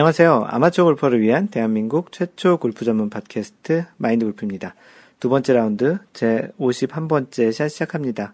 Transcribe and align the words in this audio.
안녕하세요. 0.00 0.46
아마추어 0.48 0.86
골퍼를 0.86 1.20
위한 1.20 1.48
대한민국 1.48 2.10
최초 2.10 2.56
골프 2.56 2.86
전문 2.86 3.10
팟캐스트 3.10 3.84
마인드 3.98 4.24
골프입니다. 4.24 4.74
두 5.20 5.28
번째 5.28 5.52
라운드 5.52 5.98
제 6.14 6.48
51번째 6.58 7.52
샷 7.52 7.68
시작합니다. 7.68 8.32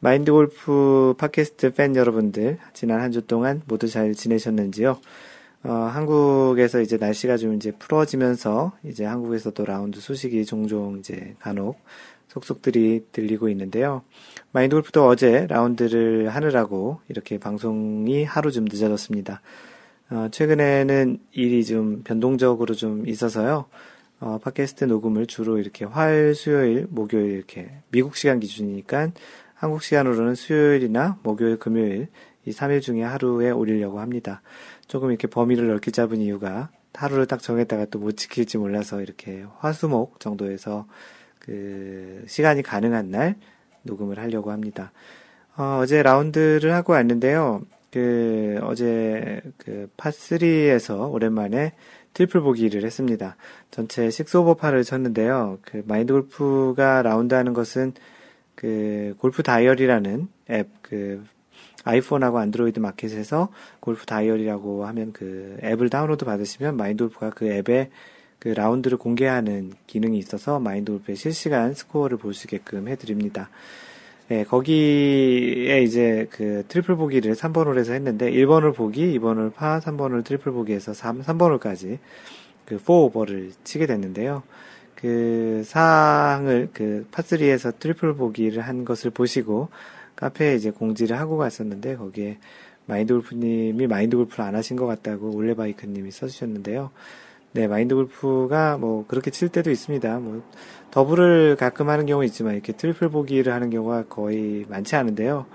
마인드 0.00 0.32
골프 0.32 1.14
팟캐스트 1.18 1.74
팬 1.74 1.96
여러분들 1.96 2.56
지난 2.72 3.02
한 3.02 3.12
주 3.12 3.20
동안 3.26 3.60
모두 3.66 3.88
잘 3.88 4.14
지내셨는지요? 4.14 4.98
어, 5.64 5.70
한국에서 5.70 6.80
이제 6.80 6.96
날씨가 6.96 7.36
좀 7.36 7.52
이제 7.52 7.72
풀어지면서 7.72 8.72
이제 8.82 9.04
한국에서도 9.04 9.66
라운드 9.66 10.00
소식이 10.00 10.46
종종 10.46 10.96
이제 11.00 11.34
간혹 11.40 11.78
속속들이 12.28 13.08
들리고 13.12 13.50
있는데요. 13.50 14.00
마인드 14.50 14.74
골프도 14.74 15.06
어제 15.06 15.46
라운드를 15.46 16.30
하느라고 16.30 17.00
이렇게 17.10 17.36
방송이 17.36 18.24
하루 18.24 18.50
좀 18.50 18.64
늦어졌습니다. 18.64 19.42
어, 20.10 20.28
최근에는 20.30 21.18
일이 21.32 21.64
좀 21.64 22.02
변동적으로 22.04 22.74
좀 22.74 23.06
있어서요. 23.08 23.66
어, 24.20 24.38
팟캐스트 24.42 24.84
녹음을 24.84 25.26
주로 25.26 25.58
이렇게 25.58 25.84
화요일, 25.84 26.34
수요일, 26.34 26.86
목요일 26.88 27.32
이렇게 27.32 27.70
미국 27.90 28.16
시간 28.16 28.40
기준이니까 28.40 29.10
한국 29.54 29.82
시간으로는 29.82 30.34
수요일이나 30.34 31.18
목요일, 31.22 31.58
금요일 31.58 32.08
이 32.44 32.50
3일 32.50 32.80
중에 32.80 33.02
하루에 33.02 33.50
올리려고 33.50 34.00
합니다. 34.00 34.42
조금 34.86 35.10
이렇게 35.10 35.26
범위를 35.26 35.66
넓게 35.66 35.90
잡은 35.90 36.20
이유가 36.20 36.70
하루를 36.94 37.26
딱 37.26 37.42
정했다가 37.42 37.86
또 37.86 37.98
못 37.98 38.16
지킬지 38.16 38.58
몰라서 38.58 39.02
이렇게 39.02 39.44
화수목 39.58 40.20
정도에서 40.20 40.86
그 41.40 42.24
시간이 42.26 42.62
가능한 42.62 43.10
날 43.10 43.36
녹음을 43.82 44.18
하려고 44.18 44.50
합니다. 44.50 44.92
어, 45.56 45.80
어제 45.82 46.02
라운드를 46.02 46.72
하고 46.72 46.92
왔는데요. 46.92 47.62
그 47.96 48.58
어제 48.62 49.40
그 49.56 49.88
파3에서 49.96 51.10
오랜만에 51.10 51.72
트리플 52.12 52.42
보기를 52.42 52.84
했습니다. 52.84 53.36
전체 53.70 54.08
6오버파를 54.08 54.84
쳤는데요. 54.84 55.60
그 55.62 55.82
마인드 55.86 56.12
골프가 56.12 57.00
라운드 57.00 57.32
하는 57.32 57.54
것은 57.54 57.94
그 58.54 59.14
골프 59.16 59.42
다이어리라는 59.42 60.28
앱, 60.50 60.68
그 60.82 61.24
아이폰하고 61.84 62.38
안드로이드 62.38 62.80
마켓에서 62.80 63.48
골프 63.80 64.04
다이어리라고 64.04 64.84
하면 64.84 65.14
그 65.14 65.56
앱을 65.62 65.88
다운로드 65.88 66.26
받으시면 66.26 66.76
마인드 66.76 67.02
골프가 67.04 67.30
그 67.30 67.46
앱에 67.46 67.88
그 68.38 68.48
라운드를 68.48 68.98
공개하는 68.98 69.72
기능이 69.86 70.18
있어서 70.18 70.60
마인드 70.60 70.92
골프의 70.92 71.16
실시간 71.16 71.72
스코어를 71.72 72.18
볼 72.18 72.34
수 72.34 72.46
있게끔 72.46 72.88
해드립니다. 72.88 73.48
네, 74.28 74.42
거기에 74.42 75.82
이제 75.82 76.26
그 76.30 76.64
트리플 76.66 76.96
보기를 76.96 77.34
3번 77.34 77.66
홀에서 77.66 77.92
했는데 77.92 78.28
1번 78.32 78.62
홀 78.62 78.72
보기, 78.72 79.16
2번 79.20 79.36
홀 79.36 79.50
파, 79.52 79.78
3번 79.78 80.10
홀 80.10 80.24
트리플 80.24 80.50
보기에서 80.50 80.94
3, 80.94 81.22
3번 81.22 81.50
홀까지 81.50 82.00
그 82.64 82.78
4오버를 82.78 83.52
치게 83.62 83.86
됐는데요. 83.86 84.42
그 84.96 85.62
사항을 85.64 86.70
그 86.72 87.06
파3에서 87.12 87.78
트리플 87.78 88.16
보기를 88.16 88.62
한 88.62 88.84
것을 88.84 89.12
보시고 89.12 89.68
카페에 90.16 90.56
이제 90.56 90.72
공지를 90.72 91.20
하고 91.20 91.36
갔었는데 91.36 91.94
거기에 91.94 92.38
마인드 92.86 93.14
골프님이 93.14 93.86
마인드 93.86 94.16
골프를 94.16 94.44
안 94.44 94.56
하신 94.56 94.76
것 94.76 94.86
같다고 94.86 95.36
올레바이크님이 95.36 96.10
써주셨는데요. 96.10 96.90
네, 97.56 97.66
마인드 97.68 97.94
골프가 97.94 98.76
뭐 98.76 99.06
그렇게 99.08 99.30
칠 99.30 99.48
때도 99.48 99.70
있습니다. 99.70 100.18
뭐 100.18 100.42
더블을 100.90 101.56
가끔 101.56 101.88
하는 101.88 102.04
경우 102.04 102.22
있지만 102.26 102.52
이렇게 102.52 102.74
트리플 102.74 103.08
보기를 103.08 103.50
하는 103.50 103.70
경우가 103.70 104.04
거의 104.10 104.66
많지 104.68 104.94
않은데요. 104.94 105.46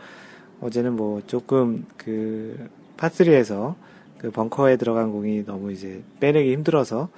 어제는 0.62 0.94
뭐 0.96 1.22
조금 1.28 1.86
그 1.98 2.68
파3에서 2.98 3.76
그 4.18 4.32
벙커에 4.32 4.78
들어간 4.78 5.12
공이 5.12 5.46
너무 5.46 5.72
이제 5.72 6.02
빼내기 6.20 6.52
힘들어서 6.54 7.10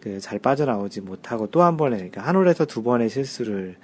그 0.00 0.20
잘 0.20 0.38
빠져나오지 0.38 1.00
못하고 1.00 1.48
또 1.50 1.62
한 1.64 1.76
번에 1.76 1.96
그러니까 1.96 2.22
한 2.22 2.36
홀에서 2.36 2.64
두 2.64 2.84
번의 2.84 3.08
실수를 3.08 3.74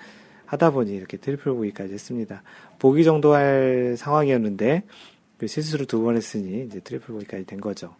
하다 0.46 0.70
보니 0.70 0.94
이렇게 0.94 1.16
트리플 1.16 1.52
보기까지 1.52 1.92
했습니다. 1.92 2.44
보기 2.78 3.02
정도 3.02 3.34
할 3.34 3.96
상황이었는데 3.98 4.84
그 5.38 5.48
실수를 5.48 5.86
두 5.86 6.00
번 6.04 6.16
했으니 6.16 6.64
이제 6.66 6.78
트리플 6.78 7.12
보기까지 7.12 7.44
된 7.44 7.60
거죠. 7.60 7.96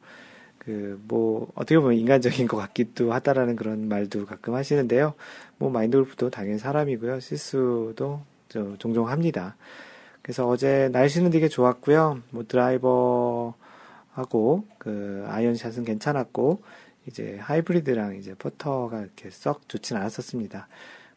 그, 0.65 0.99
뭐, 1.07 1.51
어떻게 1.55 1.79
보면 1.79 1.95
인간적인 1.99 2.49
것 2.49 2.57
같기도 2.57 3.13
하다라는 3.13 3.55
그런 3.57 3.87
말도 3.89 4.25
가끔 4.25 4.55
하시는데요. 4.55 5.15
뭐, 5.59 5.71
마인드 5.71 5.97
골프도 5.99 6.31
당연히 6.31 6.59
사람이고요. 6.59 7.21
실수도 7.21 8.23
저 8.49 8.75
종종 8.79 9.09
합니다. 9.09 9.57
그래서 10.23 10.49
어제 10.49 10.89
날씨는 10.91 11.31
되게 11.31 11.49
좋았고요. 11.49 12.21
뭐, 12.31 12.45
드라이버하고, 12.49 13.55
그, 14.79 15.25
아이언샷은 15.29 15.85
괜찮았고, 15.85 16.63
이제 17.07 17.37
하이브리드랑 17.41 18.17
이제 18.17 18.35
퍼터가 18.35 19.01
이렇게 19.01 19.29
썩 19.31 19.69
좋진 19.69 19.99
않았었습니다. 19.99 20.69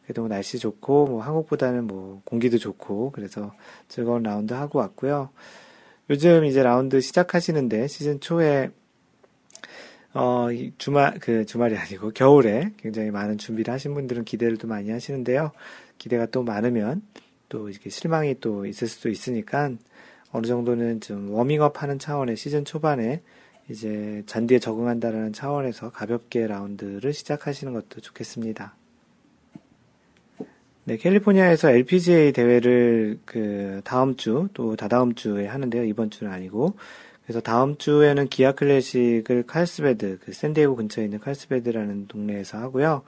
그래도 0.04 0.20
뭐 0.20 0.28
날씨 0.28 0.58
좋고, 0.58 1.06
뭐, 1.06 1.22
한국보다는 1.22 1.86
뭐, 1.86 2.20
공기도 2.26 2.58
좋고, 2.58 3.12
그래서 3.12 3.54
즐거운 3.88 4.22
라운드 4.24 4.52
하고 4.52 4.78
왔고요. 4.80 5.30
요즘 6.10 6.44
이제 6.44 6.62
라운드 6.62 7.00
시작하시는데, 7.00 7.86
시즌 7.88 8.20
초에 8.20 8.72
어, 10.14 10.48
주말, 10.78 11.18
그 11.20 11.44
주말이 11.44 11.76
아니고 11.76 12.10
겨울에 12.10 12.72
굉장히 12.78 13.10
많은 13.10 13.38
준비를 13.38 13.72
하신 13.72 13.94
분들은 13.94 14.24
기대를 14.24 14.56
또 14.56 14.66
많이 14.66 14.90
하시는데요. 14.90 15.52
기대가 15.98 16.26
또 16.26 16.42
많으면 16.42 17.02
또 17.48 17.68
이렇게 17.68 17.90
실망이 17.90 18.40
또 18.40 18.66
있을 18.66 18.88
수도 18.88 19.08
있으니까 19.08 19.70
어느 20.32 20.46
정도는 20.46 21.00
좀 21.00 21.30
워밍업 21.30 21.82
하는 21.82 21.98
차원의 21.98 22.36
시즌 22.36 22.64
초반에 22.64 23.22
이제 23.68 24.22
잔디에 24.26 24.58
적응한다라는 24.58 25.32
차원에서 25.32 25.90
가볍게 25.90 26.46
라운드를 26.46 27.12
시작하시는 27.12 27.72
것도 27.72 28.00
좋겠습니다. 28.00 28.74
네, 30.84 30.96
캘리포니아에서 30.96 31.70
LPGA 31.70 32.32
대회를 32.32 33.18
그 33.26 33.82
다음 33.84 34.16
주 34.16 34.48
또 34.54 34.74
다다음 34.74 35.14
주에 35.14 35.46
하는데요. 35.46 35.84
이번 35.84 36.08
주는 36.08 36.32
아니고 36.32 36.76
그래서 37.28 37.42
다음 37.42 37.76
주에는 37.76 38.28
기아 38.28 38.52
클래식을 38.52 39.42
칼스베드, 39.46 40.20
그 40.24 40.32
샌디에고 40.32 40.76
근처에 40.76 41.04
있는 41.04 41.18
칼스베드라는 41.18 42.08
동네에서 42.08 42.56
하고요. 42.56 43.02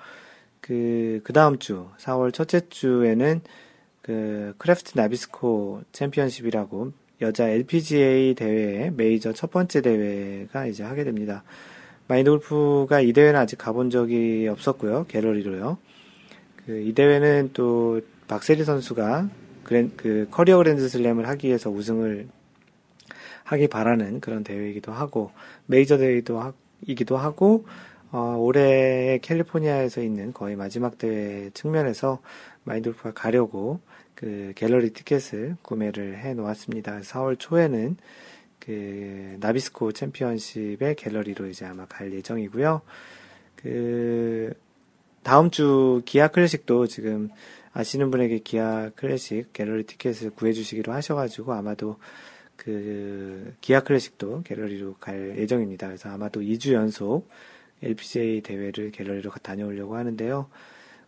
그, 0.60 1.22
그 1.25 1.32
다음 1.32 1.58
주, 1.58 1.86
4월 1.97 2.31
첫째 2.31 2.69
주에는 2.69 3.41
그 4.03 4.53
크래프트 4.58 4.92
나비스코 4.94 5.84
챔피언십이라고 5.92 6.92
여자 7.22 7.48
LPGA 7.48 8.34
대회의 8.34 8.91
메이저 8.92 9.32
첫 9.32 9.50
번째 9.50 9.81
대회가 9.81 10.66
이제 10.66 10.82
하게 10.82 11.04
됩니다. 11.04 11.42
마인드 12.06 12.28
골프가 12.28 13.00
이 13.00 13.14
대회는 13.14 13.41
아직 13.41 13.56
가본 13.56 13.88
적이 13.88 14.48
없었고요. 14.48 15.06
갤러리로요. 15.08 15.78
그 16.66 16.82
이 16.84 16.92
대회는 16.92 17.52
또 17.54 18.02
박세리 18.28 18.64
선수가 18.64 19.31
그랜, 19.64 19.92
그 19.97 20.28
커리어 20.31 20.58
그랜드 20.58 20.87
슬램을 20.87 21.26
하기 21.26 21.47
위해서 21.47 21.70
우승을 21.70 22.28
하기 23.50 23.69
바라는 23.69 24.21
그런 24.21 24.44
대회이기도 24.44 24.93
하고 24.93 25.31
메이저 25.66 25.99
대회이기도 25.99 26.41
하, 26.41 26.52
이기도 26.87 27.17
하 27.17 27.32
고 27.32 27.64
어, 28.12 28.37
올해 28.38 29.19
캘리포니아에서 29.23 30.02
있는 30.02 30.32
거의 30.32 30.56
마지막 30.56 30.99
대회 30.99 31.50
측면에서 31.55 32.20
마인드 32.64 32.87
골프가 32.87 33.12
가려고 33.12 33.81
그 34.14 34.52
갤러리 34.56 34.91
티켓을 34.91 35.56
구매를 35.62 36.19
해 36.19 36.35
놓았습니다. 36.35 37.00
4월 37.00 37.38
초에는 37.38 37.97
그 38.58 39.37
나비스코 39.41 39.93
챔피언십의 39.93 40.97
갤러리로 40.97 41.47
이제 41.47 41.64
아마 41.64 41.87
갈 41.87 42.12
예정이고요. 42.12 42.82
그 43.56 44.52
다음 45.23 45.50
주 45.50 46.02
기아 46.05 46.29
클래식도 46.29 46.87
지금 46.88 47.31
아시는 47.73 48.11
분에게 48.11 48.41
기아 48.41 48.91
클래식 48.97 49.52
갤러리 49.52 49.85
티켓을 49.85 50.31
구해 50.31 50.52
주시기로 50.52 50.93
하셔가지고 50.93 51.52
아마도 51.52 51.97
그 52.61 53.55
기아 53.62 53.81
클래식도 53.81 54.43
갤러리로 54.43 54.95
갈 55.01 55.39
예정입니다. 55.39 55.87
그래서 55.87 56.11
아마도 56.11 56.41
2주 56.41 56.73
연속 56.75 57.29
LPGA 57.83 58.43
대회를 58.43 58.91
갤러리로 58.93 59.31
다녀오려고 59.43 59.97
하는데요. 59.97 60.49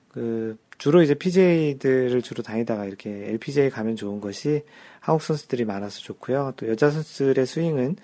그 0.08 0.56
주로 0.78 1.02
이제 1.02 1.14
PGA들을 1.14 2.22
주로 2.22 2.42
다니다가 2.42 2.86
이렇게 2.86 3.10
LPGA 3.10 3.70
가면 3.70 3.96
좋은 3.96 4.20
것이 4.20 4.62
한국 5.00 5.22
선수들이 5.22 5.64
많아서 5.66 6.00
좋고요. 6.00 6.54
또 6.56 6.68
여자 6.68 6.90
선수들의 6.90 7.46
스윙은 7.46 7.96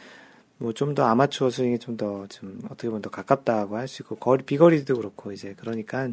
뭐 0.61 0.73
좀 0.75 0.95
더 0.95 1.05
아마추어 1.05 1.51
스윙이 1.51 1.79
좀 1.79 1.97
더 1.97 2.27
좀 2.29 2.61
어떻게 2.67 2.89
보면 2.89 3.01
더 3.03 3.11
가깝다고 3.11 3.77
할 3.77 3.89
수 3.89 4.03
있고 4.03 4.17
거리 4.17 4.43
비거리도 4.45 4.97
그렇고 4.97 5.33
이제 5.33 5.55
그러니까 5.59 6.11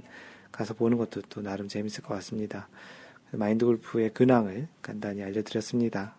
가서 0.51 0.73
보는 0.73 0.97
것도 0.97 1.23
또 1.29 1.41
나름 1.41 1.67
재밌을 1.67 2.03
것 2.03 2.13
같습니다. 2.15 2.69
마인드 3.31 3.65
골프의 3.65 4.13
근황을 4.13 4.67
간단히 4.81 5.21
알려드렸습니다. 5.23 6.15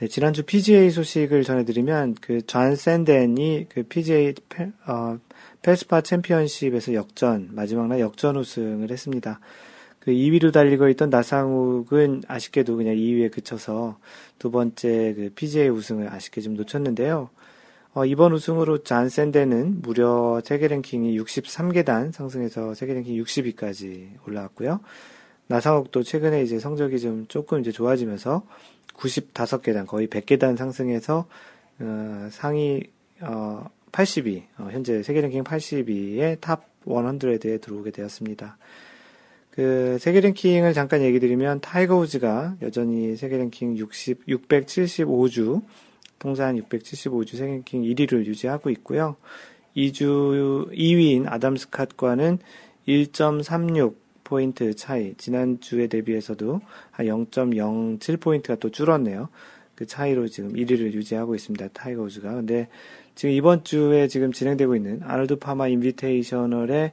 네, 0.00 0.08
지난주 0.08 0.42
PGA 0.44 0.90
소식을 0.90 1.44
전해드리면 1.44 2.14
그 2.22 2.40
존 2.40 2.74
센든이 2.74 3.66
그 3.68 3.82
PGA 3.82 4.32
페, 4.48 4.72
어, 4.86 5.18
밸스파 5.60 6.00
챔피언십에서 6.00 6.94
역전 6.94 7.50
마지막 7.52 7.86
날 7.86 8.00
역전 8.00 8.36
우승을 8.36 8.90
했습니다. 8.90 9.40
그 9.98 10.10
2위로 10.10 10.54
달리고 10.54 10.88
있던 10.88 11.10
나상욱은 11.10 12.22
아쉽게도 12.26 12.78
그냥 12.78 12.94
2위에 12.94 13.30
그쳐서 13.30 13.98
두 14.38 14.50
번째 14.50 15.12
그 15.18 15.32
PGA 15.34 15.68
우승을 15.68 16.08
아쉽게 16.08 16.40
좀 16.40 16.54
놓쳤는데요. 16.54 17.28
어, 17.92 18.06
이번 18.06 18.32
우승으로 18.32 18.82
잔 18.82 19.05
센든은 19.05 19.82
무려 19.82 20.40
세계 20.42 20.68
랭킹이 20.68 21.20
63계단 21.20 22.12
상승해서 22.12 22.72
세계 22.72 22.94
랭킹 22.94 23.22
60위까지 23.22 24.12
올라왔고요. 24.26 24.80
나상욱도 25.48 26.04
최근에 26.04 26.42
이제 26.42 26.58
성적이 26.58 27.00
좀 27.00 27.26
조금 27.26 27.60
이제 27.60 27.70
좋아지면서 27.70 28.44
95계단 28.94 29.86
거의 29.86 30.08
100계단 30.08 30.56
상승해서 30.56 31.26
어, 31.80 32.28
상위 32.30 32.82
어, 33.20 33.68
80위 33.92 34.42
어, 34.58 34.68
현재 34.70 35.02
세계 35.02 35.20
랭킹 35.20 35.44
80위의 35.44 36.40
top 36.40 36.64
100에 36.86 37.60
들어오게 37.60 37.90
되었습니다. 37.90 38.56
그 39.50 39.98
세계 40.00 40.20
랭킹을 40.20 40.72
잠깐 40.74 41.02
얘기 41.02 41.18
드리면 41.18 41.60
타이거 41.60 41.96
우즈가 41.96 42.56
여전히 42.62 43.16
세계 43.16 43.36
랭킹 43.36 43.76
60 43.76 44.26
675주 44.26 45.62
통산 46.18 46.56
675주 46.56 47.36
세계 47.36 47.52
랭킹 47.52 47.82
1위를 47.82 48.26
유지하고 48.26 48.70
있고요. 48.70 49.16
2주 49.76 50.72
2위인 50.72 51.26
아담 51.28 51.54
스캇과는 51.54 52.38
1.36 52.88 53.94
포인트 54.30 54.76
차이, 54.76 55.14
지난주에 55.14 55.88
대비해서도 55.88 56.60
한 56.92 57.06
0.07포인트가 57.06 58.60
또 58.60 58.70
줄었네요. 58.70 59.28
그 59.74 59.86
차이로 59.86 60.28
지금 60.28 60.52
1위를 60.52 60.92
유지하고 60.92 61.34
있습니다. 61.34 61.66
타이거 61.72 62.02
우즈가. 62.02 62.32
근데 62.32 62.68
지금 63.16 63.34
이번 63.34 63.64
주에 63.64 64.06
지금 64.06 64.30
진행되고 64.30 64.76
있는 64.76 65.02
아놀드 65.02 65.40
파마 65.40 65.66
인비테이셔널의 65.66 66.92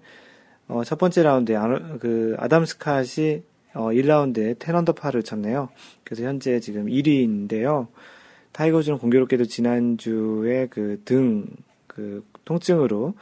어, 0.67 0.83
첫 0.83 0.97
번째 0.97 1.21
라운드에 1.21 1.55
아노, 1.55 1.99
그 1.99 2.35
아담 2.39 2.63
스캇이 2.63 3.43
어, 3.75 3.89
1라운드에 3.89 4.57
ten 4.57 4.70
under 4.70 4.91
par를 4.91 5.21
쳤네요. 5.21 5.69
그래서 6.03 6.23
현재 6.23 6.59
지금 6.59 6.87
1위인데요. 6.87 7.87
타이거 8.51 8.79
우즈는 8.79 8.97
공교롭게도 8.97 9.45
지난주에 9.45 10.65
그 10.71 10.99
등, 11.05 11.45
그 11.85 12.25
통증으로 12.45 13.13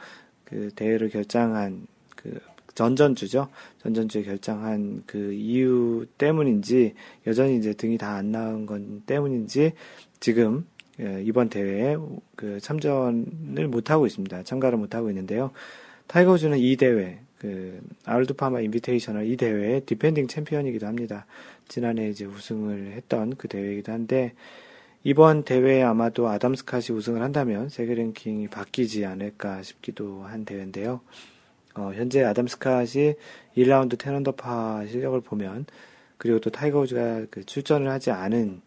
그 0.44 0.70
대회를 0.74 1.10
결장한 1.10 1.86
그 2.14 2.40
전전주죠. 2.76 3.48
전전주에 3.82 4.22
결장한 4.22 5.02
그 5.06 5.32
이유 5.32 6.06
때문인지 6.18 6.94
여전히 7.26 7.56
이제 7.56 7.72
등이 7.72 7.98
다 7.98 8.16
안 8.16 8.30
나은 8.30 8.66
건 8.66 9.02
때문인지 9.04 9.72
지금 10.20 10.64
예, 11.00 11.22
이번 11.24 11.48
대회에 11.48 11.96
그 12.36 12.60
참전을 12.60 13.68
못 13.68 13.90
하고 13.90 14.06
있습니다. 14.06 14.44
참가를 14.44 14.78
못 14.78 14.94
하고 14.94 15.10
있는데요. 15.10 15.50
타이거 16.06 16.32
우즈는 16.32 16.58
이 16.58 16.76
대회 16.76 17.18
그 17.38 17.80
아놀드 18.04 18.34
파마 18.34 18.60
인비테이셔널 18.60 19.26
이 19.26 19.36
대회의 19.36 19.80
defending 19.82 20.28
champion이기도 20.28 20.86
합니다. 20.86 21.26
지난해 21.68 22.08
이제 22.08 22.24
우승을 22.24 22.92
했던 22.92 23.34
그 23.36 23.48
대회이기도 23.48 23.92
한데 23.92 24.32
이번 25.04 25.42
대회에 25.42 25.82
아마도 25.82 26.28
아담 26.28 26.54
스캇이 26.54 26.94
우승을 26.94 27.22
한다면 27.22 27.68
세계 27.68 27.94
랭킹이 27.94 28.48
바뀌지 28.48 29.04
않을까 29.04 29.62
싶기도 29.62 30.22
한 30.22 30.44
대회인데요. 30.44 31.00
어, 31.76 31.92
현재 31.94 32.24
아담 32.24 32.46
스캇이 32.46 33.16
1라운드 33.56 33.98
ten 33.98 34.22
under 34.22 34.62
par 34.62 34.86
실력을 34.86 35.20
보면 35.20 35.66
그리고 36.18 36.40
또 36.40 36.50
타이거 36.50 36.80
우즈가 36.80 37.26
그 37.30 37.44
출전을 37.44 37.90
하지 37.90 38.10
않은 38.10 38.62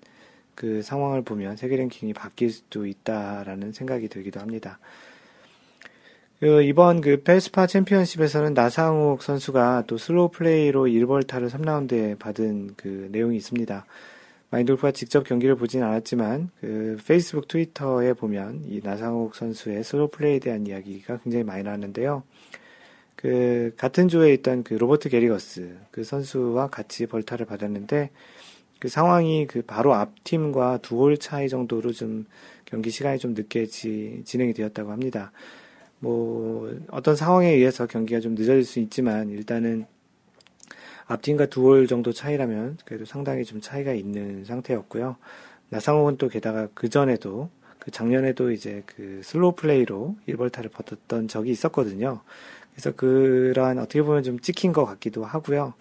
그 0.55 0.81
상황을 0.81 1.23
보면 1.23 1.55
세계 1.55 1.77
랭킹이 1.77 2.13
바뀔 2.13 2.51
수도 2.51 2.85
있다라는 2.85 3.71
생각이 3.71 4.09
들기도 4.09 4.39
합니다. 4.39 4.79
그 6.39 6.63
이번 6.63 7.01
그 7.01 7.21
발스파 7.23 7.67
챔피언십에서는 7.67 8.53
나상욱 8.53 9.23
선수가 9.23 9.85
또 9.87 9.97
slow 9.97 10.29
play로 10.31 10.85
1벌타를 10.85 11.49
3라운드에 11.49 12.17
받은 12.17 12.75
그 12.77 13.09
내용이 13.11 13.35
있습니다. 13.37 13.85
마인드 14.51 14.70
골프가 14.70 14.91
직접 14.91 15.23
경기를 15.25 15.55
보진 15.55 15.83
않았지만 15.83 16.49
그 16.61 16.97
페이스북 17.05 17.47
트위터에 17.47 18.13
보면 18.13 18.63
이 18.67 18.79
나상욱 18.83 19.35
선수의 19.35 19.83
slow 19.83 20.09
play에 20.09 20.39
대한 20.39 20.65
이야기가 20.65 21.17
굉장히 21.17 21.43
많이 21.43 21.63
나왔는데요. 21.63 22.23
그 23.19 23.73
같은 23.75 24.07
조에 24.07 24.33
있던 24.35 24.63
그 24.63 24.75
로버트 24.75 25.09
게리거스 25.09 25.75
그 25.91 26.05
선수와 26.05 26.67
같이 26.69 27.05
벌타를 27.05 27.45
받았는데 27.45 28.11
그 28.79 28.87
상황이 28.87 29.45
그 29.45 29.61
바로 29.61 29.93
앞 29.93 30.23
팀과 30.23 30.77
두 30.77 30.95
홀 31.01 31.17
차이 31.17 31.49
정도로 31.49 31.91
좀 31.91 32.25
경기 32.63 32.89
시간이 32.91 33.19
좀 33.19 33.33
늦게 33.33 33.65
지, 33.65 34.21
진행이 34.25 34.53
되었다고 34.53 34.91
합니다. 34.91 35.33
뭐 35.99 36.73
어떤 36.91 37.17
상황에 37.17 37.49
의해서 37.49 37.87
경기가 37.87 38.21
좀 38.21 38.35
늦어질 38.35 38.63
수 38.63 38.79
있지만 38.79 39.29
일단은 39.31 39.85
앞팀과 41.07 41.47
두 41.47 41.63
홀 41.65 41.87
정도 41.87 42.13
차이라면 42.13 42.77
그래도 42.85 43.03
상당히 43.03 43.43
좀 43.43 43.59
차이가 43.59 43.91
있는 43.91 44.45
상태였고요. 44.45 45.17
나상욱은 45.69 46.15
또 46.17 46.29
게다가 46.29 46.69
그 46.73 46.87
전에도 46.89 47.49
그 47.79 47.91
작년에도 47.91 48.51
이제 48.51 48.83
그 48.85 49.19
slow 49.25 49.55
play로 49.55 50.15
1벌타를 50.29 50.71
받았던 50.71 51.27
적이 51.27 51.51
있었거든요. 51.51 52.21
그래서 52.79 52.95
그러한 52.95 53.77
어떻게 53.77 54.01
보면 54.01 54.23
좀 54.23 54.39
찍힌 54.39 54.71
것 54.71 54.85
같기도 54.85 55.25
하고요. 55.25 55.73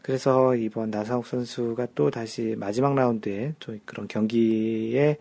그래서 0.00 0.54
이번 0.54 0.90
나상욱 0.92 1.26
선수가 1.26 1.88
또 1.96 2.12
다시 2.12 2.54
마지막 2.56 2.94
라운드에 2.94 3.54
좀 3.58 3.80
그런 3.84 4.06
경기에 4.06 5.18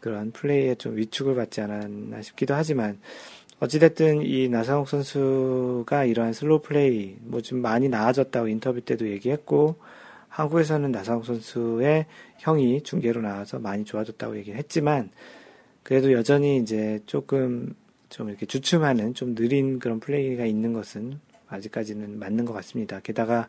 그런 0.00 0.32
플레이에 0.32 0.76
좀 0.76 0.96
위축을 0.96 1.34
받지 1.34 1.60
않았나 1.60 2.22
싶기도 2.22 2.54
하지만 2.54 2.98
어찌됐든 3.60 4.22
이 4.22 4.48
나상욱 4.48 4.88
선수가 4.88 6.04
이러한 6.06 6.32
slow 6.32 6.62
play 6.62 7.16
뭐 7.20 7.42
좀 7.42 7.60
많이 7.60 7.90
나아졌다고 7.90 8.48
인터뷰 8.48 8.80
때도 8.80 9.08
얘기했고 9.10 9.76
한국에서는 10.28 10.90
나상욱 10.92 11.26
선수의 11.26 12.06
형이 12.38 12.82
중계로 12.84 13.20
나와서 13.20 13.58
많이 13.58 13.84
좋아졌다고 13.84 14.38
얘기를 14.38 14.58
했지만 14.58 15.10
그래도 15.82 16.10
여전히 16.12 16.56
이제 16.56 17.00
조금 17.04 17.74
좀 18.12 18.28
이렇게 18.28 18.44
주춤하는 18.46 19.14
좀 19.14 19.34
느린 19.34 19.78
그런 19.78 19.98
플레이가 19.98 20.44
있는 20.44 20.74
것은 20.74 21.18
아직까지는 21.48 22.18
맞는 22.18 22.44
것 22.44 22.52
같습니다. 22.52 23.00
게다가 23.00 23.48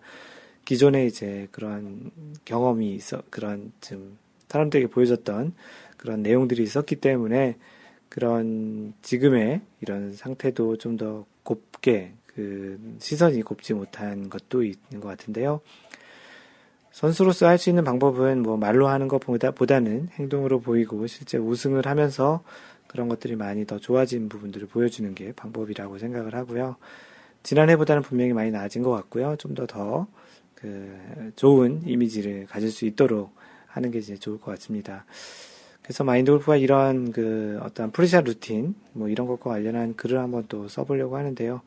기존에 0.65 1.05
이제 1.05 1.50
그런 1.51 2.12
경험이 2.46 2.96
있어 2.96 3.22
그런 3.29 3.74
좀 3.82 4.17
사람들에게 4.48 4.88
보여줬던 4.88 5.53
그런 5.98 6.24
내용들이 6.24 6.63
있었기 6.63 6.96
때문에 6.98 7.58
그런 8.08 8.93
지금의 9.01 9.62
이런 9.82 10.13
상태도 10.13 10.77
좀 10.77 10.98
더 10.98 11.25
곱게 11.43 12.13
그 12.25 12.79
시선이 13.00 13.41
곱지 13.41 13.74
못한 13.74 14.29
것도 14.29 14.63
있는 14.63 15.01
것 15.01 15.10
같은데요. 15.10 15.60
선수로서 16.91 17.48
할 17.48 17.58
수 17.58 17.70
있는 17.70 17.84
방법은 17.84 18.41
뭐 18.43 18.55
말로 18.55 18.88
하는 18.88 19.08
것보다는 19.08 20.10
행동으로 20.13 20.62
보이고 20.62 21.05
실제 21.08 21.38
우승을 21.38 21.86
하면서 21.88 22.43
그런 22.93 23.09
것들이 23.09 23.35
많이 23.35 23.65
더 23.67 23.77
좋아진 23.79 24.29
부분들을 24.29 24.67
보여주는 24.67 25.13
게 25.15 25.33
방법이라고 25.33 25.97
생각을 25.97 26.35
하고요. 26.35 26.77
지난해보다는 27.43 28.03
분명히 28.03 28.31
많이 28.33 28.51
나아진 28.51 28.83
것 28.83 28.91
같고요. 28.91 29.35
좀 29.38 29.53
더 29.53 29.67
더 29.67 30.07
그 30.63 31.33
좋은 31.35 31.81
이미지를 31.85 32.45
가질 32.45 32.71
수 32.71 32.85
있도록 32.85 33.35
하는 33.67 33.91
게 33.91 34.00
이제 34.00 34.15
좋을 34.15 34.39
것 34.39 34.51
같습니다. 34.51 35.03
그래서 35.81 36.05
마인드 36.05 36.31
골프가 36.31 36.55
이런 36.55 37.12
그 37.12 37.59
어떤 37.62 37.91
pre-shot 37.91 38.24
routine 38.24 38.74
뭐 38.93 39.09
이런 39.09 39.27
것과 39.27 39.50
관련한 39.50 39.93
글을 39.97 40.19
한번 40.19 40.45
또 40.47 40.69
써보려고 40.69 41.17
하는데요. 41.17 41.62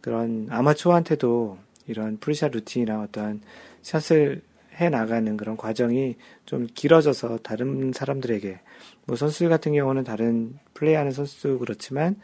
그런 0.00 0.48
아마추어한테도 0.50 1.58
이런 1.86 2.16
pre-shot 2.18 2.50
routine이나 2.50 3.02
어떤 3.02 3.40
샷을 3.82 4.42
해 4.80 4.88
나가는 4.88 5.36
그런 5.36 5.56
과정이 5.56 6.16
좀 6.44 6.66
길어져서 6.74 7.38
다른 7.44 7.92
사람들에게 7.92 8.58
뭐 9.06 9.16
선수들 9.16 9.48
같은 9.48 9.72
경우는 9.74 10.04
다른 10.04 10.58
플레이하는 10.74 11.12
선수도 11.12 11.58
그렇지만 11.58 12.16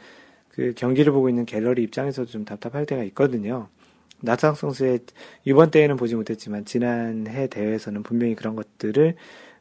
그 0.49 0.73
경기를 0.77 1.13
보고 1.13 1.29
있는 1.29 1.47
갤러리 1.47 1.83
입장에서도 1.83 2.31
좀 2.31 2.45
답답할 2.45 2.87
때가 2.87 3.03
있거든요. 3.05 3.69
나상욱 4.21 4.55
선수의 4.55 5.01
이번 5.45 5.71
대회는 5.71 5.97
보지 5.97 6.15
못했지만 6.15 6.65
지난해 6.65 7.47
대회에서는 7.47 8.03
분명히 8.03 8.35
그런 8.35 8.57
것들을 8.57 9.15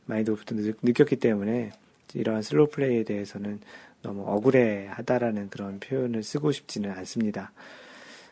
마인드 0.05 0.29
골프도 0.29 0.55
느꼈기 0.81 1.17
때문에 1.17 1.71
이러한 2.13 2.41
slow 2.41 2.67
play에 2.69 3.03
대해서는 3.03 3.59
너무 4.01 4.23
억울해하다라는 4.25 5.49
그런 5.49 5.79
표현을 5.79 6.23
쓰고 6.23 6.51
싶지는 6.51 6.91
않습니다. 6.91 7.51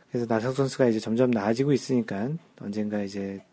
그래서 0.09 0.25
나상욱 0.25 0.53
선수가 0.53 0.87
이제 0.87 0.99
점점 0.99 1.31
나아지고 1.31 1.73
있으니까 1.73 2.29
언젠가 2.59 3.01
이제 3.01 3.43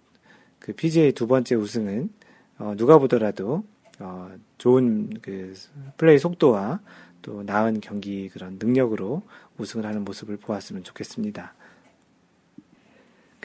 그 0.58 0.72
PGA 0.72 1.12
두 1.12 1.26
번째 1.26 1.56
우승은 1.56 2.10
어, 2.58 2.74
누가 2.76 2.98
보더라도 2.98 3.64
어, 4.00 4.30
좋은 4.58 5.10
그 5.22 5.54
플레이 5.96 6.18
속도와 6.18 6.80
또 7.22 7.42
나은 7.42 7.80
경기 7.80 8.28
그런 8.28 8.58
능력으로 8.58 9.22
우승을 9.58 9.86
하는 9.86 10.04
모습을 10.04 10.36
보았으면 10.36 10.84
좋겠습니다. 10.84 11.54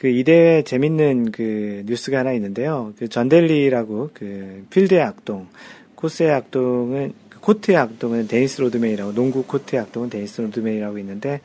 그 0.00 0.08
이 0.08 0.24
대회 0.24 0.62
재밌는 0.62 1.30
그 1.30 1.82
뉴스가 1.84 2.20
하나 2.20 2.32
있는데요. 2.32 2.94
그 2.98 3.08
잔 3.08 3.32
댈리라고 3.32 4.10
그 4.14 4.64
필드의 4.70 5.02
악동, 5.02 5.48
코스의 5.94 6.30
악동은 6.30 7.12
그 7.28 7.40
코트의 7.40 7.76
악동은 7.76 8.26
데니스 8.26 8.62
로드맨이라고 8.62 9.12
농구 9.12 9.44
코트의 9.44 9.82
악동은 9.82 10.08
데니스 10.08 10.40
로드맨이라고 10.40 10.98
있는데 11.00 11.42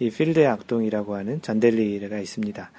이 0.00 0.08
필드의 0.08 0.46
악동이라고 0.46 1.16
하는 1.16 1.42
잔 1.42 1.63
댈리가 1.63 2.18
있습니다. 2.18 2.70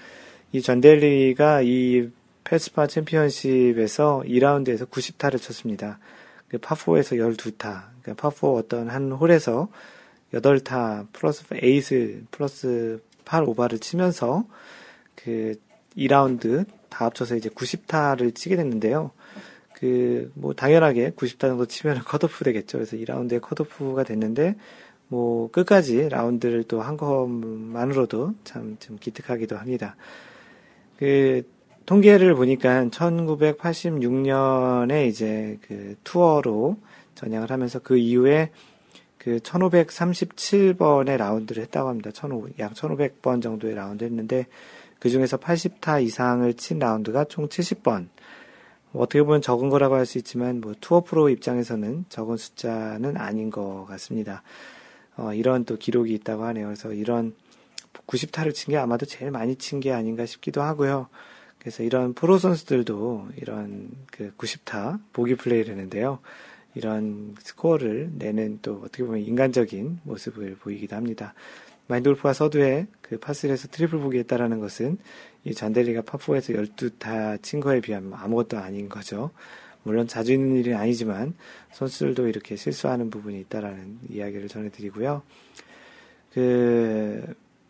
이 0.54 0.62
잔 0.64 0.90
댈리가 0.90 1.62
이 1.62 2.10
발스파 2.44 2.88
챔피언십에서 2.88 4.24
2라운드에서 4.26 4.90
90타를 4.90 5.42
쳤습니다. 5.42 6.00
그 6.48 6.58
파4에서 6.58 7.18
12타, 7.18 7.84
그러니까 8.02 8.30
파4 8.30 8.56
어떤 8.56 8.90
한 8.90 9.12
홀에서 9.12 9.70
8타 10.34 11.08
플러스 11.14 11.44
8을 11.46 12.26
플러스 12.32 13.02
8 13.26 13.44
오바를 13.44 13.80
치면서 13.80 14.46
그 15.16 15.56
2라운드 15.98 16.66
다 16.90 17.06
합쳐서 17.06 17.36
이제 17.36 17.50
90타를 17.50 18.34
치게 18.34 18.56
됐는데요. 18.56 19.12
그, 19.74 20.32
뭐, 20.36 20.54
당연하게 20.54 21.12
90타 21.12 21.40
정도 21.42 21.66
치면 21.66 22.00
컷오프 22.04 22.44
되겠죠. 22.44 22.80
그래서 22.80 22.98
2라운드에 22.98 23.40
컷오프가 23.42 24.04
됐는데, 24.04 24.56
뭐, 25.08 25.50
끝까지 25.52 26.10
라운드를 26.10 26.64
또 26.64 26.82
한 26.82 26.98
것만으로도 26.98 28.34
참 28.44 28.78
좀 28.80 28.98
기특하기도 29.00 29.58
합니다. 29.58 29.96
그, 30.98 31.44
통계를 31.90 32.36
보니까 32.36 32.86
1986년에 32.86 35.08
이제 35.08 35.58
그 35.68 35.96
투어로 36.04 36.78
전향을 37.16 37.50
하면서 37.50 37.80
그 37.80 37.98
이후에 37.98 38.52
그 39.18 39.40
1537번의 39.40 41.18
라운드를 41.18 41.64
했다고 41.64 41.90
합니다. 41.90 42.12
1500, 42.12 42.60
약 42.60 42.76
1500번 42.76 43.42
정도의 43.42 43.74
라운드 43.74 44.04
했는데 44.04 44.46
그 45.00 45.10
중에서 45.10 45.38
80타 45.38 46.04
이상을 46.04 46.54
친 46.54 46.78
라운드가 46.78 47.26
총 47.26 47.50
70번. 47.50 48.10
뭐 48.92 49.02
어떻게 49.02 49.24
보면 49.24 49.42
적은 49.42 49.72
거라고 49.72 49.96
할 49.96 50.06
수 50.06 50.20
있지만 50.20 50.62
뭐 50.62 50.76
투어 50.80 51.02
프로 51.02 51.30
입장에서는 51.30 52.06
적은 52.08 52.38
숫자는 52.38 53.18
아닌 53.18 53.50
것 53.50 53.86
같습니다. 53.86 54.44
어, 55.18 55.34
이런 55.34 55.66
또 55.66 55.76
기록이 55.76 56.14
있다고 56.14 56.44
하네요. 56.44 56.68
그래서 56.68 56.94
이런 56.94 57.34
90타를 58.06 58.54
친 58.54 58.74
게 58.74 58.78
아마도 58.78 59.08
제일 59.08 59.32
많이 59.32 59.56
친 59.56 59.80
게 59.80 59.92
아닌가 59.92 60.28
싶기도 60.28 60.62
하고요. 60.62 61.08
그래서 61.60 61.84
이런 61.84 62.14
프로 62.14 62.38
선수들도 62.38 63.30
이런 63.38 63.92
그 64.12 64.32
90타 64.38 65.00
보기 65.14 65.36
플레이를 65.36 65.74
했는데요. 65.74 66.20
이런 66.76 67.36
스코어를 67.40 68.12
내는 68.14 68.60
또 68.62 68.82
어떻게 68.86 69.04
보면 69.04 69.22
인간적인 69.22 70.00
모습을 70.04 70.56
보이기도 70.56 70.96
합니다. 70.96 71.34
마인드 71.88 72.10
골프가 72.10 72.34
서두에 72.34 72.88
그 73.02 73.20
파3에서 73.20 73.72
트리플 73.72 74.00
보기 74.00 74.20
했다라는 74.20 74.60
것은 74.60 74.98
이 75.44 75.54
잔 75.54 75.67
댈리가 75.67 76.04
파4에서 76.04 76.56
12타 76.56 77.42
친 77.42 77.60
거에 77.60 77.82
비하면 77.82 78.14
아무것도 78.14 78.58
아닌 78.58 78.88
거죠. 78.88 79.32
물론 79.84 80.08
자주 80.08 80.34
있는 80.34 80.58
일은 80.58 80.76
아니지만 80.76 81.34
선수들도 81.72 82.28
이렇게 82.28 82.56
실수하는 82.56 83.10
부분이 83.10 83.40
있다라는 83.42 84.00
이야기를 84.10 84.48
전해드리고요. 84.48 85.24
그, 86.34 87.26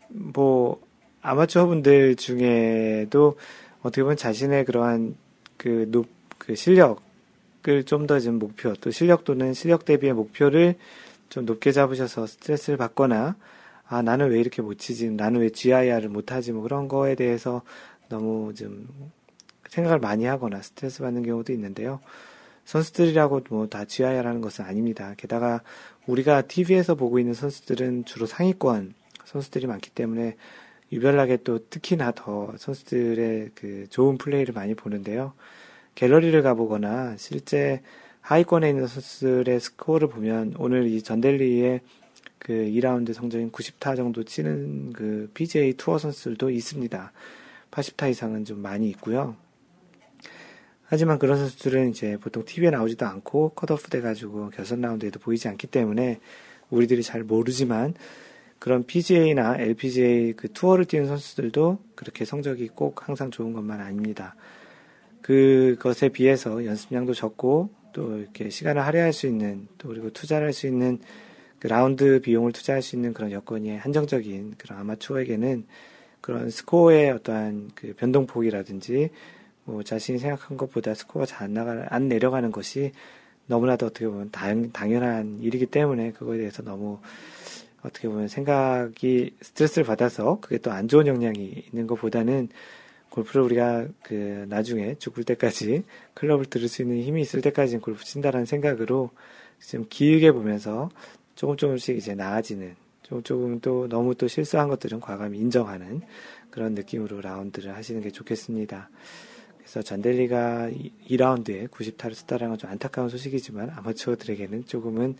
뭐, 0.08 0.80
아마추어 1.22 1.66
분들 1.66 2.16
중에도 2.16 3.36
어떻게 3.82 4.02
보면 4.02 4.16
자신의 4.16 4.64
그러한 4.64 5.16
그 5.56 5.86
높, 5.90 6.08
그 6.38 6.54
실력을 6.54 6.96
좀 7.86 8.06
더 8.06 8.20
좀 8.20 8.38
목표, 8.38 8.74
또 8.74 8.90
실력 8.90 9.24
또는 9.24 9.54
실력 9.54 9.84
대비의 9.84 10.12
목표를 10.14 10.76
좀 11.28 11.44
높게 11.46 11.72
잡으셔서 11.72 12.26
스트레스를 12.26 12.76
받거나, 12.76 13.36
아, 13.86 14.02
나는 14.02 14.30
왜 14.30 14.40
이렇게 14.40 14.62
못 14.62 14.78
치지? 14.78 15.10
나는 15.10 15.40
왜 15.40 15.50
GIR을 15.50 16.08
못 16.08 16.32
하지? 16.32 16.52
뭐 16.52 16.62
그런 16.62 16.88
거에 16.88 17.14
대해서 17.14 17.62
너무 18.08 18.54
좀 18.54 18.88
생각을 19.68 19.98
많이 20.00 20.24
하거나 20.24 20.60
스트레스 20.62 21.00
받는 21.02 21.22
경우도 21.22 21.52
있는데요. 21.52 22.00
선수들이라고 22.64 23.40
뭐 23.50 23.66
다 23.68 23.84
GIR 23.84 24.26
하는 24.26 24.40
것은 24.40 24.64
아닙니다. 24.64 25.14
게다가 25.16 25.62
우리가 26.06 26.42
TV에서 26.42 26.94
보고 26.94 27.18
있는 27.18 27.34
선수들은 27.34 28.04
주로 28.04 28.26
상위권 28.26 28.94
선수들이 29.24 29.66
많기 29.66 29.90
때문에 29.90 30.36
유별나게 30.92 31.38
또 31.38 31.68
특히나 31.68 32.12
더 32.12 32.52
선수들의 32.56 33.50
그 33.54 33.86
좋은 33.90 34.18
플레이를 34.18 34.52
많이 34.54 34.74
보는데요. 34.74 35.34
갤러리를 35.94 36.42
가보거나 36.42 37.16
실제 37.16 37.82
하위권에 38.22 38.68
있는 38.68 38.86
선수들의 38.86 39.60
스코어를 39.60 40.08
보면 40.08 40.54
오늘 40.58 40.86
이 40.86 41.02
전델리의 41.02 41.80
그 42.38 42.52
2라운드 42.52 43.12
성적인 43.12 43.52
90타 43.52 43.96
정도 43.96 44.24
치는 44.24 44.92
그 44.92 45.30
PGA 45.34 45.74
투어 45.74 45.98
선수들도 45.98 46.50
있습니다. 46.50 47.12
80타 47.70 48.10
이상은 48.10 48.44
좀 48.44 48.60
많이 48.60 48.88
있고요. 48.90 49.36
하지만 50.84 51.18
그런 51.20 51.38
선수들은 51.38 51.90
이제 51.90 52.16
보통 52.20 52.44
TV에 52.44 52.70
나오지도 52.70 53.06
않고 53.06 53.50
컷오프 53.50 53.90
돼가지고 53.90 54.50
결선 54.50 54.80
라운드에도 54.80 55.20
보이지 55.20 55.46
않기 55.46 55.68
때문에 55.68 56.18
우리들이 56.70 57.02
잘 57.02 57.22
모르지만 57.22 57.94
그런 58.60 58.84
PGA나 58.84 59.56
LPGA 59.58 60.34
그 60.34 60.52
투어를 60.52 60.84
뛰는 60.84 61.06
선수들도 61.08 61.78
그렇게 61.96 62.24
성적이 62.24 62.68
꼭 62.68 63.08
항상 63.08 63.32
좋은 63.32 63.52
것만 63.52 63.80
아닙니다. 63.80 64.36
그것에 65.22 66.10
비해서 66.10 66.64
연습량도 66.64 67.14
적고 67.14 67.70
또 67.92 68.18
이렇게 68.18 68.50
시간을 68.50 68.84
할애할 68.84 69.12
수 69.12 69.26
있는 69.26 69.66
또 69.78 69.88
그리고 69.88 70.10
투자를 70.10 70.46
할 70.46 70.52
수 70.52 70.66
있는 70.68 71.00
그 71.58 71.66
라운드 71.66 72.20
비용을 72.20 72.52
투자할 72.52 72.82
수 72.82 72.96
있는 72.96 73.12
그런 73.12 73.32
여건이 73.32 73.76
한정적인 73.76 74.54
그런 74.56 74.78
아마추어에게는 74.80 75.66
그런 76.20 76.50
스코어의 76.50 77.10
어떠한 77.12 77.70
그 77.74 77.94
변동폭이라든지 77.96 79.10
뭐 79.64 79.82
자신이 79.82 80.18
생각한 80.18 80.56
것보다 80.56 80.94
스코어가 80.94 81.26
잘 81.26 81.44
안 81.44 81.54
나가 81.54 81.86
안 81.90 82.08
내려가는 82.08 82.52
것이 82.52 82.92
너무나도 83.46 83.86
어떻게 83.86 84.06
보면 84.06 84.30
당, 84.30 84.70
당연한 84.72 85.38
일이기 85.40 85.66
때문에 85.66 86.12
그거에 86.12 86.38
대해서 86.38 86.62
너무 86.62 86.98
어떻게 87.82 88.08
보면 88.08 88.28
생각이 88.28 89.34
스트레스를 89.40 89.84
받아서 89.86 90.38
그게 90.40 90.58
또 90.58 90.70
안 90.70 90.88
좋은 90.88 91.06
영향이 91.06 91.64
있는 91.72 91.86
것보다는 91.86 92.48
골프를 93.10 93.42
우리가 93.42 93.88
그 94.02 94.46
나중에 94.48 94.94
죽을 94.98 95.24
때까지 95.24 95.82
클럽을 96.14 96.46
들을 96.46 96.68
수 96.68 96.82
있는 96.82 97.02
힘이 97.02 97.22
있을 97.22 97.40
때까지는 97.40 97.80
골프 97.80 98.04
친다라는 98.04 98.46
생각으로 98.46 99.10
좀 99.60 99.86
길게 99.88 100.32
보면서 100.32 100.90
조금 101.34 101.56
조금씩 101.56 101.96
이제 101.96 102.14
나아지는 102.14 102.76
조금 103.02 103.22
조금 103.22 103.60
또 103.60 103.88
너무 103.88 104.14
또 104.14 104.28
실수한 104.28 104.68
것들은 104.68 105.00
과감히 105.00 105.38
인정하는 105.38 106.02
그런 106.50 106.74
느낌으로 106.74 107.20
라운드를 107.20 107.74
하시는 107.74 108.00
게 108.00 108.10
좋겠습니다. 108.10 108.88
그래서 109.58 109.82
존 109.82 110.06
댈리가 110.06 110.70
2라운드에 111.08 111.68
90타를 111.68 112.14
썼다는 112.14 112.48
건 112.48 112.58
좀 112.58 112.70
안타까운 112.70 113.08
소식이지만 113.08 113.70
아마추어들에게는 113.70 114.66
조금은 114.66 115.16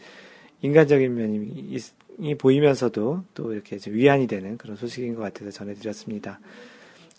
인간적인 0.62 1.14
면이 1.14 2.34
보이면서도 2.36 3.24
또 3.34 3.52
이렇게 3.52 3.78
위안이 3.86 4.26
되는 4.26 4.58
그런 4.58 4.76
소식인 4.76 5.14
것 5.14 5.22
같아서 5.22 5.50
전해드렸습니다. 5.50 6.40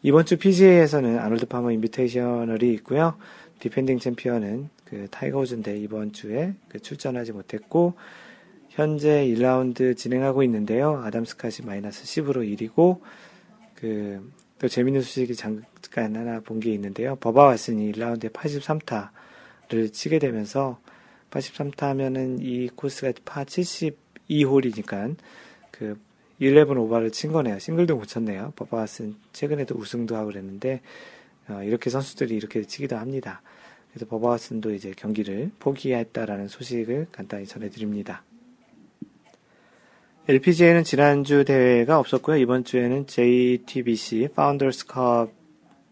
이번 0.03 0.25
주 0.25 0.37
PGA에서는 0.37 1.19
아놀드 1.19 1.45
파머 1.47 1.71
인비테이셔널이 1.71 2.73
있고요. 2.75 3.17
디펜딩 3.59 3.99
챔피언은 3.99 4.69
그 4.85 5.07
타이거 5.11 5.39
우즈인데 5.39 5.77
이번 5.77 6.11
주에 6.11 6.53
그 6.69 6.79
출전하지 6.79 7.31
못했고 7.31 7.93
현재 8.69 9.25
1라운드 9.27 9.95
진행하고 9.95 10.43
있는데요. 10.43 11.01
아담 11.03 11.25
스캇이 11.25 11.63
마이너스 11.63 12.03
10으로 12.03 12.37
1위고 12.57 12.99
그 13.75 14.41
또 14.61 14.67
재밌는 14.67 15.01
소식이 15.01 15.33
잠깐 15.33 16.15
하나 16.15 16.39
본 16.39 16.59
게 16.59 16.71
있는데요. 16.73 17.15
버바 17.15 17.55
왓슨이 17.55 17.95
1라운드에 17.95 18.31
83타를 18.31 19.91
치게 19.91 20.19
되면서 20.19 20.77
83타 21.31 21.81
하면은 21.87 22.39
이 22.39 22.67
코스가 22.75 23.13
파 23.25 23.43
72홀이니까 23.43 25.15
그 25.71 25.99
11 26.39 26.77
오버를 26.77 27.11
친 27.11 27.31
거네요. 27.31 27.59
싱글도 27.59 27.95
못 27.95 28.05
쳤네요. 28.05 28.53
버바왓슨 28.55 29.15
최근에도 29.31 29.75
우승도 29.75 30.15
하고 30.15 30.27
그랬는데 30.27 30.81
어, 31.47 31.61
이렇게 31.63 31.89
선수들이 31.89 32.35
이렇게 32.35 32.63
치기도 32.63 32.97
합니다. 32.97 33.41
그래서 33.91 34.05
버바왓슨도 34.07 34.75
이제 34.75 34.93
경기를 34.95 35.51
포기했다라는 35.59 36.47
소식을 36.47 37.07
간단히 37.11 37.45
전해드립니다. 37.45 38.23
LPGA는 40.27 40.83
지난주 40.83 41.43
대회가 41.45 41.99
없었고요. 41.99 42.37
이번 42.37 42.63
주에는 42.63 43.07
JTBC 43.07 44.29
파운더스 44.35 44.87
컵 44.87 45.31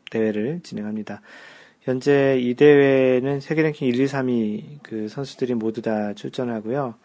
대회를 0.09 0.61
진행합니다. 0.63 1.21
현재 1.81 2.37
이 2.39 2.55
대회는 2.55 3.39
세계 3.39 3.61
랭킹 3.61 3.87
1, 3.87 3.99
2, 3.99 4.05
3위 4.05 4.63
그 4.83 5.07
선수들이 5.07 5.53
모두 5.53 5.81
다 5.81 6.13
출전하고요. 6.13 6.95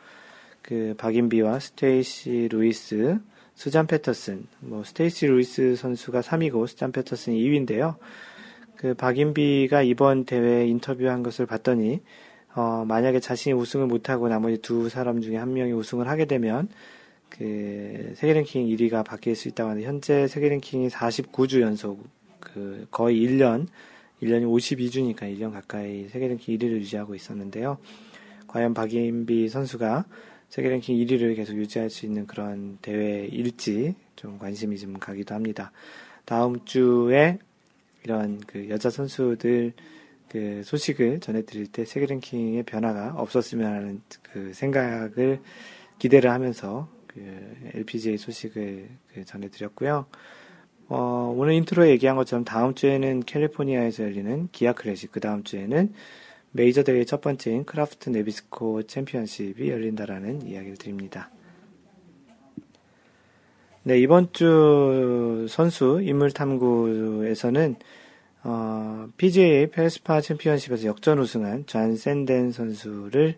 그 0.63 0.95
박인비와 0.99 1.61
스테이시 1.61 2.49
루이스, 2.51 3.19
수잔 3.55 3.87
패터슨, 3.87 4.47
뭐 4.61 4.83
스테이시 4.83 5.27
루이스 5.27 5.77
선수가 5.77 6.23
3위고 6.23 6.67
수잔 6.67 6.91
패터슨이 6.91 7.39
2위인데요. 7.39 7.97
그 8.77 8.95
박인비가 8.95 9.83
이번 9.83 10.25
대회 10.25 10.67
인터뷰한 10.67 11.23
것을 11.23 11.47
봤더니 11.47 12.01
어, 12.55 12.85
만약에 12.87 13.21
자신이 13.21 13.53
우승을 13.55 13.87
못하고 13.87 14.29
나머지 14.29 14.59
두 14.59 14.89
사람 14.89 15.21
중에 15.21 15.37
한 15.37 15.55
명이 15.55 15.73
우승을 15.73 16.09
하게 16.09 16.25
되면 16.25 16.69
그 17.29 18.13
세계 18.17 18.33
랭킹 18.33 18.67
1위가 18.67 19.05
바뀔 19.05 19.35
수 19.37 19.49
있다고 19.49 19.71
하는데 19.71 19.87
현재 19.87 20.27
세계 20.29 20.49
랭킹이 20.49 20.89
49주 20.89 21.61
연속 21.61 22.05
그 22.41 22.87
거의 22.91 23.19
1년 23.27 23.67
1년이 24.23 24.45
52주니까 24.45 25.23
1년 25.23 25.53
가까이 25.53 26.09
세계 26.09 26.29
랭킹 26.29 26.57
1위를 26.57 26.73
유지하고 26.81 27.15
있었는데요. 27.15 27.79
과연 28.47 28.75
박인비 28.75 29.49
선수가 29.49 30.05
세계 30.49 30.69
랭킹 30.69 30.97
1위를 30.97 31.35
계속 31.37 31.57
유지할 31.57 31.91
수 31.91 32.07
있는 32.07 32.27
그런 32.27 32.79
대회일지 32.81 33.95
좀 34.17 34.39
관심이 34.39 34.79
좀 34.79 34.95
가기도 34.95 35.35
합니다. 35.35 35.73
다음 36.25 36.65
주에 36.65 37.39
이런 38.05 38.41
그 38.47 38.69
여자 38.69 38.91
선수들 38.91 39.73
그 40.29 40.63
소식을 40.65 41.21
전해드릴 41.21 41.69
때 41.69 41.85
세계 41.85 42.07
랭킹의 42.07 42.65
변화가 42.65 43.15
없었으면 43.17 43.73
하는 43.73 44.03
그 44.23 44.53
생각을 44.53 45.41
기대를 45.99 46.31
하면서 46.31 46.89
그 47.07 47.21
LPGA 47.75 48.19
소식을 48.19 48.89
그 49.15 49.25
전해드렸고요. 49.25 50.07
어, 50.89 51.35
오늘 51.37 51.55
intro에 51.55 51.91
얘기한 51.91 52.17
것처럼 52.17 52.45
다음 52.45 52.75
주에는 52.75 53.21
캘리포니아에서 53.21 54.03
열리는 54.05 54.49
기아 54.53 54.73
클래식, 54.73 55.13
그 55.13 55.21
다음 55.21 55.43
주에는 55.43 55.93
메이저 56.53 56.83
대회 56.83 57.05
첫 57.05 57.21
번째인 57.21 57.65
크라프트 57.65 58.11
나비스코 58.11 58.85
챔피언십이 58.85 59.71
열린다라는 59.71 60.47
이야기를 60.47 60.77
드립니다. 60.77 61.31
네, 63.83 63.99
이번 63.99 64.33
주 64.33 65.47
선수 65.49 66.01
인물 66.03 66.31
탐구에서는 66.33 67.77
어, 68.45 69.09
PGA 69.17 69.71
페스파 69.71 70.21
챔피언십에서 70.21 70.87
역전 70.87 71.19
우승한 71.19 71.65
잔 71.67 71.97
샌덴 71.97 72.53
선수를 72.53 73.37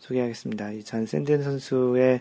소개하겠습니다. 0.00 0.72
이 0.72 0.82
잔 0.82 1.06
샌덴 1.06 1.42
선수의 1.42 2.20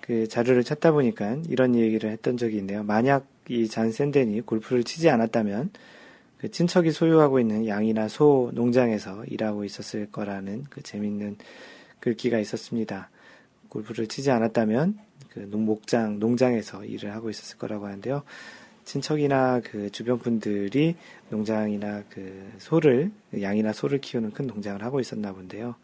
그 0.00 0.26
자료를 0.28 0.64
찾다 0.64 0.92
보니까 0.92 1.38
이런 1.48 1.74
얘기를 1.74 2.10
했던 2.10 2.36
적이 2.36 2.58
있네요. 2.58 2.82
만약 2.82 3.26
이잔 3.50 3.90
샌덴이 3.90 4.42
골프를 4.42 4.84
치지 4.84 5.10
않았다면 5.10 5.70
그 6.38 6.50
친척이 6.50 6.92
소유하고 6.92 7.40
있는 7.40 7.66
양이나 7.66 8.08
소 8.08 8.50
농장에서 8.54 9.24
일하고 9.24 9.64
있었을 9.64 10.06
거라는 10.10 10.64
그 10.70 10.82
재밌는 10.82 11.36
글귀가 11.98 12.38
있었습니다. 12.38 13.10
골프를 13.68 14.06
치지 14.06 14.30
않았다면 14.30 14.98
그 15.30 15.40
농목장, 15.50 16.18
농장에서 16.18 16.84
일을 16.84 17.12
하고 17.12 17.28
있었을 17.28 17.58
거라고 17.58 17.86
하는데요. 17.86 18.22
친척이나 18.84 19.60
그 19.62 19.90
주변 19.90 20.18
분들이 20.18 20.96
농장이나 21.28 22.04
그 22.08 22.50
소를, 22.58 23.10
양이나 23.40 23.72
소를 23.72 24.00
키우는 24.00 24.30
큰 24.30 24.46
농장을 24.46 24.82
하고 24.82 25.00
있었나 25.00 25.32
본데요. 25.32 25.74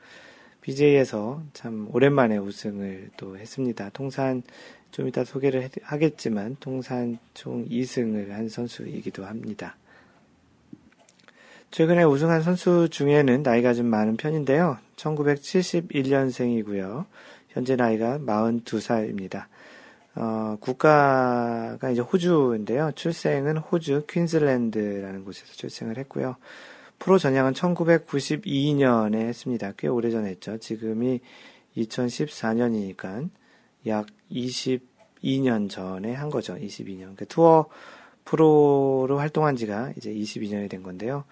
BJ에서 0.63 1.43
참 1.53 1.89
오랜만에 1.93 2.39
우승을 2.39 3.11
또 3.17 3.39
했습니다. 3.39 3.91
통산 3.91 4.43
좀 4.91 5.09
이따 5.09 5.25
소개를 5.25 5.69
하겠지만 5.83 6.57
통산 6.61 7.19
총 7.35 7.69
2승을 7.69 8.31
한 8.31 8.49
선수이기도 8.49 9.27
합니다. 9.27 9.77
최근에 11.71 12.05
우승한 12.05 12.43
선수 12.43 12.89
중에는 12.89 13.43
나이가 13.43 13.75
좀 13.75 13.87
많은 13.87 14.17
편인데요. 14.17 14.79
1971년생이고요. 14.97 17.05
현재 17.51 17.77
나이가 17.77 18.19
42살입니다. 18.19 19.45
어, 20.15 20.57
국가가 20.61 21.91
이제 21.91 22.01
호주인데요. 22.01 22.93
출생은 22.95 23.59
호주 23.59 24.05
퀸즐랜드라는 24.09 25.25
곳에서 25.25 25.53
출생을 25.53 25.99
했고요. 25.99 26.37
프로 26.99 27.19
전향은 27.19 27.53
1992년에 27.53 29.17
했습니다. 29.17 29.73
꽤 29.77 29.89
오래전에 29.89 30.31
했죠. 30.31 30.57
지금이 30.57 31.21
2014년이니까 31.77 33.29
약 33.87 34.07
22년 34.31 35.71
전에 35.71 36.15
한 36.15 36.31
거죠. 36.31 36.55
22년. 36.57 36.99
그러니까 36.99 37.25
투어 37.27 37.67
프로로 38.25 39.19
활동한 39.19 39.57
지가 39.57 39.93
이제 39.97 40.13
22년이 40.13 40.69
된 40.69 40.83
건데요. 40.83 41.25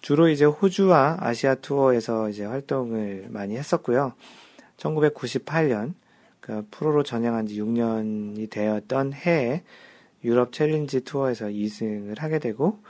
주로 0.00 0.28
이제 0.28 0.44
호주와 0.44 1.18
아시아 1.20 1.54
투어에서 1.56 2.28
이제 2.30 2.44
활동을 2.44 3.26
많이 3.30 3.56
했었고요. 3.56 4.14
1998년 4.76 5.94
그 6.40 6.66
프로로 6.70 7.02
전향한 7.02 7.46
지 7.46 7.60
6년이 7.60 8.50
되었던 8.50 9.12
해에 9.12 9.62
유럽 10.24 10.52
챌린지 10.52 11.02
투어에서 11.02 11.46
2승을 11.46 12.18
하게 12.18 12.38
되고 12.38 12.80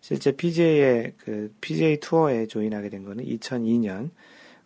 실제 0.00 0.32
PGA의 0.32 1.14
그 1.18 1.52
PGA 1.60 1.98
투어에 2.00 2.46
join하게 2.46 2.90
된 2.90 3.04
거는 3.04 3.24
2002년 3.24 4.10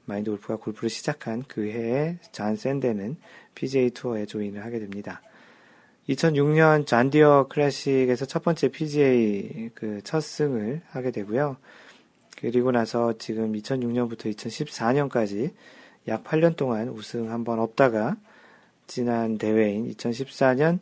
마인드 0.04 0.30
골프가 0.30 0.56
골프를 0.56 0.90
시작한 0.90 1.44
그 1.46 1.68
해에 1.68 2.18
잔 2.32 2.56
센든은 2.56 3.16
PGA 3.54 3.90
투어에 3.90 4.26
join을 4.26 4.64
하게 4.64 4.78
됩니다. 4.78 5.22
2006년 6.08 6.86
존 6.86 7.12
디어 7.12 7.46
클래식에서 7.48 8.24
첫 8.26 8.42
번째 8.42 8.68
PGA 8.68 9.70
그 9.74 10.00
첫 10.02 10.20
승을 10.20 10.82
하게 10.90 11.10
되고요. 11.10 11.56
그리고 12.36 12.72
나서 12.72 13.16
지금 13.18 13.52
2006년부터 13.52 14.34
2014년까지 14.34 15.52
약 16.08 16.24
8년 16.24 16.56
동안 16.56 16.88
우승 16.88 17.30
한 17.30 17.44
번 17.44 17.58
없다가 17.58 18.16
지난 18.86 19.38
대회인 19.38 19.88
2014년 19.92 20.78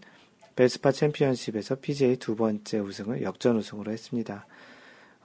베스파 0.56 0.92
챔피언십에서 0.92 1.76
PGA 1.76 2.16
두 2.16 2.36
번째 2.36 2.78
우승을 2.78 3.22
역전 3.22 3.56
우승으로 3.58 3.92
했습니다. 3.92 4.46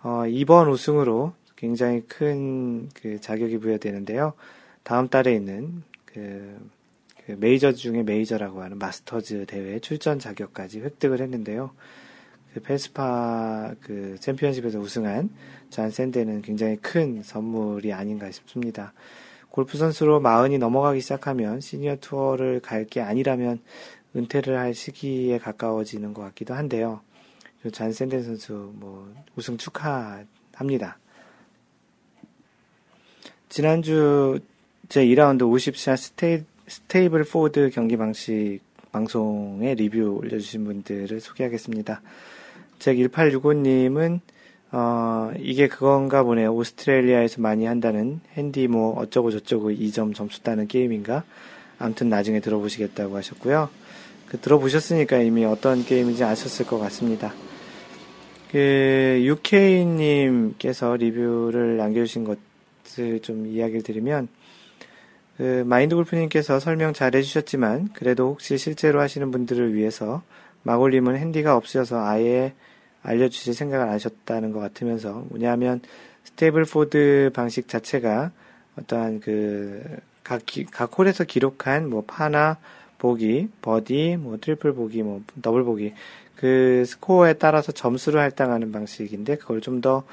어, 0.04 0.26
이번 0.28 0.70
우승으로 0.70 1.34
굉장히 1.56 2.02
큰 2.08 2.90
그 3.02 3.22
자격이 3.22 3.60
부여되는데요. 3.60 4.34
다음 4.84 5.08
달에 5.08 5.34
있는 5.34 5.84
그, 6.06 6.58
그 7.26 7.38
메이저 7.40 7.72
중에 7.72 8.04
메이저라고 8.04 8.62
하는 8.62 8.78
마스터즈 8.80 9.46
대회 9.48 9.80
출전 9.80 10.20
자격까지 10.20 10.82
획득을 10.82 11.22
했는데요. 11.22 11.72
그 12.54 12.60
발스파 12.62 13.74
그 13.82 14.18
챔피언십에서 14.20 14.80
우승한 14.80 15.30
잔 15.70 15.90
센든에게는 15.90 16.42
굉장히 16.42 16.76
큰 16.78 17.24
선물이 17.24 17.94
아닌가 17.94 18.30
싶습니다. 18.32 18.94
골프 19.50 19.78
선수로 19.78 20.20
마흔이 20.20 20.58
넘어가기 20.58 21.00
시작하면 21.02 21.62
시니어 21.62 21.98
투어를 22.02 22.60
갈 22.60 22.86
게 22.86 23.02
아니라면 23.02 23.60
은퇴를 24.16 24.58
할 24.58 24.74
시기에 24.74 25.40
가까워지는 25.40 26.14
것 26.14 26.22
같기도 26.24 26.54
한데요. 26.54 27.02
잔 27.72 27.92
센든 27.94 28.22
선수 28.22 28.72
뭐 28.76 29.12
우승 29.36 29.58
축하합니다. 29.58 30.98
지난주 33.50 34.40
제 34.90 35.06
2라운드 35.06 35.42
50샷 35.42 35.98
Sta-, 35.98 36.44
Stableford 36.68 37.72
경기 37.74 37.98
방식 37.98 38.60
방송에 38.92 39.74
리뷰 39.74 40.20
올려주신 40.20 40.66
분들을 40.66 41.20
소개하겠습니다. 41.20 42.02
제 42.80 42.96
1865님은 42.96 44.20
어, 44.72 45.32
이게 45.38 45.68
그건가 45.68 46.24
보네요. 46.24 46.54
오스트레일리아에서 46.54 47.42
많이 47.42 47.66
한다는 47.66 48.22
핸디 48.34 48.68
뭐 48.68 48.98
어쩌고 48.98 49.32
저쩌고 49.32 49.72
2점 49.72 50.16
점수 50.16 50.42
따는 50.42 50.68
게임인가? 50.68 51.24
아무튼 51.80 52.10
나중에 52.10 52.40
들어보시겠다고 52.40 53.16
하셨고요. 53.16 53.70
그 54.28 54.40
들어보셨으니까 54.40 55.20
이미 55.20 55.46
어떤 55.46 55.84
게임인지 55.84 56.24
아셨을 56.24 56.66
것 56.66 56.80
같습니다. 56.80 57.34
그 58.52 59.20
UK님께서 59.24 60.96
리뷰를 60.96 61.78
남겨주신 61.78 62.24
것을 62.24 63.20
좀 63.22 63.48
이야기를 63.48 63.84
드리면 63.84 64.28
그 65.38 65.64
마인드 65.66 65.96
골프님께서 65.96 66.60
설명 66.60 66.94
잘 66.94 67.16
해주셨지만 67.16 67.90
그래도 67.94 68.30
혹시 68.30 68.58
실제로 68.58 69.02
하시는 69.02 69.32
분들을 69.32 69.74
위해서 69.74 70.22
마골님은 70.64 71.18
핸디가 71.18 71.56
없으셔서 71.56 72.06
아예 72.06 72.54
알려주실 73.02 73.54
생각을 73.54 73.88
안 73.88 73.94
하셨다는 73.94 74.52
것 74.52 74.60
같으면서 74.60 75.26
뭐냐면 75.30 75.82
Stableford 76.24 77.32
방식 77.34 77.68
자체가 77.68 78.32
어떠한 78.80 79.20
그각 79.20 80.44
각 80.72 80.98
홀에서 80.98 81.26
기록한 81.26 81.90
뭐 81.90 82.04
파나 82.08 82.58
보기, 82.98 83.50
버디, 83.62 84.18
뭐 84.18 84.38
트리플 84.40 84.74
보기, 84.74 85.04
뭐 85.04 85.22
더블 85.42 85.64
보기 85.64 85.94
그 86.38 86.86
스코어에 86.88 87.34
따라서 87.34 87.72
점수를 87.74 88.22
할당하는 88.22 88.72
방식인데 88.72 89.36
그걸 89.38 89.62
좀 89.62 89.82
더 89.82 90.04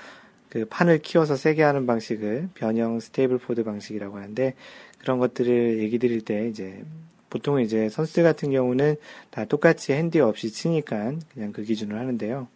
그 0.50 0.66
판을 0.68 0.98
키워서 0.98 1.36
세게 1.36 1.62
하는 1.62 1.86
방식을 1.86 2.48
변형 2.54 3.00
Stableford 3.00 3.62
방식이라고 3.64 4.16
하는데 4.16 4.54
그런 5.00 5.18
것들을 5.18 5.80
얘기 5.80 5.98
드릴 5.98 6.22
때 6.22 6.48
이제 6.48 6.82
보통 7.28 7.60
이제 7.60 7.88
선수들 7.88 8.22
같은 8.22 8.50
경우는 8.50 8.96
다 9.30 9.44
똑같이 9.44 9.92
핸디 9.92 10.20
없이 10.20 10.50
치니까 10.50 11.12
그냥 11.32 11.52
그 11.52 11.62
기준으로 11.62 11.98
하는데요. 11.98 12.48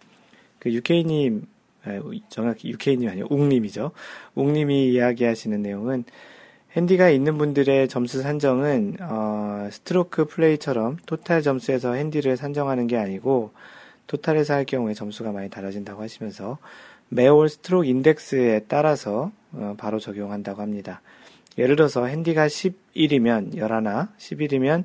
그 0.58 0.72
UK님, 0.72 1.46
아, 1.84 2.00
정확히 2.28 2.68
UK님 2.68 3.08
아니요, 3.08 3.26
웅님이죠. 3.30 3.92
웅님이 4.34 4.92
이야기하시는 4.92 5.62
내용은 5.62 6.04
핸디가 6.76 7.08
있는 7.10 7.38
분들의 7.38 7.88
점수 7.88 8.20
산정은 8.20 8.96
어, 9.00 9.68
스트로크 9.70 10.26
플레이처럼 10.26 10.98
토탈 11.06 11.42
점수에서 11.42 11.92
핸디를 11.92 12.36
산정하는 12.36 12.88
게 12.88 12.96
아니고 12.96 13.52
토탈에서 14.08 14.54
할 14.54 14.64
경우에 14.64 14.92
점수가 14.92 15.30
많이 15.30 15.48
달라진다고 15.48 16.02
하시면서 16.02 16.58
매홀 17.08 17.48
스트로크 17.48 17.86
인덱스에 17.86 18.64
따라서 18.66 19.30
어, 19.52 19.74
바로 19.78 20.00
적용한다고 20.00 20.60
합니다. 20.60 21.00
예를 21.58 21.76
들어서 21.76 22.06
핸디가 22.06 22.46
11이면 22.46 23.54
11, 23.54 23.58
11이면 23.58 24.84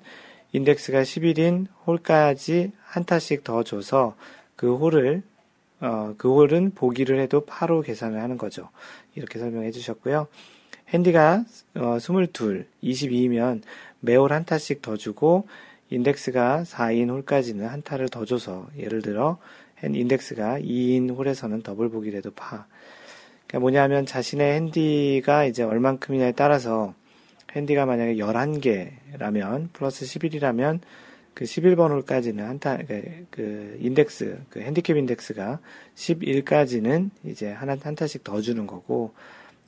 인덱스가 0.51 1.01
11인 1.01 1.67
홀까지 1.85 2.71
한 2.83 3.05
타씩 3.05 3.43
더 3.43 3.63
줘서 3.63 4.15
그 4.55 4.75
홀을 4.75 5.23
어, 5.81 6.13
그 6.17 6.29
홀은 6.29 6.71
보기를 6.75 7.19
해도 7.19 7.45
파로 7.45 7.83
계산을 7.83 8.21
하는 8.21 8.37
거죠. 8.37 8.69
이렇게 9.15 9.39
설명해 9.39 9.71
주셨고요. 9.71 10.27
핸디가 10.89 11.45
어, 11.75 11.97
22, 11.97 12.65
22이면 12.83 13.61
매홀 14.01 14.33
한 14.33 14.45
타씩 14.45 14.81
더 14.81 14.97
주고 14.97 15.47
인덱스가 15.89 16.63
4인 16.63 17.09
홀까지는 17.09 17.67
한 17.67 17.81
타를 17.81 18.09
더 18.09 18.25
줘서 18.25 18.67
예를 18.77 19.01
들어 19.01 19.37
인덱스가 19.83 20.59
2인 20.59 21.15
홀에서는 21.15 21.61
더블 21.61 21.89
보기를 21.89 22.17
해도 22.17 22.31
파. 22.31 22.65
그러니까 23.49 23.59
뭐냐면 23.59 24.05
자신의 24.05 24.53
핸디가 24.53 25.45
이제 25.45 25.63
얼만큼이냐에 25.63 26.33
따라서 26.33 26.93
핸디가 27.53 27.87
만약에 27.87 28.15
11개라면 28.15 29.73
플러스 29.73 30.05
11이라면 30.05 30.79
그 31.33 31.45
11번 31.45 31.89
홀까지는 31.89 32.45
한타 32.45 32.77
그, 32.77 33.25
그 33.31 33.77
인덱스 33.79 34.39
그 34.51 34.59
핸디캡 34.59 34.93
인덱스가 34.99 35.59
11까지는 35.95 37.09
이제 37.23 37.51
하나 37.51 37.75
한 37.81 37.95
타씩 37.95 38.23
더 38.23 38.39
주는 38.39 38.67
거고 38.67 39.13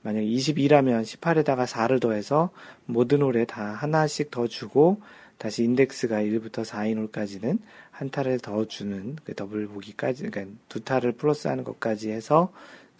만약 0.03 0.21
22라면 0.21 1.03
18에다가 1.03 1.65
4를 1.65 1.99
더해서 1.99 2.51
모든 2.85 3.23
홀에 3.23 3.45
다 3.45 3.63
하나씩 3.63 4.29
더 4.29 4.47
주고 4.47 5.01
다시 5.39 5.63
인덱스가 5.63 6.17
1부터 6.17 6.63
4인 6.63 6.97
홀까지는 6.97 7.57
한 7.89 8.09
타를 8.11 8.39
더 8.39 8.65
주는 8.65 9.15
그 9.23 9.33
더블 9.33 9.67
보기까지 9.67 10.29
그러니까 10.29 10.55
두 10.69 10.81
타를 10.81 11.13
플러스하는 11.13 11.63
것까지 11.63 12.11
해서 12.11 12.51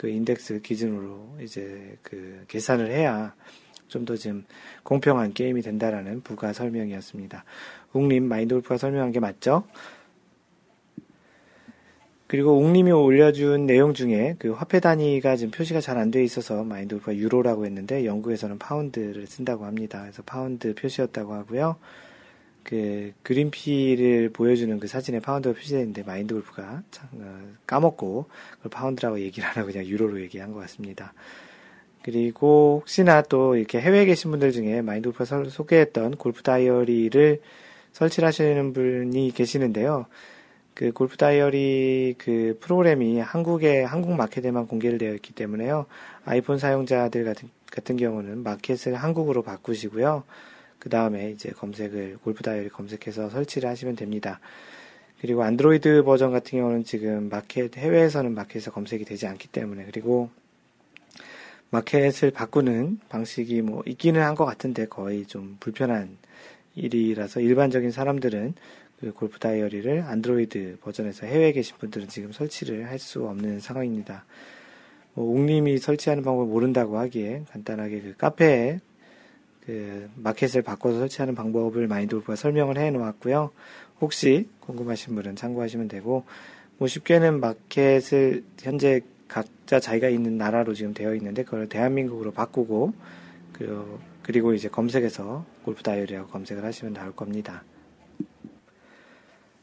그 0.01 0.09
인덱스 0.09 0.61
기준으로 0.61 1.37
이제 1.43 1.95
그 2.01 2.43
계산을 2.47 2.89
해야 2.89 3.35
좀더좀 3.87 4.45
공평한 4.81 5.31
게임이 5.31 5.61
된다라는 5.61 6.21
부가 6.21 6.53
설명이었습니다. 6.53 7.45
웅님 7.93 8.23
마인드 8.23 8.55
골프가 8.55 8.77
설명한 8.77 9.11
게 9.11 9.19
맞죠? 9.19 9.63
그리고 12.25 12.57
웅님이 12.57 12.91
올려준 12.91 13.67
내용 13.67 13.93
중에 13.93 14.37
그 14.39 14.53
화폐 14.53 14.79
단위가 14.79 15.35
지금 15.35 15.51
표시가 15.51 15.81
잘 15.81 15.99
안 15.99 16.09
돼 16.09 16.23
있어서 16.23 16.63
마인드 16.63 16.95
골프가 16.95 17.15
유로라고 17.15 17.67
했는데 17.67 18.03
영국에서는 18.03 18.57
파운드를 18.57 19.27
쓴다고 19.27 19.65
합니다. 19.65 20.01
그래서 20.01 20.23
파운드 20.25 20.73
표시였다고 20.73 21.31
하고요. 21.35 21.75
그 22.63 23.13
그린피를 23.24 24.30
보여주는 24.30 24.80
그 24.80 24.88
사진에 24.88 25.19
파운드가 25.19 25.56
표시되어 25.56 25.80
있는데 25.80 26.04
마인드 26.04 26.34
골프가 26.34 26.84
참, 26.91 27.10
어, 27.13 27.39
까먹고 27.67 28.26
그걸 28.58 28.69
파운드라고 28.69 29.19
얘기를 29.19 29.47
안 29.47 29.56
하고 29.56 29.71
그냥 29.71 29.86
유로로 29.86 30.21
얘기한 30.21 30.54
것 30.54 30.60
같습니다. 30.62 31.13
그리고 32.04 32.80
혹시나 32.82 33.21
또 33.21 33.56
이렇게 33.56 33.80
해외에 33.80 34.06
계신 34.06 34.32
분들 34.32 34.52
중에 34.52 34.82
마인드 34.82 35.12
골프가 35.12 35.43
소개했던 35.50 36.17
골프 36.17 36.41
다이어리를 36.43 37.41
설치를 37.91 38.28
하시는 38.28 38.74
분이 38.74 39.32
계시는데요. 39.34 40.06
그 40.74 40.91
골프 40.91 41.17
다이어리 41.17 42.15
그 42.17 42.58
프로그램이 42.62 43.19
한국의 43.19 43.86
한국 43.86 44.13
마켓에만 44.13 44.67
공개를 44.67 44.97
되어 44.97 45.13
있기 45.13 45.34
때문에요. 45.34 45.86
아이폰 46.26 46.58
사용자들 46.58 47.26
같은, 47.26 47.50
같은 47.69 47.97
경우는 47.97 48.43
마켓을 48.43 48.95
한국으로 48.95 49.43
바꾸시고요. 49.43 50.24
그 50.81 50.89
다음에 50.89 51.29
이제 51.29 51.51
검색을 51.51 52.17
골프 52.23 52.41
다이어리 52.41 52.69
검색해서 52.69 53.29
설치를 53.29 53.69
하시면 53.69 53.95
됩니다. 53.95 54.39
그리고 55.21 55.43
안드로이드 55.43 56.01
버전 56.03 56.31
같은 56.31 56.57
경우는 56.57 56.83
지금 56.83 57.29
마켓 57.29 57.77
해외에서는 57.77 58.33
마켓에서 58.33 58.71
검색이 58.71 59.05
되지 59.05 59.27
않기 59.27 59.49
때문에 59.49 59.85
그리고 59.85 60.31
마켓을 61.69 62.31
바꾸는 62.31 62.99
방식이 63.09 63.61
뭐 63.61 63.83
있기는 63.85 64.19
한 64.23 64.33
것 64.33 64.45
같은데 64.45 64.87
거의 64.87 65.27
좀 65.27 65.57
불편한 65.59 66.17
일이라서 66.73 67.41
일반적인 67.41 67.91
사람들은 67.91 68.55
그 68.99 69.13
골프 69.13 69.37
다이어리를 69.37 70.01
안드로이드 70.01 70.77
버전에서 70.81 71.27
해외에 71.27 71.51
계신 71.51 71.77
분들은 71.77 72.07
지금 72.07 72.31
설치를 72.31 72.89
할 72.89 72.97
수 72.97 73.27
없는 73.27 73.59
상황입니다. 73.59 74.25
뭐 75.13 75.31
웅님이 75.31 75.77
설치하는 75.77 76.23
방법을 76.23 76.51
모른다고 76.51 76.97
하기에 76.97 77.43
간단하게 77.51 78.01
그 78.01 78.15
카페에 78.17 78.79
그 79.65 80.10
마켓을 80.15 80.62
바꿔서 80.62 81.00
설치하는 81.00 81.36
방법을 81.36 81.88
마인드골프가 81.88 82.36
설명을 82.36 82.78
해 82.78 82.91
놓았고요. 82.91 83.52
혹시 84.02 84.50
궁금하신 84.62 85.15
분은 85.15 85.36
참고하시면 85.36 85.88
되고 85.88 86.24
뭐 86.78 86.88
쉽게는 86.88 87.39
마켓을 87.39 88.43
현재 88.60 89.02
각자 89.28 89.80
자기가 89.80 90.10
있는 90.10 90.38
나라로 90.38 90.74
지금 90.74 90.93
되어 90.93 91.15
있는데 91.15 91.43
그걸 91.43 91.69
대한민국으로 91.69 92.32
바꾸고 92.32 92.93
그 93.54 94.00
그리고 94.24 94.54
이제 94.54 94.67
검색해서 94.67 95.45
골프 95.63 95.84
다이어리라고 95.84 96.28
검색을 96.30 96.63
하시면 96.63 96.93
나올 96.93 97.15
겁니다. 97.15 97.63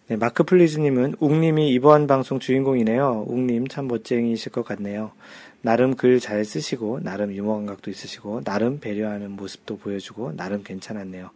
네, 0.08 0.16
마크 0.16 0.42
플리즈님은 0.42 1.16
웅님이 1.20 1.70
이번 1.70 2.06
방송 2.06 2.38
주인공이네요. 2.38 3.26
웅님 3.28 3.68
참 3.68 3.88
멋쟁이실 3.88 4.52
것 4.52 4.64
같네요. 4.64 5.12
나름 5.62 5.96
글 5.96 6.20
잘 6.20 6.44
쓰시고, 6.44 7.00
나름 7.02 7.32
유머 7.32 7.54
감각도 7.54 7.90
있으시고, 7.90 8.42
나름 8.44 8.80
배려하는 8.80 9.32
모습도 9.32 9.78
보여주고, 9.78 10.36
나름 10.36 10.62
괜찮았네요. 10.62 11.30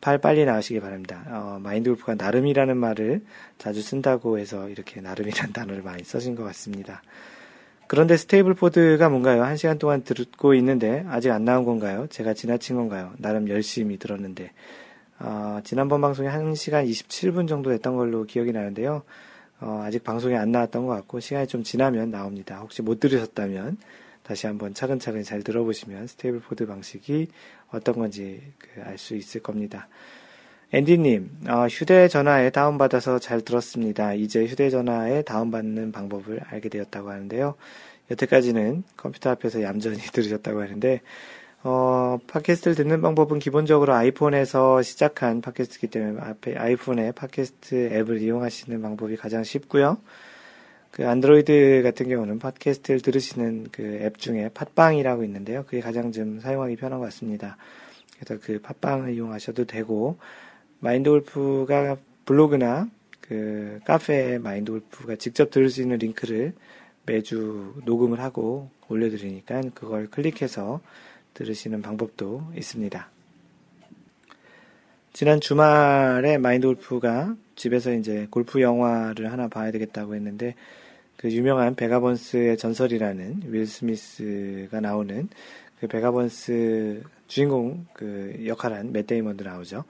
팔 0.00 0.18
빨리 0.18 0.44
나으시기 0.44 0.80
바랍니다. 0.80 1.24
어, 1.28 1.58
마인드 1.62 1.88
골프가 1.88 2.14
나름이라는 2.14 2.76
말을 2.76 3.22
자주 3.56 3.80
쓴다고 3.80 4.38
해서 4.38 4.68
이렇게 4.68 5.00
나름이라는 5.00 5.52
단어를 5.54 5.82
많이 5.82 6.04
써진 6.04 6.34
것 6.34 6.44
같습니다. 6.44 7.02
그런데 7.86 8.16
Stableford가 8.18 9.08
뭔가요? 9.08 9.44
한 9.44 9.56
시간 9.56 9.78
동안 9.78 10.04
듣고 10.04 10.52
있는데 10.54 11.04
아직 11.08 11.30
안 11.30 11.46
나온 11.46 11.64
건가요? 11.64 12.06
제가 12.10 12.34
지나친 12.34 12.76
건가요? 12.76 13.12
나름 13.16 13.48
열심히 13.48 13.98
들었는데. 13.98 14.52
어, 15.20 15.60
지난번 15.64 16.02
방송이 16.02 16.28
1시간 16.28 16.86
27분 16.86 17.48
정도 17.48 17.70
됐던 17.70 17.96
걸로 17.96 18.24
기억이 18.24 18.52
나는데요. 18.52 19.04
어, 19.64 19.82
아직 19.82 20.04
방송이 20.04 20.36
안 20.36 20.52
나왔던 20.52 20.84
것 20.84 20.92
같고 20.92 21.20
시간이 21.20 21.46
좀 21.46 21.62
지나면 21.62 22.10
나옵니다. 22.10 22.58
혹시 22.58 22.82
못 22.82 23.00
들으셨다면 23.00 23.78
다시 24.22 24.46
한번 24.46 24.74
차근차근 24.74 25.22
잘 25.22 25.42
들어보시면 25.42 26.06
Stableford 26.06 26.66
방식이 26.66 27.28
어떤 27.70 27.94
건지 27.94 28.42
그 28.58 28.82
알수 28.82 29.16
있을 29.16 29.42
겁니다. 29.42 29.88
앤디님, 30.72 31.46
어, 31.48 31.66
휴대전화에 31.66 32.50
다운받아서 32.50 33.18
잘 33.20 33.40
들었습니다. 33.40 34.12
이제 34.12 34.44
휴대전화에 34.44 35.22
다운받는 35.22 35.92
방법을 35.92 36.40
알게 36.46 36.68
되었다고 36.68 37.10
하는데요. 37.10 37.54
여태까지는 38.10 38.82
컴퓨터 38.98 39.30
앞에서 39.30 39.62
얌전히 39.62 39.96
들으셨다고 40.12 40.60
하는데, 40.60 41.00
어, 41.66 42.18
팟캐스트를 42.26 42.74
듣는 42.74 43.00
방법은 43.00 43.38
기본적으로 43.38 43.94
아이폰에서 43.94 44.82
시작한 44.82 45.40
팟캐스트이기 45.40 45.86
때문에 45.86 46.20
아이폰의 46.56 47.12
팟캐스트 47.12 47.88
앱을 47.90 48.20
이용하시는 48.20 48.82
방법이 48.82 49.16
가장 49.16 49.42
쉽고요. 49.42 49.96
그 50.90 51.08
안드로이드 51.08 51.80
같은 51.82 52.06
경우는 52.10 52.38
팟캐스트를 52.38 53.00
들으시는 53.00 53.68
그 53.72 53.82
앱 54.02 54.18
중에 54.18 54.50
팟빵이라고 54.52 55.24
있는데요. 55.24 55.64
그게 55.64 55.80
가장 55.80 56.12
좀 56.12 56.38
사용하기 56.38 56.76
편한 56.76 56.98
것 56.98 57.06
같습니다. 57.06 57.56
그래서 58.18 58.38
그 58.44 58.60
팟빵을 58.60 59.14
이용하셔도 59.14 59.64
되고 59.64 60.18
마인드 60.80 61.08
골프가 61.08 61.96
블로그나 62.26 62.90
그 63.22 63.80
카페에 63.86 64.36
마인드 64.36 64.70
골프가 64.70 65.16
직접 65.16 65.50
들을 65.50 65.70
수 65.70 65.80
있는 65.80 65.96
링크를 65.96 66.52
매주 67.06 67.72
녹음을 67.86 68.20
하고 68.20 68.68
올려드리니까 68.88 69.62
그걸 69.74 70.08
클릭해서 70.10 70.82
들으시는 71.34 71.82
방법도 71.82 72.52
있습니다. 72.56 73.08
지난 75.12 75.40
주말에 75.40 76.38
마인드 76.38 76.66
골프가 76.66 77.36
집에서 77.54 77.92
이제 77.92 78.26
골프 78.30 78.60
영화를 78.60 79.30
하나 79.30 79.46
봐야 79.48 79.70
되겠다고 79.70 80.14
했는데 80.14 80.54
그 81.16 81.30
유명한 81.30 81.74
베가번스의 81.74 82.58
전설이라는 82.58 83.42
윌 83.46 83.66
스미스가 83.66 84.80
나오는 84.80 85.28
그 85.78 85.86
베가번스 85.86 87.02
주인공 87.28 87.86
그 87.92 88.42
역할한 88.46 88.92
맷 88.92 89.06
데이먼도 89.06 89.44
나오죠. 89.44 89.84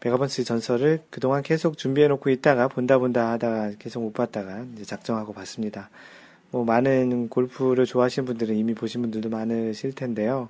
베가번스 0.00 0.44
전설을 0.44 1.02
그동안 1.10 1.42
계속 1.42 1.76
준비해 1.76 2.08
놓고 2.08 2.30
있다가 2.30 2.68
본다 2.68 2.98
본다 2.98 3.32
하다가 3.32 3.72
계속 3.78 4.02
못 4.02 4.12
봤다가 4.12 4.64
이제 4.74 4.84
작정하고 4.84 5.32
봤습니다. 5.32 5.90
뭐 6.52 6.64
많은 6.64 7.28
골프를 7.28 7.86
좋아하시는 7.86 8.24
분들은 8.26 8.54
이미 8.54 8.74
보신 8.74 9.02
분들도 9.02 9.28
많으실 9.28 9.94
텐데요. 9.94 10.48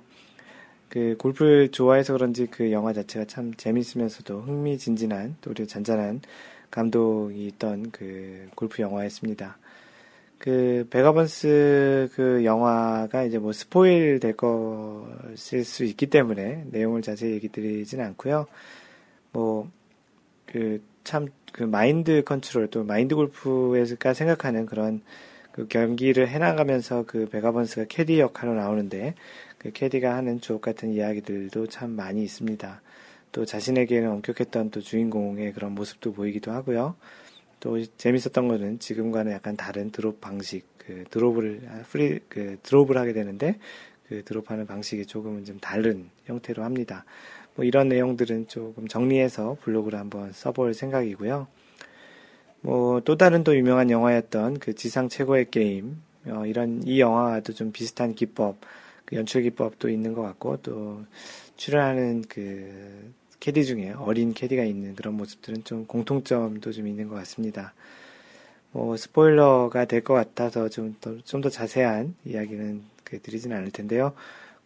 그 0.89 1.15
골프를 1.17 1.71
좋아해서 1.71 2.13
그런지 2.13 2.45
그 2.45 2.71
영화 2.71 2.93
자체가 2.93 3.25
참 3.25 3.51
재밌으면서도 3.55 4.41
흥미진진한 4.41 5.37
또 5.41 5.49
그리고 5.51 5.67
잔잔한 5.67 6.21
감동이 6.69 7.47
있던 7.47 7.89
그 7.89 8.49
골프 8.53 8.83
영화였습니다. 8.83 9.57
그 10.37 10.85
베가번스 10.91 12.09
그 12.13 12.45
영화가 12.45 13.23
이제 13.23 13.39
뭐 13.39 13.53
spoil 13.53 14.19
될 14.19 14.35
것일 14.37 15.65
수 15.65 15.83
있기 15.85 16.07
때문에 16.07 16.65
내용을 16.69 17.01
자세히 17.01 17.33
얘기 17.33 17.49
드리진 17.49 18.01
않고요. 18.01 18.45
뭐 19.31 19.83
그 20.53 20.81
참 21.03 21.31
그 21.51 21.57
그 21.57 21.63
마인드 21.63 22.23
컨트롤 22.23 22.67
또 22.67 22.83
마인드 22.83 23.15
골프가 23.15 24.13
생각하는 24.13 24.65
그런 24.65 25.01
그 25.53 25.67
경기를 25.67 26.27
해나가면서 26.27 27.05
그 27.07 27.29
베가번스가 27.29 27.85
캐디 27.87 28.19
역할로 28.19 28.55
나오는데 28.55 29.13
그 29.59 29.71
캐디가 29.71 30.13
하는 30.13 30.41
주옥 30.41 30.61
같은 30.61 30.91
이야기들도 30.91 31.67
참 31.67 31.91
많이 31.91 32.23
있습니다. 32.23 32.81
또 33.31 33.45
자신에게는 33.45 34.09
엄격했던 34.09 34.71
또 34.71 34.81
주인공의 34.81 35.53
그런 35.53 35.73
모습도 35.73 36.11
보이기도 36.13 36.51
하고요. 36.51 36.95
또 37.59 37.81
재밌었던 37.85 38.47
거는 38.47 38.79
지금과는 38.79 39.31
약간 39.31 39.55
다른 39.55 39.91
드롭 39.91 40.19
방식, 40.19 40.65
그 40.79 41.05
드롭을 41.11 41.61
아, 41.69 41.83
free 41.87 42.19
그 42.27 42.57
drop을 42.63 42.97
하게 42.97 43.13
되는데 43.13 43.59
그 44.07 44.23
드롭하는 44.25 44.65
방식이 44.65 45.05
조금은 45.05 45.45
좀 45.45 45.59
다른 45.59 46.09
형태로 46.25 46.63
합니다. 46.63 47.05
뭐 47.55 47.63
이런 47.63 47.89
내용들은 47.89 48.47
조금 48.47 48.87
정리해서 48.87 49.57
블로그를 49.61 49.99
한번 49.99 50.31
써볼 50.31 50.73
생각이고요. 50.73 51.47
뭐 52.63 53.01
또 53.01 53.17
다른 53.17 53.43
또 53.43 53.55
유명한 53.55 53.89
영화였던 53.89 54.59
그 54.59 54.73
지상 54.75 55.09
최고의 55.09 55.51
게임 55.51 56.01
어, 56.27 56.45
이런 56.45 56.81
이 56.85 56.99
영화와도 57.01 57.53
좀 57.53 57.71
비슷한 57.73 58.15
기법, 58.15 58.57
그 59.05 59.15
연출 59.17 59.41
기법도 59.43 59.89
있는 59.89 60.13
것 60.13 60.21
같고 60.23 60.57
또 60.63 61.03
출연하는 61.57 62.23
그 62.29 63.11
캐디 63.41 63.65
중에 63.65 63.91
어린 63.91 64.33
캐디가 64.33 64.63
있는 64.63 64.95
그런 64.95 65.15
모습들은 65.15 65.65
좀 65.65 65.85
공통점도 65.85 66.71
좀 66.71 66.87
있는 66.87 67.09
것 67.09 67.15
같습니다. 67.15 67.73
뭐 68.71 68.95
스포일러가 68.97 69.85
될 69.85 70.01
것 70.03 70.13
같아서 70.15 70.69
좀 70.69 70.95
더 71.01 71.17
좀 71.25 71.41
더 71.41 71.49
자세한 71.49 72.15
이야기는 72.25 72.81
그 73.03 73.19
드리진 73.21 73.51
않을 73.53 73.71
텐데요. 73.71 74.13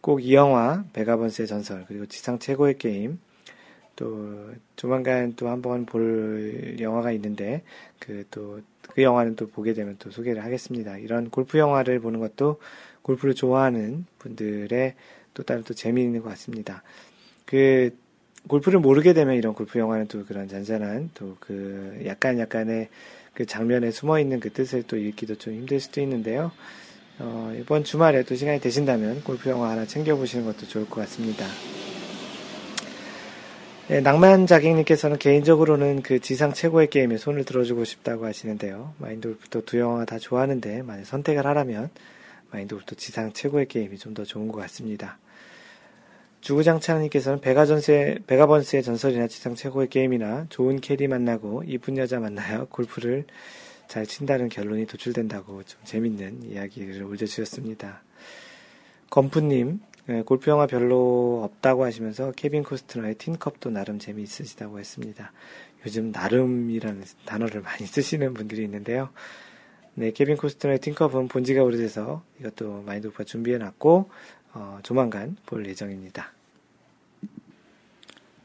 꼭 0.00 0.20
이 0.22 0.34
영화 0.34 0.84
베가번스의 0.92 1.48
전설 1.48 1.84
그리고 1.88 2.06
지상 2.06 2.38
최고의 2.38 2.78
게임 2.78 3.18
또 3.98 4.52
조만간 4.76 5.34
또 5.34 5.48
한번 5.48 5.84
볼 5.84 6.76
영화가 6.78 7.10
있는데 7.12 7.62
그 7.98 8.24
또그 8.30 8.62
그 8.94 9.02
영화는 9.02 9.34
또 9.34 9.48
보게 9.48 9.74
되면 9.74 9.96
또 9.98 10.12
소개를 10.12 10.44
하겠습니다. 10.44 10.98
이런 10.98 11.30
골프 11.30 11.58
영화를 11.58 11.98
보는 11.98 12.20
것도 12.20 12.60
골프를 13.02 13.34
좋아하는 13.34 14.06
분들의 14.20 14.94
또 15.34 15.42
다른 15.42 15.64
또 15.64 15.74
재미있는 15.74 16.22
것 16.22 16.28
같습니다. 16.28 16.84
그 17.44 17.90
골프를 18.46 18.78
모르게 18.78 19.14
되면 19.14 19.34
이런 19.34 19.52
골프 19.52 19.80
영화는 19.80 20.06
또 20.06 20.24
그런 20.24 20.46
잔잔한 20.46 21.10
또 21.14 21.36
그 21.40 22.00
약간 22.06 22.38
약간의 22.38 22.88
그 23.34 23.46
장면에 23.46 23.90
숨어 23.90 24.20
있는 24.20 24.38
그 24.38 24.50
뜻을 24.52 24.84
또 24.84 24.96
읽기도 24.96 25.34
좀 25.34 25.54
힘들 25.54 25.80
수도 25.80 26.00
있는데요. 26.00 26.52
어, 27.18 27.52
이번 27.58 27.82
주말에 27.82 28.22
또 28.22 28.36
시간이 28.36 28.60
되신다면 28.60 29.24
골프 29.24 29.50
영화 29.50 29.70
하나 29.70 29.86
챙겨보시는 29.86 30.44
것도 30.44 30.66
좋을 30.68 30.86
것 30.86 31.00
같습니다. 31.00 31.46
네, 33.88 34.02
낭만 34.02 34.46
자객님께서는 34.46 35.16
개인적으로는 35.18 36.02
그 36.02 36.20
지상 36.20 36.52
최고의 36.52 36.90
게임에 36.90 37.16
손을 37.16 37.46
들어주고 37.46 37.84
싶다고 37.84 38.26
하시는데요. 38.26 38.92
마인드 38.98 39.28
골프도 39.28 39.64
두 39.64 39.78
영화 39.78 40.04
다 40.04 40.18
좋아하는데 40.18 40.82
만약 40.82 41.04
선택을 41.06 41.46
하라면 41.46 41.88
마인드 42.50 42.74
골프도 42.74 42.96
지상 42.96 43.32
최고의 43.32 43.66
게임이 43.66 43.96
좀 43.96 44.12
더 44.12 44.24
좋은 44.24 44.48
것 44.48 44.58
같습니다. 44.60 45.16
주구장창님께서는 46.42 47.40
베가전스의, 47.40 48.18
베가번스의 48.26 48.82
전설이나 48.82 49.26
지상 49.26 49.54
최고의 49.54 49.88
게임이나 49.88 50.48
좋은 50.50 50.82
캐디 50.82 51.08
만나고 51.08 51.62
이쁜 51.66 51.96
여자 51.96 52.20
만나야 52.20 52.66
골프를 52.68 53.24
잘 53.88 54.04
친다는 54.04 54.50
결론이 54.50 54.84
도출된다고 54.86 55.62
좀 55.62 55.80
재밌는 55.84 56.42
이야기를 56.44 57.02
올려주셨습니다. 57.02 58.02
건프님, 59.08 59.80
네, 60.08 60.22
골프 60.22 60.50
영화 60.50 60.66
별로 60.66 61.42
없다고 61.44 61.84
하시면서 61.84 62.32
케빈 62.32 62.62
코스트너의 62.62 63.16
틴컵도 63.16 63.68
나름 63.68 63.98
재미있으시다고 63.98 64.78
했습니다. 64.78 65.32
요즘 65.84 66.12
나름이라는 66.12 67.04
단어를 67.26 67.60
많이 67.60 67.84
쓰시는 67.84 68.32
분들이 68.32 68.64
있는데요. 68.64 69.10
네, 69.92 70.10
케빈 70.12 70.38
코스트너의 70.38 70.78
틴컵은 70.78 71.28
본지가 71.28 71.62
오래돼서 71.62 72.22
이것도 72.40 72.84
마인드 72.86 73.08
골프가 73.08 73.24
준비해놨고 73.24 74.10
어, 74.54 74.78
조만간 74.82 75.36
볼 75.44 75.66
예정입니다. 75.66 76.32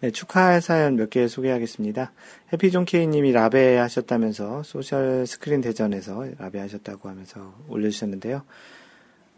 네, 0.01 0.11
축하 0.11 0.59
사연 0.59 0.97
몇 0.97 1.09
개 1.09 1.29
소개하겠습니다. 1.29 2.11
해피존 2.51 2.83
케이님이 2.83 3.31
라베 3.31 3.77
하셨다면서 3.77 4.63
social 4.63 5.25
스크린 5.25 5.61
대전에서 5.61 6.25
라베 6.39 6.59
하셨다고 6.59 7.07
하면서 7.07 7.55
올려주셨는데요. 7.69 8.43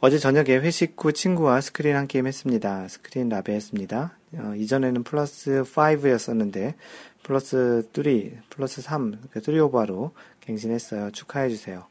어제 0.05 0.19
저녁에 0.19 0.55
회식 0.57 1.03
후 1.03 1.13
친구와 1.13 1.61
스크린 1.61 1.95
한 1.95 2.05
게임 2.05 2.27
했습니다. 2.27 2.87
스크린 2.89 3.27
라베 3.27 3.55
했습니다. 3.55 4.15
어, 4.35 4.53
이전에는 4.55 5.01
플러스 5.01 5.63
5였었는데 5.63 6.75
플러스 7.23 7.89
3, 7.91 8.43
플러스 8.51 8.83
3, 8.83 9.19
3오버로 9.33 10.11
갱신했어요. 10.41 11.09
축하해주세요. 11.09 11.87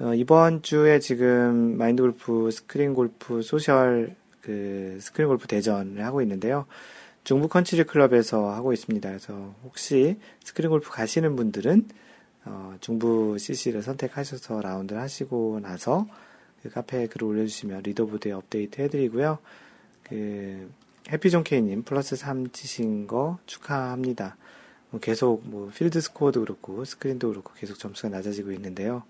어, 0.00 0.14
이번 0.14 0.62
주에 0.62 0.98
지금 0.98 1.78
마인드 1.78 2.02
골프, 2.02 2.50
스크린 2.50 2.94
골프, 2.94 3.42
social 3.42 4.16
그 4.40 4.98
스크린 5.00 5.28
골프 5.28 5.46
대전을 5.46 6.04
하고 6.04 6.22
있는데요. 6.22 6.66
중부 7.22 7.46
컨트리 7.46 7.84
클럽에서 7.84 8.50
하고 8.50 8.72
있습니다. 8.72 9.08
그래서 9.08 9.54
혹시 9.62 10.18
스크린 10.42 10.68
골프 10.68 10.90
가시는 10.90 11.36
분들은 11.36 11.90
어, 12.46 12.74
중부 12.80 13.38
CC를 13.38 13.84
선택하셔서 13.84 14.62
라운드를 14.62 15.00
하시고 15.00 15.60
나서 15.62 16.08
그 16.62 16.70
카페에 16.70 17.06
글을 17.06 17.26
올려주시면 17.26 17.82
leaderboard에 17.82 18.32
업데이트 18.32 18.80
해드리고요. 18.82 19.38
그 20.04 20.70
해피존 21.10 21.44
케이님 21.44 21.82
플러스 21.82 22.16
3 22.16 22.50
치신 22.50 23.06
거 23.06 23.38
축하합니다. 23.46 24.36
뭐 24.90 25.00
계속 25.00 25.42
뭐 25.44 25.70
필드 25.74 26.00
스코어도 26.00 26.40
그렇고 26.40 26.84
스크린도 26.84 27.28
그렇고 27.28 27.52
계속 27.54 27.78
점수가 27.78 28.08
낮아지고 28.08 28.52
있는데요. 28.52 29.04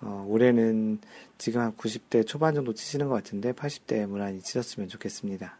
어, 0.00 0.24
올해는 0.28 0.98
지금 1.38 1.60
한 1.60 1.76
90대 1.76 2.26
초반 2.26 2.54
정도 2.54 2.74
치시는 2.74 3.08
것 3.08 3.14
같은데 3.14 3.52
80대 3.52 4.06
무난히 4.06 4.40
치셨으면 4.40 4.88
좋겠습니다. 4.88 5.58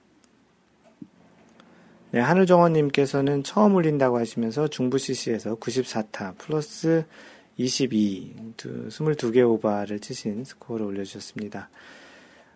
네, 2.12 2.20
하늘정원님께서는 2.20 3.42
처음 3.42 3.74
올린다고 3.74 4.18
하시면서 4.18 4.68
중부 4.68 4.98
CC에서 4.98 5.56
94타 5.56 6.36
플러스 6.38 7.04
22, 7.58 8.34
22개 8.56 9.48
오바를 9.48 10.00
치신 10.00 10.44
스코어를 10.44 10.84
올려주셨습니다. 10.86 11.70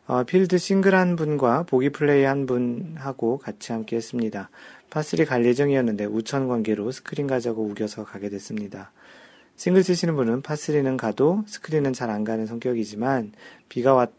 어, 0.07 0.25
필드 0.25 0.59
싱글 0.59 0.95
한 0.95 1.17
분과 1.17 1.63
보기 1.63 1.91
플레이 1.91 2.25
한 2.25 2.45
분하고 2.45 3.39
같이 3.39 3.73
함께 3.73 3.97
했습니다. 3.97 4.51
파3 4.91 5.27
갈 5.27 5.47
예정이었는데 5.47 6.05
우천 6.07 6.49
관계로 6.49 6.91
스크린 6.91 7.27
가자고 7.27 7.65
우겨서 7.65 8.05
가게 8.05 8.29
됐습니다. 8.29 8.93
싱글 9.57 9.83
치시는 9.83 10.17
분은 10.17 10.43
파3는 10.43 10.97
가도 10.97 11.45
스크린은 11.47 11.93
잘 11.93 12.11
안 12.11 12.25
가는 12.25 12.45
성격이지만 12.47 13.33
비가 13.69 13.95
왔, 13.95 14.11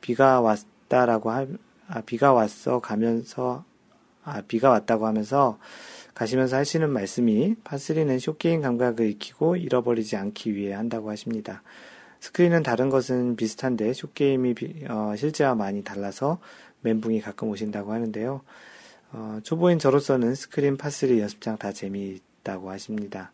비가 0.00 0.40
왔다라고 0.40 1.30
하, 1.30 1.46
아, 1.86 2.00
비가 2.00 2.32
왔어 2.32 2.80
가면서, 2.80 3.64
아, 4.24 4.42
비가 4.48 4.70
왔다고 4.70 5.06
하면서 5.06 5.58
가시면서 6.20 6.58
하시는 6.58 6.90
말씀이 6.90 7.56
파3는 7.64 8.20
short 8.20 8.42
game 8.42 8.60
감각을 8.60 9.08
익히고 9.08 9.56
잃어버리지 9.56 10.16
않기 10.16 10.54
위해 10.54 10.74
한다고 10.74 11.08
하십니다. 11.08 11.62
스크린은 12.20 12.62
다른 12.62 12.90
것은 12.90 13.36
비슷한데 13.36 13.94
short 13.94 14.24
game이 14.24 14.54
어, 14.90 15.14
실제와 15.16 15.54
많이 15.54 15.82
달라서 15.82 16.38
멘붕이 16.82 17.22
가끔 17.22 17.48
오신다고 17.48 17.94
하는데요. 17.94 18.42
어, 19.12 19.38
초보인 19.42 19.78
저로서는 19.78 20.34
스크린 20.34 20.76
파3 20.76 21.18
연습장 21.20 21.56
다 21.56 21.72
재미있다고 21.72 22.68
하십니다. 22.68 23.32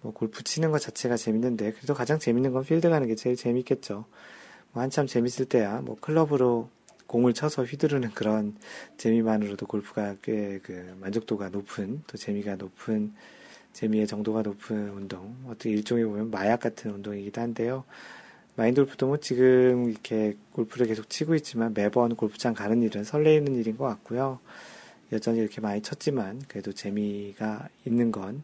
뭐 0.00 0.14
골프 0.14 0.42
치는 0.42 0.70
것 0.70 0.78
자체가 0.78 1.18
재밌는데 1.18 1.72
그래도 1.72 1.92
가장 1.92 2.18
재밌는 2.18 2.52
건 2.52 2.64
필드 2.64 2.88
가는 2.88 3.06
게 3.06 3.14
제일 3.14 3.36
재밌겠죠. 3.36 4.06
뭐 4.72 4.82
한참 4.82 5.06
재밌을 5.06 5.44
때야 5.44 5.82
뭐 5.82 5.98
클럽으로 6.00 6.70
공을 7.06 7.34
쳐서 7.34 7.64
휘두르는 7.64 8.10
그런 8.12 8.56
재미만으로도 8.98 9.66
골프가 9.66 10.16
꽤 10.22 10.60
그 10.62 10.96
만족도가 11.00 11.50
높은 11.50 12.02
또 12.06 12.16
재미가 12.18 12.56
높은 12.56 13.12
재미의 13.72 14.06
정도가 14.06 14.42
높은 14.42 14.90
운동 14.90 15.36
어떻게 15.46 15.70
일종의 15.70 16.04
보면 16.04 16.30
마약 16.30 16.60
같은 16.60 16.90
운동이기도 16.92 17.40
한데요. 17.40 17.84
마인드 18.56 18.80
골프도 18.82 19.06
뭐 19.06 19.16
지금 19.18 19.90
이렇게 19.90 20.36
골프를 20.52 20.86
계속 20.86 21.10
치고 21.10 21.34
있지만 21.36 21.74
매번 21.74 22.16
골프장 22.16 22.54
가는 22.54 22.82
일은 22.82 23.04
설레이는 23.04 23.54
일인 23.54 23.76
것 23.76 23.84
같고요. 23.84 24.40
여전히 25.12 25.38
이렇게 25.40 25.60
많이 25.60 25.82
쳤지만 25.82 26.42
그래도 26.48 26.72
재미가 26.72 27.68
있는 27.84 28.10
건 28.12 28.42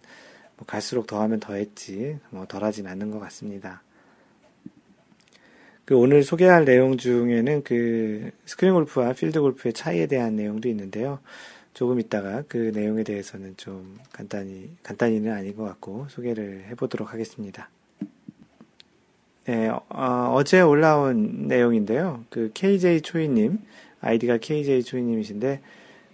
뭐 0.56 0.66
갈수록 0.66 1.06
더하면 1.06 1.40
더했지 1.40 2.18
뭐 2.30 2.46
덜하진 2.46 2.86
않는 2.86 3.10
것 3.10 3.18
같습니다. 3.20 3.82
그 5.84 5.96
오늘 5.96 6.22
소개할 6.22 6.64
내용 6.64 6.96
중에는 6.96 7.64
그 7.64 8.30
스크린 8.46 8.74
골프와 8.74 9.12
필드 9.12 9.40
골프의 9.40 9.72
차이에 9.72 10.06
대한 10.06 10.36
내용도 10.36 10.68
있는데요. 10.68 11.18
조금 11.74 11.98
있다가 11.98 12.44
그 12.48 12.70
내용에 12.74 13.02
대해서는 13.02 13.54
좀 13.56 13.98
간단히 14.12 14.70
간단히는 14.82 15.32
아닌 15.32 15.56
것 15.56 15.64
같고 15.64 16.06
소개를 16.10 16.64
해보도록 16.70 17.12
하겠습니다. 17.12 17.70
네, 19.44 19.70
어, 19.88 20.40
제 20.44 20.60
올라온 20.60 21.48
내용인데요. 21.48 22.24
그 22.30 22.50
KJ 22.54 23.00
초이님 23.00 23.58
아이디가 24.00 24.38
KJ 24.38 24.84
초이님이신데 24.84 25.60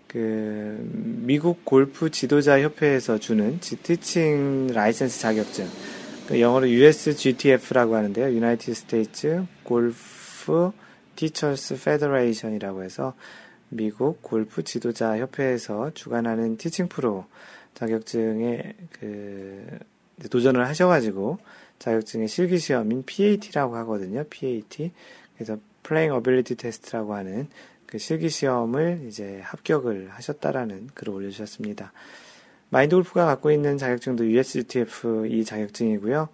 그 0.07 0.79
미국 1.25 1.65
골프 1.67 2.11
지도자 2.11 2.61
협회에서 2.63 3.19
주는 3.19 3.61
teaching 3.61 4.69
license 4.69 5.21
자격증 5.21 5.67
그 6.29 6.43
영어로 6.43 6.69
USGTF라고 6.69 7.97
하는데요. 7.97 8.27
United 8.27 8.73
States 8.73 9.47
Golf 9.67 10.71
Teachers 11.17 11.73
Federation이라고 11.73 12.83
해서 12.83 13.15
미국 13.71 14.21
골프 14.21 14.63
지도자 14.63 15.17
협회에서 15.17 15.93
주관하는 15.95 16.59
티칭 16.59 16.89
프로 16.89 17.25
자격증에 17.73 18.75
그 19.01 19.79
도전을 20.31 20.67
하셔가지고 20.67 21.39
자격증의 21.79 22.29
실기 22.29 22.59
시험인 22.59 23.05
PAT라고 23.07 23.77
하거든요. 23.77 24.23
PAT 24.29 24.93
그래서 25.35 25.57
Playing 25.83 26.15
Ability 26.19 26.57
Test라고 26.59 27.15
하는 27.15 27.49
그 27.87 27.97
실기 27.97 28.29
시험을 28.29 29.07
이제 29.09 29.41
합격을 29.43 30.11
하셨다라는 30.11 30.89
글을 30.93 31.15
올려주셨습니다. 31.15 31.91
마인드 32.71 32.95
골프가 32.97 33.25
갖고 33.27 33.51
있는 33.51 33.79
자격증도 33.79 34.27
USGTF 34.27 35.27
이 35.29 35.45
자격증이고요. 35.45 36.29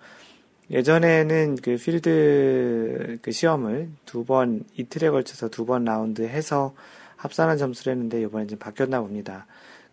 예전에는 0.70 1.57
그 1.62 1.77
필드 1.77 3.18
그 3.23 3.33
시험을 3.33 3.90
두 4.07 4.25
번, 4.25 4.64
이틀에 4.77 5.11
걸쳐서 5.11 5.49
두 5.49 5.66
번 5.66 5.85
라운드 5.85 6.23
해서 6.23 6.75
합산한 7.16 7.59
점수를 7.59 7.92
했는데 7.92 8.20
이번에 8.23 8.47
좀 8.47 8.59
바뀌었나 8.59 9.01
봅니다. 9.01 9.47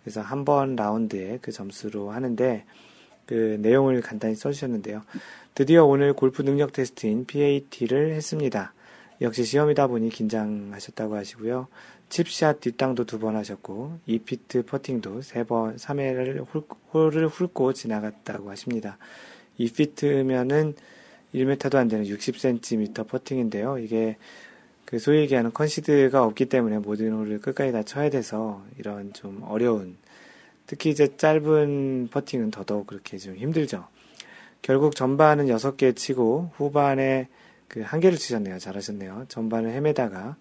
그래서 0.03 0.21
한 0.21 0.45
번 0.45 0.75
라운드에 0.75 1.39
그 1.41 1.51
점수로 1.51 2.11
하는데 2.11 2.65
그 3.27 3.57
내용을 3.61 4.01
간단히 4.01 4.35
써주셨는데요. 4.35 5.03
드디어 5.53 5.85
오늘 5.85 6.13
골프 6.13 6.41
능력 6.41 6.73
테스트인 6.73 7.25
PAT를 7.25 8.13
했습니다. 8.13 8.73
역시 9.21 9.43
시험이다 9.43 9.87
보니 9.87 10.09
긴장하셨다고 10.09 11.15
하시고요. 11.15 11.67
칩샷 12.11 12.59
뒷땅도 12.59 13.05
두 13.05 13.19
번 13.19 13.35
하셨고, 13.37 13.99
2피트 14.07 14.67
퍼팅도 14.67 15.21
세 15.23 15.43
번, 15.43 15.77
3회를 15.77 16.45
홀을 16.93 17.27
훑고 17.29 17.73
지나갔다고 17.73 18.51
하십니다. 18.51 18.97
2피트면은 19.59 20.75
1m도 21.33 21.75
안 21.75 21.87
되는 21.87 22.05
60cm 22.05 23.07
퍼팅인데요. 23.07 23.77
이게 23.79 24.17
그 24.85 24.99
소위 24.99 25.19
얘기하는 25.21 25.53
컨시드가 25.53 26.23
없기 26.23 26.45
때문에 26.47 26.79
모든 26.79 27.13
홀을 27.13 27.39
끝까지 27.39 27.71
다 27.71 27.83
쳐야 27.83 28.09
돼서 28.09 28.61
이런 28.77 29.13
좀 29.13 29.41
어려운 29.47 29.95
특히 30.67 30.89
이제 30.89 31.15
짧은 31.15 32.09
퍼팅은 32.11 32.51
더더욱 32.51 32.87
그렇게 32.87 33.17
좀 33.17 33.35
힘들죠. 33.35 33.87
결국 34.61 34.95
전반은 34.95 35.47
6개 35.47 35.95
치고 35.95 36.51
후반에 36.55 37.27
그 37.69 37.81
한 37.83 38.01
개를 38.01 38.17
치셨네요. 38.17 38.59
잘하셨네요. 38.59 39.25
전반을 39.29 39.71
헤매다가 39.71 40.35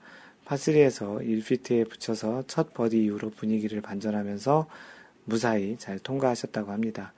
파3에서 0.51 1.25
1피트에 1.25 1.89
붙여서 1.89 2.45
첫 2.49 2.75
버디 2.75 3.03
이후로 3.05 3.31
분위기를 3.31 3.81
반전하면서 3.81 4.67
무사히 5.25 5.77
잘 5.79 6.01
통과하셨다고 6.01 6.73
합니다. 6.73 7.13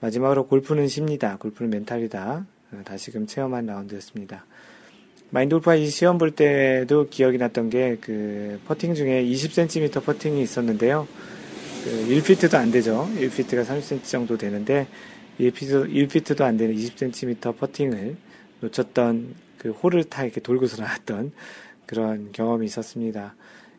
마지막으로 0.00 0.46
골프는 0.46 0.86
쉽니다. 0.86 1.36
골프는 1.38 1.70
멘탈이다. 1.70 2.46
어, 2.72 2.82
다시금 2.84 3.26
체험한 3.26 3.66
라운드였습니다. 3.66 4.46
골프가 5.32 5.74
이 5.74 5.88
시험 5.88 6.18
볼 6.18 6.30
때도 6.32 7.08
기억이 7.08 7.38
났던 7.38 7.70
게 7.70 7.96
그 8.00 8.60
퍼팅 8.66 8.94
중에 8.94 9.24
20cm 9.24 10.04
퍼팅이 10.04 10.42
있었는데요. 10.42 11.08
그 11.84 11.90
1피트도 11.90 12.54
안 12.54 12.70
되죠. 12.70 13.08
1피트가 13.16 13.64
30cm 13.64 14.04
정도 14.04 14.36
되는데 14.36 14.86
1피트, 15.40 15.90
1피트도 15.92 16.42
안 16.42 16.56
되는 16.56 16.74
20cm 16.76 17.56
퍼팅을 17.56 18.16
놓쳤던 18.60 19.34
그 19.58 19.70
홀을 19.70 20.04
다 20.04 20.24
이렇게 20.24 20.40
돌고서 20.40 20.82
나왔던 20.82 21.32
그런 21.92 22.32
경험이 22.32 22.64
있었습니다. 22.64 23.34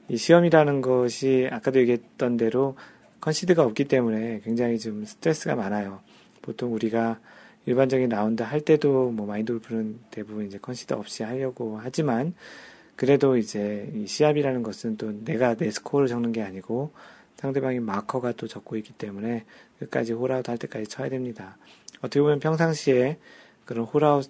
이 0.08 0.18
시험이라는 0.18 0.82
것이 0.82 1.50
아까도 1.52 1.80
얘기했던 1.80 2.38
대로 2.38 2.76
컨시드가 3.22 3.64
없기 3.64 3.86
때문에 3.86 4.42
굉장히 4.44 4.78
좀 4.78 5.04
스트레스가 5.04 5.56
많아요. 5.56 6.00
보통 6.44 6.76
우리가 6.76 7.20
일반적인 7.66 8.10
라운드 8.10 8.44
할 8.44 8.62
때도 8.62 9.10
뭐 9.10 9.26
마인드 9.26 9.52
골프는 9.54 9.98
대부분 10.12 10.46
이제 10.46 10.60
컨시드 10.62 10.96
없이 10.96 11.24
하려고 11.24 11.80
하지만 11.82 12.36
그래도 12.96 13.36
이제 13.36 13.92
이 13.96 14.06
시합이라는 14.06 14.62
것은 14.62 14.98
또 14.98 15.12
내가 15.24 15.56
내 15.56 15.72
스코어를 15.72 16.08
적는 16.08 16.34
게 16.34 16.44
아니고 16.44 16.92
상대방이 17.38 17.80
마커가 17.80 18.34
또 18.34 18.48
적고 18.48 18.78
있기 18.78 18.94
때문에 18.94 19.44
끝까지 19.80 20.14
홀아웃 20.14 20.48
할 20.48 20.60
때까지 20.60 20.86
쳐야 20.86 21.10
됩니다. 21.10 21.58
어떻게 21.98 22.22
보면 22.22 22.40
평상시에 22.40 23.18
그런 23.66 23.86
홀아웃을 23.86 24.30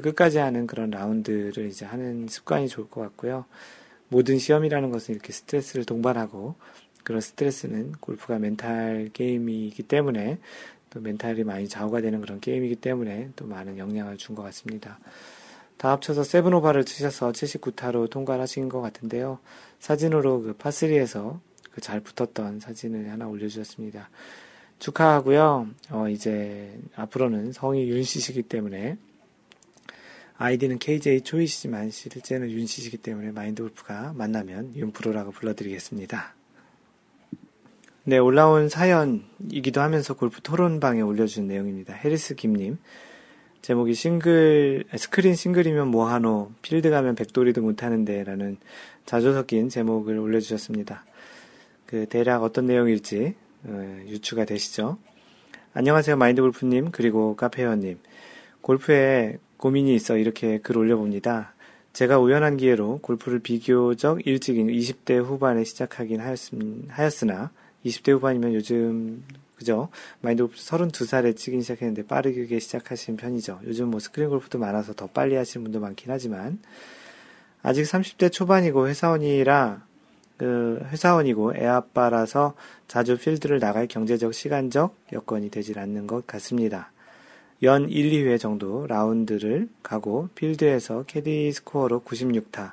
끝까지 0.00 0.38
하는 0.38 0.66
그런 0.66 0.90
라운드를 0.90 1.66
이제 1.66 1.84
하는 1.84 2.28
습관이 2.28 2.68
좋을 2.68 2.88
것 2.90 3.00
같고요. 3.00 3.44
모든 4.08 4.38
시험이라는 4.38 4.90
것은 4.90 5.14
이렇게 5.14 5.32
스트레스를 5.32 5.84
동반하고 5.84 6.56
그런 7.04 7.20
스트레스는 7.20 7.92
골프가 8.00 8.38
멘탈 8.38 9.10
게임이기 9.12 9.84
때문에 9.84 10.38
또 10.90 11.00
멘탈이 11.00 11.44
많이 11.44 11.68
좌우가 11.68 12.00
되는 12.00 12.20
그런 12.20 12.40
게임이기 12.40 12.76
때문에 12.76 13.30
또 13.36 13.46
많은 13.46 13.78
영향을 13.78 14.16
준 14.16 14.34
것 14.34 14.42
같습니다. 14.42 14.98
다 15.76 15.92
합쳐서 15.92 16.24
seven 16.24 16.47
over를 16.47 16.84
치셔서 16.84 17.32
79타로 17.32 18.10
통과를 18.10 18.42
하신 18.42 18.68
것 18.68 18.80
같은데요. 18.80 19.38
사진으로 19.78 20.42
그 20.42 20.56
파3에서 20.56 21.38
그 21.72 21.80
잘 21.80 22.00
붙었던 22.00 22.60
사진을 22.60 23.10
하나 23.10 23.28
올려주셨습니다. 23.28 24.10
축하하고요. 24.80 25.68
어, 25.90 26.08
이제 26.08 26.78
앞으로는 26.96 27.52
성이 27.52 27.88
윤 27.88 28.02
씨시기 28.02 28.42
때문에 28.42 28.96
아이디는 30.42 30.78
KJ 30.78 31.20
초이시지만 31.20 31.90
실제는 31.90 32.50
윤 32.50 32.64
씨시기 32.64 32.96
때문에 32.96 33.30
마인드 33.30 33.62
골프가 33.62 34.14
만나면 34.16 34.74
윤프로라고 34.74 35.32
불러드리겠습니다. 35.32 36.34
네, 38.04 38.16
올라온 38.16 38.70
사연이기도 38.70 39.82
하면서 39.82 40.14
골프 40.14 40.40
토론방에 40.40 41.02
올려준 41.02 41.46
내용입니다. 41.46 41.92
해리스 41.92 42.36
김님. 42.36 42.78
제목이 43.60 43.92
싱글, 43.92 44.84
스크린 44.96 45.34
싱글이면 45.34 45.88
뭐하노, 45.88 46.52
필드 46.62 46.88
가면 46.88 47.16
백돌이도 47.16 47.60
못하는데, 47.60 48.24
라는 48.24 48.56
자조 49.04 49.34
섞인 49.34 49.68
제목을 49.68 50.18
올려주셨습니다. 50.18 51.04
그, 51.84 52.06
대략 52.06 52.44
어떤 52.44 52.64
내용일지, 52.64 53.34
어, 53.64 54.00
유추가 54.06 54.46
되시죠? 54.46 54.96
안녕하세요, 55.74 56.16
마인드 56.16 56.40
골프님, 56.40 56.92
그리고 56.92 57.36
카페원님. 57.36 57.98
골프에 58.62 59.38
고민이 59.60 59.94
있어 59.94 60.16
이렇게 60.16 60.58
글 60.58 60.78
올려봅니다. 60.78 61.52
제가 61.92 62.18
우연한 62.18 62.56
기회로 62.56 63.00
골프를 63.02 63.40
비교적 63.40 64.26
일찍인 64.26 64.68
20대 64.68 65.22
후반에 65.22 65.64
시작하긴 65.64 66.18
하였으나, 66.88 67.50
20대 67.84 68.12
후반이면 68.12 68.54
요즘 68.54 69.22
그죠? 69.56 69.90
마인드 70.22 70.44
골프 70.44 70.56
32살에 70.56 71.36
치긴 71.36 71.60
시작했는데 71.60 72.06
빠르게 72.06 72.58
시작하신 72.58 73.18
편이죠. 73.18 73.60
요즘 73.66 73.90
뭐 73.90 74.00
스크린 74.00 74.30
골프도 74.30 74.58
많아서 74.58 74.94
더 74.94 75.06
빨리 75.08 75.34
하시는 75.34 75.62
분도 75.62 75.78
많긴 75.78 76.10
하지만 76.10 76.58
아직 77.62 77.82
30대 77.82 78.32
초반이고 78.32 78.88
회사원이라 78.88 79.84
그 80.38 80.80
회사원이고 80.86 81.56
애아빠라서 81.56 82.54
자주 82.88 83.18
필드를 83.18 83.58
나갈 83.58 83.86
경제적 83.86 84.32
시간적 84.32 84.96
여건이 85.12 85.50
되질 85.50 85.78
않는 85.78 86.06
것 86.06 86.26
같습니다. 86.26 86.92
연 87.62 87.90
1, 87.90 88.10
2회 88.10 88.38
정도 88.40 88.86
라운드를 88.86 89.68
가고 89.82 90.30
필드에서 90.34 91.04
캐디 91.06 91.52
스코어로 91.52 92.00
96타, 92.00 92.72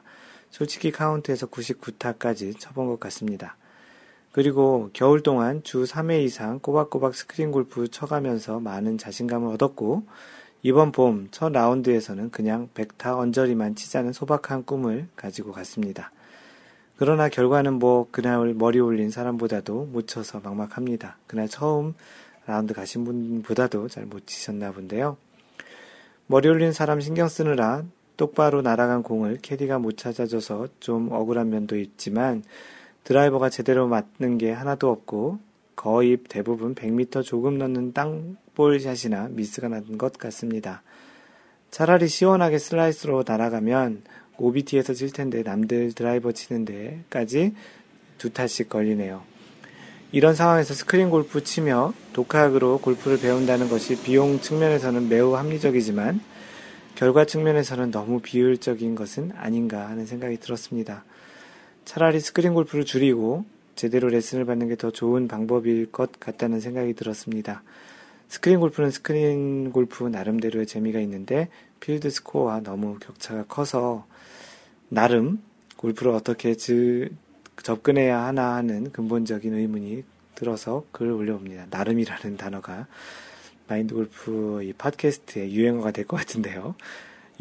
솔직히 0.49 0.91
카운트에서 0.91 1.47
99타까지 1.47 2.57
쳐본 2.57 2.87
것 2.87 2.99
같습니다. 3.01 3.57
그리고 4.31 4.89
겨울 4.93 5.23
동안 5.23 5.61
주 5.63 5.83
3회 5.83 6.23
이상 6.23 6.59
꼬박꼬박 6.59 7.15
스크린 7.15 7.51
골프 7.51 7.89
쳐가면서 7.89 8.59
많은 8.59 8.97
자신감을 8.97 9.53
얻었고, 9.55 10.03
이번 10.63 10.91
봄 10.91 11.27
첫 11.31 11.51
라운드에서는 11.51 12.31
그냥 12.31 12.69
백타 12.73 13.17
언저리만 13.17 13.75
치자는 13.75 14.13
소박한 14.13 14.63
꿈을 14.63 15.07
가지고 15.15 15.51
갔습니다. 15.51 16.11
그러나 16.95 17.29
결과는 17.29 17.73
뭐 17.73 18.07
그날 18.09 18.53
머리 18.53 18.79
올린 18.79 19.11
사람보다도 19.11 19.89
못 19.91 20.07
쳐서 20.07 20.39
막막합니다. 20.39 21.17
그날 21.27 21.47
처음 21.47 21.93
라운드 22.47 22.73
가신 22.73 23.03
분보다도 23.03 23.89
잘 23.89 24.05
못 24.05 24.25
치셨나 24.25 24.71
본데요. 24.71 25.17
머리 26.27 26.47
올린 26.47 26.71
사람 26.71 27.01
신경 27.01 27.27
쓰느라 27.27 27.83
똑바로 28.15 28.61
날아간 28.61 29.03
공을 29.03 29.39
캐디가 29.41 29.79
못 29.79 29.97
찾아줘서 29.97 30.67
좀 30.79 31.11
억울한 31.11 31.49
면도 31.49 31.77
있지만 31.77 32.43
드라이버가 33.03 33.49
제대로 33.49 33.87
맞는 33.87 34.37
게 34.37 34.51
하나도 34.51 34.89
없고 34.89 35.39
거의 35.75 36.17
대부분 36.17 36.73
100m 36.73 37.23
조금 37.23 37.57
넘는 37.57 37.93
땅볼샷이나 37.93 39.27
미스가 39.29 39.67
난 39.67 39.97
것 39.97 40.13
같습니다. 40.13 40.81
차라리 41.69 42.07
시원하게 42.07 42.57
슬라이스로 42.57 43.23
날아가면 43.27 44.03
칠 44.95 45.11
텐데 45.11 45.43
남들 45.43 45.93
드라이버 45.93 46.31
치는 46.31 46.65
데까지 46.65 47.53
두 48.17 48.31
타씩 48.31 48.69
걸리네요. 48.69 49.36
이런 50.11 50.35
상황에서 50.35 50.73
스크린 50.73 51.09
골프 51.09 51.43
치며 51.43 51.93
독학으로 52.13 52.79
골프를 52.79 53.19
배운다는 53.19 53.69
것이 53.69 54.01
비용 54.01 54.39
측면에서는 54.39 55.09
매우 55.09 55.35
합리적이지만 55.35 56.21
결과 56.95 57.25
측면에서는 57.25 57.91
너무 57.91 58.21
비효율적인 58.21 58.95
것은 58.95 59.33
아닌가 59.35 59.89
하는 59.89 60.05
생각이 60.05 60.37
들었습니다. 60.37 61.03
차라리 61.83 62.19
스크린 62.19 62.53
골프를 62.53 62.85
줄이고 62.85 63.45
제대로 63.75 64.07
레슨을 64.07 64.45
받는 64.45 64.69
게 64.69 64.75
더 64.75 64.91
좋은 64.91 65.27
방법일 65.27 65.91
것 65.91 66.19
같다는 66.19 66.59
생각이 66.59 66.93
들었습니다. 66.93 67.61
스크린 68.29 68.59
골프는 68.59 68.91
스크린 68.91 69.71
골프 69.71 70.05
나름대로의 70.05 70.65
재미가 70.67 70.99
있는데 71.01 71.49
필드 71.81 72.09
스코어와 72.09 72.61
너무 72.61 72.97
격차가 72.99 73.43
커서 73.43 74.05
나름 74.89 75.41
골프를 75.75 76.13
어떻게 76.13 76.55
즈, 76.55 77.09
접근해야 77.63 78.23
하나 78.23 78.55
하는 78.55 78.91
근본적인 78.91 79.53
의문이 79.53 80.03
들어서 80.35 80.83
글을 80.91 81.11
올려봅니다. 81.11 81.67
나름이라는 81.69 82.37
단어가 82.37 82.87
마인드 83.67 83.93
골프 83.95 84.61
이 84.63 84.73
팟캐스트의 84.73 85.53
유행어가 85.53 85.91
될 85.91 86.05
것 86.05 86.17
같은데요. 86.17 86.75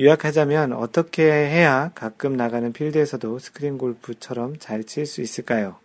요약하자면 0.00 0.72
어떻게 0.72 1.24
해야 1.24 1.90
가끔 1.94 2.36
나가는 2.36 2.70
필드에서도 2.72 3.38
스크린 3.38 3.78
골프처럼 3.78 4.56
잘 4.58 4.84
칠 4.84 5.06
수 5.06 5.22
있을까요? 5.22 5.76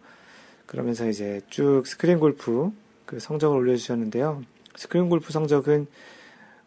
그러면서 0.66 1.08
이제 1.08 1.42
쭉 1.50 1.84
스크린 1.86 2.20
골프 2.20 2.72
그 3.06 3.20
성적을 3.20 3.58
올려주셨는데요. 3.58 4.44
스크린 4.76 5.10
골프 5.10 5.32
성적은 5.32 5.88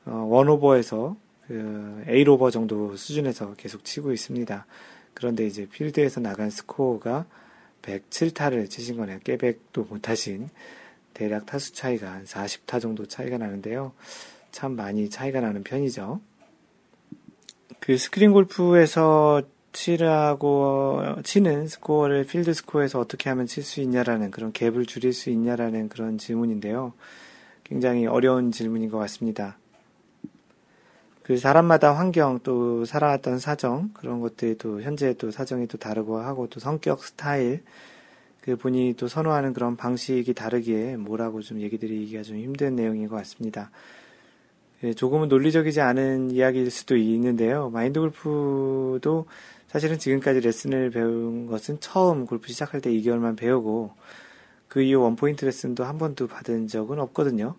어, 0.06 0.26
원오버에서 0.28 1.16
그 1.48 2.04
A로버 2.08 2.50
정도 2.50 2.96
수준에서 2.96 3.54
계속 3.54 3.84
치고 3.84 4.12
있습니다. 4.12 4.66
그런데 5.14 5.46
이제 5.46 5.66
필드에서 5.66 6.20
나간 6.20 6.50
스코어가 6.50 7.26
107타를 7.85 8.68
치신 8.68 8.97
거네요. 8.97 9.18
깨백도 9.20 9.85
못하신 9.85 10.49
대략 11.12 11.47
타수 11.47 11.72
차이가 11.72 12.11
한 12.12 12.24
40타 12.24 12.80
정도 12.80 13.07
차이가 13.07 13.39
나는데요. 13.39 13.93
참 14.51 14.76
많이 14.76 15.11
차이가 15.11 15.41
나는 15.41 15.62
편이죠. 15.62 16.20
그 17.80 17.97
스크린 17.97 18.32
골프에서 18.32 19.43
치라고 19.72 21.03
치는 21.24 21.66
스코어를 21.66 22.24
필드 22.26 22.55
스코어에서 22.55 23.01
어떻게 23.01 23.28
하면 23.30 23.47
칠 23.47 23.62
수 23.62 23.80
있냐라는 23.80 24.30
그런 24.30 24.53
갭을 24.53 24.87
줄일 24.87 25.12
수 25.12 25.30
있냐라는 25.30 25.89
그런 25.89 26.16
질문인데요. 26.16 26.93
굉장히 27.64 28.07
어려운 28.07 28.53
질문인 28.53 28.91
것 28.91 28.99
같습니다. 28.99 29.59
그 31.25 31.39
사람마다 31.39 31.93
환경 31.93 32.39
또 32.43 32.85
살아왔던 32.85 33.39
사정 33.39 33.91
그런 33.95 34.20
것들이 34.20 34.59
또 34.59 34.83
현재 34.83 35.14
또 35.14 35.31
사정이 35.31 35.66
또 35.68 35.79
다르고 35.79 36.18
하고 36.18 36.49
또 36.49 36.61
성격 36.61 37.03
스타일 37.03 37.62
그 38.43 38.57
본인이 38.57 38.93
또 38.93 39.09
선호하는 39.09 39.55
그런 39.55 39.75
방식이 39.75 40.35
다르기에 40.35 40.99
뭐라고 40.99 41.41
좀 41.41 41.62
얘기 41.62 41.79
드리기가 41.79 42.22
좀 42.22 42.37
힘든 42.37 42.77
내용인 42.77 43.09
것 43.09 43.16
같습니다. 43.16 43.70
예, 44.83 44.93
조금은 44.93 45.29
논리적이지 45.29 45.81
않은 45.81 46.31
이야기일 46.31 46.70
수도 46.70 46.95
있는데요. 46.95 47.70
마인드 47.70 48.01
골프도 48.01 49.25
사실은 49.66 49.99
지금까지 49.99 50.41
레슨을 50.41 50.91
배운 50.91 51.47
것은 51.47 51.81
처음 51.81 52.27
골프 52.27 52.49
시작할 52.49 52.83
때 52.83 52.91
2개월만 52.91 53.39
배우고 53.39 53.93
그 54.68 54.83
이후 54.83 55.01
원포인트 55.01 55.47
레슨도 55.47 55.85
한 55.85 55.97
번도 55.97 56.27
받은 56.27 56.66
적은 56.66 56.99
없거든요. 56.99 57.57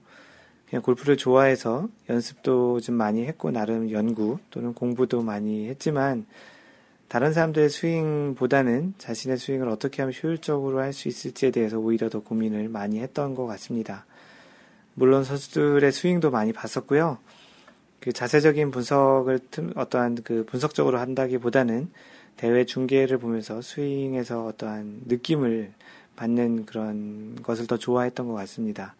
그냥 0.70 0.82
골프를 0.82 1.18
좋아해서 1.18 1.88
연습도 2.09 2.80
좀 2.80 2.95
많이 2.95 3.26
했고 3.26 3.51
나름 3.51 3.91
연구 3.91 4.39
또는 4.49 4.74
공부도 4.74 5.22
많이 5.22 5.68
했지만 5.70 6.26
다른 7.07 7.34
사람들의 7.34 7.70
스윙보다는 7.70 8.95
자신의 8.97 9.38
스윙을 9.38 9.70
어떻게 9.70 10.01
하면 10.01 10.13
효율적으로 10.22 10.80
할 10.80 10.91
수 10.91 11.07
있을지에 11.07 11.51
대해서 11.51 11.78
오히려 11.78 12.09
더 12.09 12.20
고민을 12.20 12.68
많이 12.70 12.99
했던 12.99 13.36
것 13.36 13.45
같습니다. 13.45 14.05
물론 14.95 15.24
선수들의 15.24 15.91
스윙도 15.91 16.32
많이 16.32 16.51
봤었고요. 16.51 17.20
그 17.99 18.11
자세적인 18.11 18.72
분석을 18.72 19.39
어떠한 19.76 20.20
그 20.24 20.45
분석적으로 20.45 20.99
한다기보다는 20.99 21.89
대회 22.38 22.66
중계를 22.66 23.18
보면서 23.18 23.61
스윙에서 23.61 24.45
어떠한 24.45 25.03
느낌을 25.05 25.72
받는 26.16 26.66
그런 26.66 27.41
것을 27.43 27.68
더 27.68 27.78
좋아했던 27.78 28.28
것 28.28 28.34
같습니다. 28.34 28.95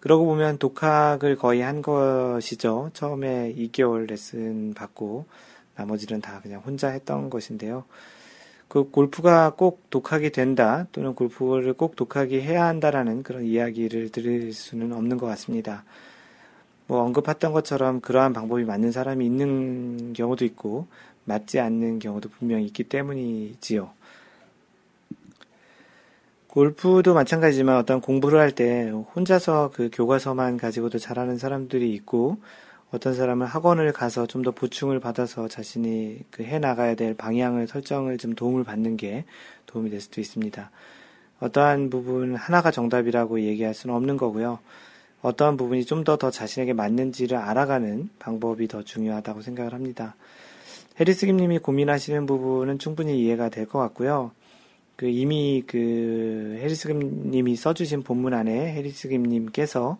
그러고 0.00 0.26
보면 0.26 0.58
독학을 0.58 1.36
거의 1.36 1.60
한 1.60 1.82
것이죠. 1.82 2.90
처음에 2.94 3.54
2개월 3.56 4.08
레슨 4.08 4.74
받고 4.74 5.26
나머지는 5.76 6.20
다 6.20 6.40
그냥 6.42 6.60
혼자 6.64 6.88
했던 6.88 7.30
것인데요. 7.30 7.84
그 8.68 8.90
골프가 8.90 9.50
꼭 9.56 9.88
독학이 9.90 10.30
된다 10.30 10.86
또는 10.92 11.14
골프를 11.14 11.72
꼭 11.72 11.96
독학이 11.96 12.40
해야 12.40 12.66
한다라는 12.66 13.22
그런 13.22 13.44
이야기를 13.44 14.10
들을 14.10 14.52
수는 14.52 14.92
없는 14.92 15.16
것 15.16 15.26
같습니다. 15.26 15.84
뭐 16.86 17.00
언급했던 17.02 17.52
것처럼 17.52 18.00
그러한 18.00 18.32
방법이 18.32 18.64
맞는 18.64 18.92
사람이 18.92 19.24
있는 19.24 20.12
경우도 20.12 20.44
있고 20.44 20.86
맞지 21.24 21.60
않는 21.60 21.98
경우도 21.98 22.30
분명히 22.30 22.66
있기 22.66 22.84
때문이지요. 22.84 23.90
골프도 26.58 27.14
마찬가지지만 27.14 27.76
어떤 27.76 28.00
공부를 28.00 28.40
할 28.40 28.50
때 28.50 28.90
혼자서 29.14 29.70
그 29.72 29.90
교과서만 29.92 30.56
가지고도 30.56 30.98
잘하는 30.98 31.38
사람들이 31.38 31.92
있고 31.94 32.38
어떤 32.90 33.14
사람은 33.14 33.46
학원을 33.46 33.92
가서 33.92 34.26
좀 34.26 34.42
더 34.42 34.50
보충을 34.50 34.98
받아서 34.98 35.46
자신이 35.46 36.18
그 36.32 36.42
해 36.42 36.58
나가야 36.58 36.96
될 36.96 37.14
방향을 37.14 37.68
설정을 37.68 38.18
좀 38.18 38.34
도움을 38.34 38.64
받는 38.64 38.96
게 38.96 39.24
도움이 39.66 39.90
될 39.90 40.00
수도 40.00 40.20
있습니다. 40.20 40.68
어떠한 41.38 41.90
부분 41.90 42.34
하나가 42.34 42.72
정답이라고 42.72 43.42
얘기할 43.42 43.72
수는 43.72 43.94
없는 43.94 44.16
거고요. 44.16 44.58
어떠한 45.22 45.56
부분이 45.58 45.84
좀 45.84 46.02
더더 46.02 46.32
자신에게 46.32 46.72
맞는지를 46.72 47.38
알아가는 47.38 48.10
방법이 48.18 48.66
더 48.66 48.82
중요하다고 48.82 49.42
생각을 49.42 49.74
합니다. 49.74 50.16
해리스 50.98 51.26
김님이 51.26 51.60
고민하시는 51.60 52.26
부분은 52.26 52.80
충분히 52.80 53.22
이해가 53.22 53.48
될 53.48 53.66
것 53.66 53.78
같고요. 53.78 54.32
그 54.98 55.06
이미 55.06 55.62
그 55.64 56.58
해리스 56.60 56.88
김님이 56.88 57.54
써주신 57.54 58.02
본문 58.02 58.34
안에 58.34 58.72
해리스 58.72 59.06
김님께서 59.06 59.96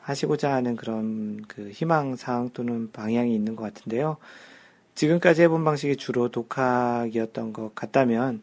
하시고자 0.00 0.52
하는 0.52 0.76
그런 0.76 1.40
그 1.48 1.70
희망 1.70 2.14
사항 2.14 2.50
또는 2.50 2.92
방향이 2.92 3.34
있는 3.34 3.56
것 3.56 3.62
같은데요. 3.62 4.18
지금까지 4.94 5.44
해본 5.44 5.64
방식이 5.64 5.96
주로 5.96 6.28
독학이었던 6.28 7.54
것 7.54 7.74
같다면 7.74 8.42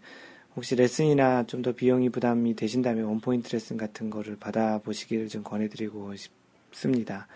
혹시 0.56 0.76
레슨이나 0.76 1.44
좀 1.46 1.62
더 1.62 1.72
비용이 1.72 2.10
부담이 2.10 2.56
되신다면 2.56 3.06
원포인트 3.06 3.54
레슨 3.54 3.78
같은 3.78 4.10
거를 4.10 4.38
받아보시기를 4.38 5.28
좀 5.28 5.44
권해드리고 5.44 6.16
싶습니다. 6.16 7.28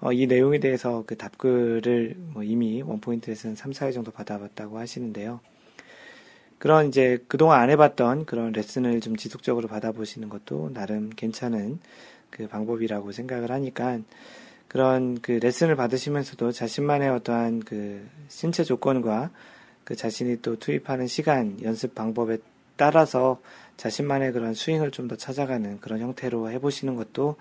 어, 0.00 0.14
이 0.14 0.26
내용에 0.26 0.60
대해서 0.60 1.04
그 1.06 1.18
답글을 1.18 2.16
뭐 2.32 2.42
이미 2.42 2.80
원포인트 2.80 3.28
레슨 3.28 3.54
3, 3.54 3.72
4회 3.72 3.92
정도 3.92 4.10
받아봤다고 4.12 4.78
하시는데요. 4.78 5.40
그런 6.62 6.86
이제 6.86 7.18
그동안 7.26 7.60
안 7.60 7.70
해봤던 7.70 8.24
그런 8.24 8.52
레슨을 8.52 9.00
좀 9.00 9.16
지속적으로 9.16 9.66
받아보시는 9.66 10.28
것도 10.28 10.70
나름 10.72 11.10
괜찮은 11.10 11.80
그 12.30 12.46
방법이라고 12.46 13.10
생각을 13.10 13.50
하니까 13.50 13.98
그런 14.68 15.20
그 15.20 15.32
레슨을 15.32 15.74
받으시면서도 15.74 16.52
자신만의 16.52 17.08
어떠한 17.08 17.64
그 17.64 18.06
신체 18.28 18.62
조건과 18.62 19.30
그 19.82 19.96
자신이 19.96 20.40
또 20.40 20.56
투입하는 20.56 21.08
시간, 21.08 21.60
연습 21.64 21.96
방법에 21.96 22.38
따라서 22.76 23.40
자신만의 23.76 24.30
그런 24.30 24.54
스윙을 24.54 24.92
좀 24.92 25.08
더 25.08 25.16
찾아가는 25.16 25.80
그런 25.80 25.98
형태로 25.98 26.48
해보시는 26.52 26.94
것도 26.94 27.34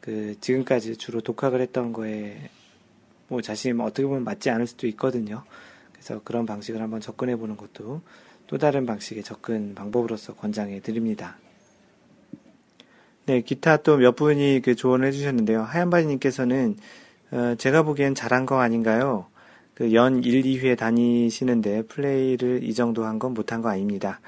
그 0.00 0.36
지금까지 0.40 0.98
주로 0.98 1.20
독학을 1.20 1.60
했던 1.60 1.92
거에 1.92 2.48
뭐 3.26 3.42
자신이 3.42 3.72
뭐 3.72 3.86
어떻게 3.86 4.06
보면 4.06 4.22
맞지 4.22 4.50
않을 4.50 4.68
수도 4.68 4.86
있거든요. 4.86 5.42
그래서 5.92 6.20
그런 6.22 6.46
방식을 6.46 6.80
한번 6.80 7.00
접근해 7.00 7.34
보는 7.34 7.56
것도 7.56 8.02
또 8.52 8.58
다른 8.58 8.84
방식의 8.84 9.22
접근 9.22 9.74
방법으로서 9.74 10.34
권장해 10.34 10.80
드립니다. 10.80 11.38
네, 13.24 13.40
기타 13.40 13.78
또 13.78 13.96
몇 13.96 14.14
분이 14.14 14.60
그 14.62 14.76
조언을 14.76 15.08
해주셨는데요. 15.08 15.62
하얀바지님께서는 15.62 16.76
어, 17.30 17.54
제가 17.56 17.82
보기엔 17.82 18.14
잘한 18.14 18.44
거 18.44 18.60
아닌가요? 18.60 19.24
그 19.74 19.94
연 19.94 20.22
1, 20.22 20.42
2회 20.42 20.76
다니시는데 20.76 21.84
플레이를 21.86 22.62
이 22.62 22.74
정도 22.74 23.06
한 23.06 23.18
건 23.18 23.32
못한 23.32 23.62
거 23.62 23.70
아닙니다. 23.70 24.20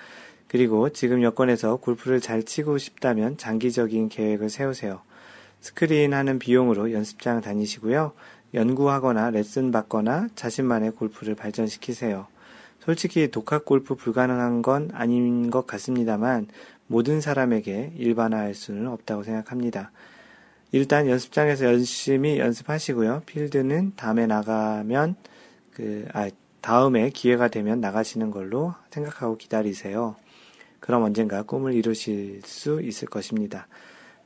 그리고 0.49 0.89
지금 0.89 1.23
여건에서 1.23 1.77
골프를 1.77 2.23
잘 2.23 2.45
치고 2.45 2.79
싶다면 2.79 3.37
장기적인 3.37 4.09
계획을 4.09 4.49
세우세요. 4.49 5.03
스크린 5.61 6.15
하는 6.15 6.39
비용으로 6.39 6.93
연습장 6.95 7.43
다니시고요. 7.43 8.13
연구하거나 8.55 9.29
레슨 9.33 9.71
받거나 9.71 10.29
자신만의 10.35 10.93
골프를 10.93 11.35
발전시키세요. 11.35 12.27
솔직히 12.85 13.31
독학 13.31 13.65
골프 13.65 13.95
불가능한 13.95 14.63
건 14.63 14.91
아닌 14.93 15.51
것 15.51 15.67
같습니다만 15.67 16.49
모든 16.87 17.21
사람에게 17.21 17.93
일반화할 17.97 18.55
수는 18.55 18.89
없다고 18.89 19.23
생각합니다. 19.23 19.91
일단 20.73 21.09
연습장에서 21.09 21.65
열심히 21.65 22.39
연습하시고요. 22.39 23.23
필드는 23.27 23.93
다음에 23.97 24.27
나가면 24.27 25.15
그, 25.73 26.07
아, 26.13 26.29
다음에 26.61 27.11
기회가 27.11 27.49
되면 27.49 27.81
나가시는 27.81 28.31
걸로 28.31 28.75
생각하고 28.91 29.37
기다리세요. 29.37 30.17
그럼 30.81 31.03
언젠가 31.05 31.43
꿈을 31.43 31.75
이루실 31.75 32.43
수 32.45 32.83
있을 32.83 33.09
것입니다. 33.09 33.67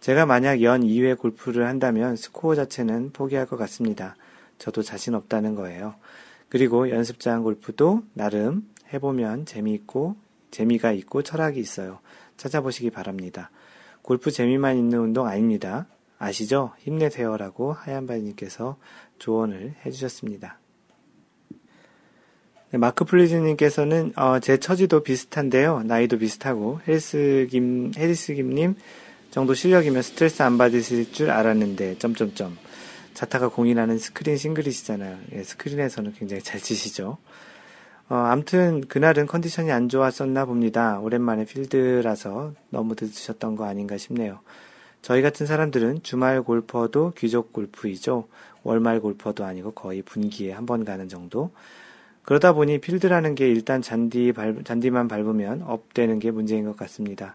제가 0.00 0.26
만약 0.26 0.62
연 0.62 0.82
2회 0.82 1.18
골프를 1.18 1.66
한다면 1.66 2.16
스코어 2.16 2.54
자체는 2.54 3.12
포기할 3.12 3.46
것 3.46 3.56
같습니다. 3.56 4.16
저도 4.58 4.82
자신 4.82 5.14
없다는 5.14 5.54
거예요. 5.54 5.94
그리고 6.48 6.90
연습장 6.90 7.42
골프도 7.42 8.02
나름 8.14 8.68
해보면 8.92 9.46
재미있고 9.46 10.16
재미가 10.50 10.92
있고 10.92 11.22
철학이 11.22 11.60
있어요. 11.60 12.00
찾아보시기 12.36 12.90
바랍니다. 12.90 13.50
골프 14.02 14.30
재미만 14.30 14.78
있는 14.78 15.00
운동 15.00 15.26
아닙니다. 15.26 15.86
아시죠? 16.18 16.72
힘내세요라고 16.78 17.72
하얀바이님께서 17.72 18.76
조언을 19.18 19.74
해주셨습니다. 19.84 20.58
네, 22.70 22.78
마크 22.78 23.04
플리즈님께서는 23.04 24.12
어, 24.16 24.40
제 24.40 24.58
처지도 24.58 25.02
비슷한데요. 25.02 25.84
나이도 25.84 26.18
비슷하고 26.18 26.80
해리스 26.86 27.46
김 27.50 27.92
해리스 27.96 28.34
김님 28.34 28.74
정도 29.30 29.54
실력이면 29.54 30.02
스트레스 30.02 30.42
안 30.42 30.58
받으실 30.58 31.12
줄 31.12 31.30
알았는데 31.30 31.98
점점점 31.98 32.56
자타가 33.18 33.48
공인하는 33.48 33.98
스크린 33.98 34.36
싱글이시잖아요. 34.36 35.18
예, 35.32 35.42
스크린에서는 35.42 36.12
굉장히 36.12 36.40
잘 36.40 36.60
치시죠. 36.60 37.18
어, 38.08 38.14
암튼 38.14 38.86
그날은 38.86 39.26
컨디션이 39.26 39.72
안 39.72 39.88
좋았었나 39.88 40.44
봅니다. 40.44 41.00
오랜만에 41.00 41.44
필드라서 41.44 42.52
너무 42.70 42.94
늦으셨던 42.98 43.56
거 43.56 43.64
아닌가 43.64 43.98
싶네요. 43.98 44.38
저희 45.02 45.20
같은 45.20 45.46
사람들은 45.46 46.04
주말 46.04 46.42
골퍼도 46.42 47.14
귀족 47.16 47.52
골프이죠. 47.52 48.28
월말 48.62 49.00
골퍼도 49.00 49.44
아니고 49.44 49.72
거의 49.72 50.02
분기에 50.02 50.52
한 50.52 50.64
번 50.64 50.84
가는 50.84 51.08
정도. 51.08 51.50
그러다 52.22 52.52
보니 52.52 52.78
필드라는 52.78 53.34
게 53.34 53.48
일단 53.50 53.82
잔디 53.82 54.32
밟, 54.32 54.64
잔디만 54.64 55.08
밟으면 55.08 55.62
up되는 55.66 56.20
게 56.20 56.30
문제인 56.30 56.66
것 56.66 56.76
같습니다. 56.76 57.34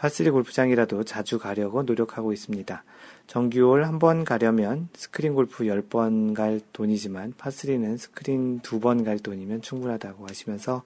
par 0.00 0.11
three 0.11 0.30
골프장이라도 0.30 1.04
자주 1.04 1.38
가려고 1.38 1.82
노력하고 1.82 2.32
있습니다. 2.32 2.84
정규홀 3.26 3.84
한 3.84 3.98
번 3.98 4.24
가려면 4.24 4.88
스크린 4.94 5.34
골프 5.34 5.64
10번 5.64 6.34
갈 6.34 6.62
돈이지만 6.72 7.34
par 7.36 7.51
three는 7.51 7.98
스크린 7.98 8.60
두 8.60 8.80
번 8.80 9.04
갈 9.04 9.18
돈이면 9.18 9.60
충분하다고 9.60 10.26
하시면서 10.26 10.84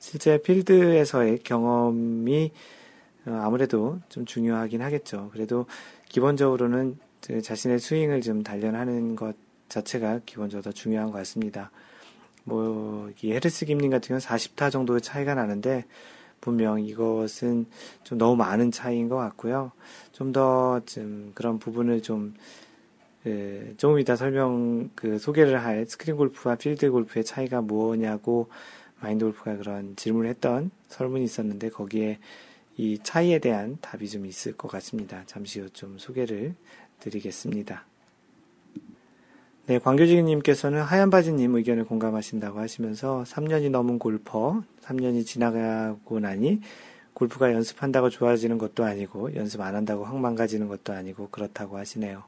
실제 0.00 0.42
필드에서의 0.42 1.38
경험이 1.44 2.50
어, 3.26 3.40
아무래도 3.44 4.00
좀 4.08 4.24
중요하긴 4.26 4.82
하겠죠. 4.82 5.30
그래도 5.32 5.66
기본적으로는 6.08 6.98
자신의 7.44 7.78
스윙을 7.78 8.22
좀 8.22 8.42
단련하는 8.42 9.14
것 9.14 9.36
자체가 9.68 10.22
기본적으로 10.26 10.62
더 10.64 10.72
중요한 10.72 11.12
것 11.12 11.18
같습니다. 11.18 11.70
뭐, 12.42 13.08
이 13.22 13.30
헤르스 13.30 13.66
김님 13.66 13.90
같은 13.92 14.08
경우는 14.08 14.20
40타 14.20 14.72
정도의 14.72 15.00
차이가 15.00 15.36
나는데, 15.36 15.84
분명 16.42 16.80
이것은 16.84 17.66
좀 18.04 18.18
너무 18.18 18.36
많은 18.36 18.70
차이인 18.72 19.08
것 19.08 19.16
같고요. 19.16 19.72
좀 20.12 20.32
더 20.34 20.80
좀 20.86 21.32
그런 21.34 21.58
부분을 21.58 22.02
좀, 22.02 22.34
예, 23.26 23.74
조금 23.78 23.98
이따 24.00 24.16
설명, 24.16 24.90
그 24.96 25.18
소개를 25.18 25.62
할 25.64 25.86
스크린 25.86 26.16
골프와 26.16 26.56
필드 26.56 26.90
골프의 26.90 27.24
차이가 27.24 27.62
뭐냐고 27.62 28.48
마인드 29.00 29.24
골프가 29.24 29.56
그런 29.56 29.96
질문을 29.96 30.28
했던 30.30 30.70
설문이 30.88 31.24
있었는데 31.24 31.70
거기에 31.70 32.18
이 32.76 32.98
차이에 33.02 33.38
대한 33.38 33.78
답이 33.80 34.08
좀 34.08 34.26
있을 34.26 34.52
것 34.56 34.68
같습니다. 34.68 35.22
잠시 35.26 35.60
후 35.60 35.68
좀 35.70 35.98
소개를 35.98 36.54
드리겠습니다. 37.00 37.91
네, 39.66 39.78
광교지기님께서는 39.78 40.82
하얀 40.82 41.08
바지님 41.08 41.54
의견을 41.54 41.84
공감하신다고 41.84 42.58
하시면서 42.58 43.22
3년이 43.28 43.70
넘은 43.70 44.00
골퍼, 44.00 44.64
3년이 44.82 45.24
지나가고 45.24 46.18
나니 46.18 46.60
골프가 47.14 47.52
연습한다고 47.52 48.10
좋아지는 48.10 48.58
것도 48.58 48.84
아니고 48.84 49.36
연습 49.36 49.60
안 49.60 49.76
한다고 49.76 50.04
확 50.04 50.18
망가지는 50.18 50.66
것도 50.66 50.92
아니고 50.92 51.28
그렇다고 51.30 51.78
하시네요. 51.78 52.24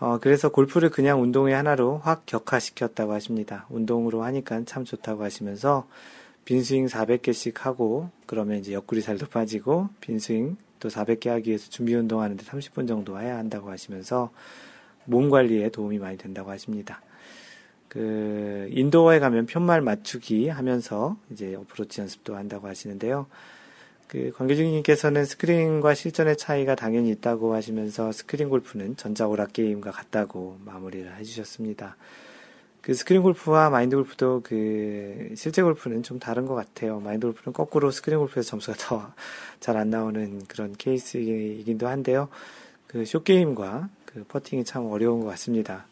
어, 0.00 0.18
그래서 0.20 0.48
골프를 0.48 0.90
그냥 0.90 1.22
운동의 1.22 1.54
하나로 1.54 1.98
확 1.98 2.26
격화시켰다고 2.26 3.12
하십니다. 3.12 3.66
운동으로 3.70 4.24
하니까 4.24 4.64
참 4.64 4.84
좋다고 4.84 5.22
하시면서 5.22 5.86
빈스윙 6.44 6.86
400개씩 6.86 7.58
하고 7.58 8.10
그러면 8.26 8.58
이제 8.58 8.72
옆구리 8.72 9.00
살도 9.00 9.26
빠지고 9.28 9.90
빈스윙 10.00 10.56
또 10.80 10.88
400개 10.88 11.28
하기 11.28 11.50
위해서 11.50 11.70
준비 11.70 11.94
운동하는데 11.94 12.44
30분 12.44 12.88
정도 12.88 13.20
해야 13.20 13.38
한다고 13.38 13.70
하시면서 13.70 14.32
몸 15.06 15.30
관리에 15.30 15.70
도움이 15.70 15.98
많이 15.98 16.16
된다고 16.16 16.50
하십니다. 16.50 17.00
그 17.88 18.68
인도어에 18.70 19.18
가면 19.18 19.46
편말 19.46 19.80
맞추기 19.80 20.48
하면서 20.48 21.16
이제 21.30 21.54
어프로치 21.54 22.00
연습도 22.02 22.36
한다고 22.36 22.68
하시는데요. 22.68 23.26
그 24.08 24.32
관계주님께서는 24.36 25.24
스크린과 25.24 25.94
실전의 25.94 26.36
차이가 26.36 26.74
당연히 26.74 27.10
있다고 27.10 27.54
하시면서 27.54 28.12
스크린 28.12 28.48
골프는 28.48 28.96
전자오락 28.96 29.52
게임과 29.52 29.90
같다고 29.90 30.58
마무리를 30.64 31.16
해주셨습니다. 31.16 31.96
그 32.82 32.94
스크린 32.94 33.22
골프와 33.22 33.68
마인드 33.68 33.96
골프도 33.96 34.42
그 34.44 35.32
실제 35.34 35.60
골프는 35.60 36.04
좀 36.04 36.20
다른 36.20 36.46
것 36.46 36.54
같아요. 36.54 37.00
마인드 37.00 37.26
골프는 37.26 37.52
거꾸로 37.52 37.90
스크린 37.90 38.18
골프에서 38.20 38.50
점수가 38.50 38.76
더 38.78 39.12
잘 39.58 39.76
안 39.76 39.90
나오는 39.90 40.44
그런 40.46 40.74
케이스이기도 40.76 41.88
한데요. 41.88 42.28
그 42.86 43.04
short 43.04 43.39
game과 43.39 43.88
그 44.16 44.24
퍼팅이 44.24 44.64
참 44.64 44.86
어려운 44.86 45.20
것 45.20 45.26
같습니다. 45.26 45.86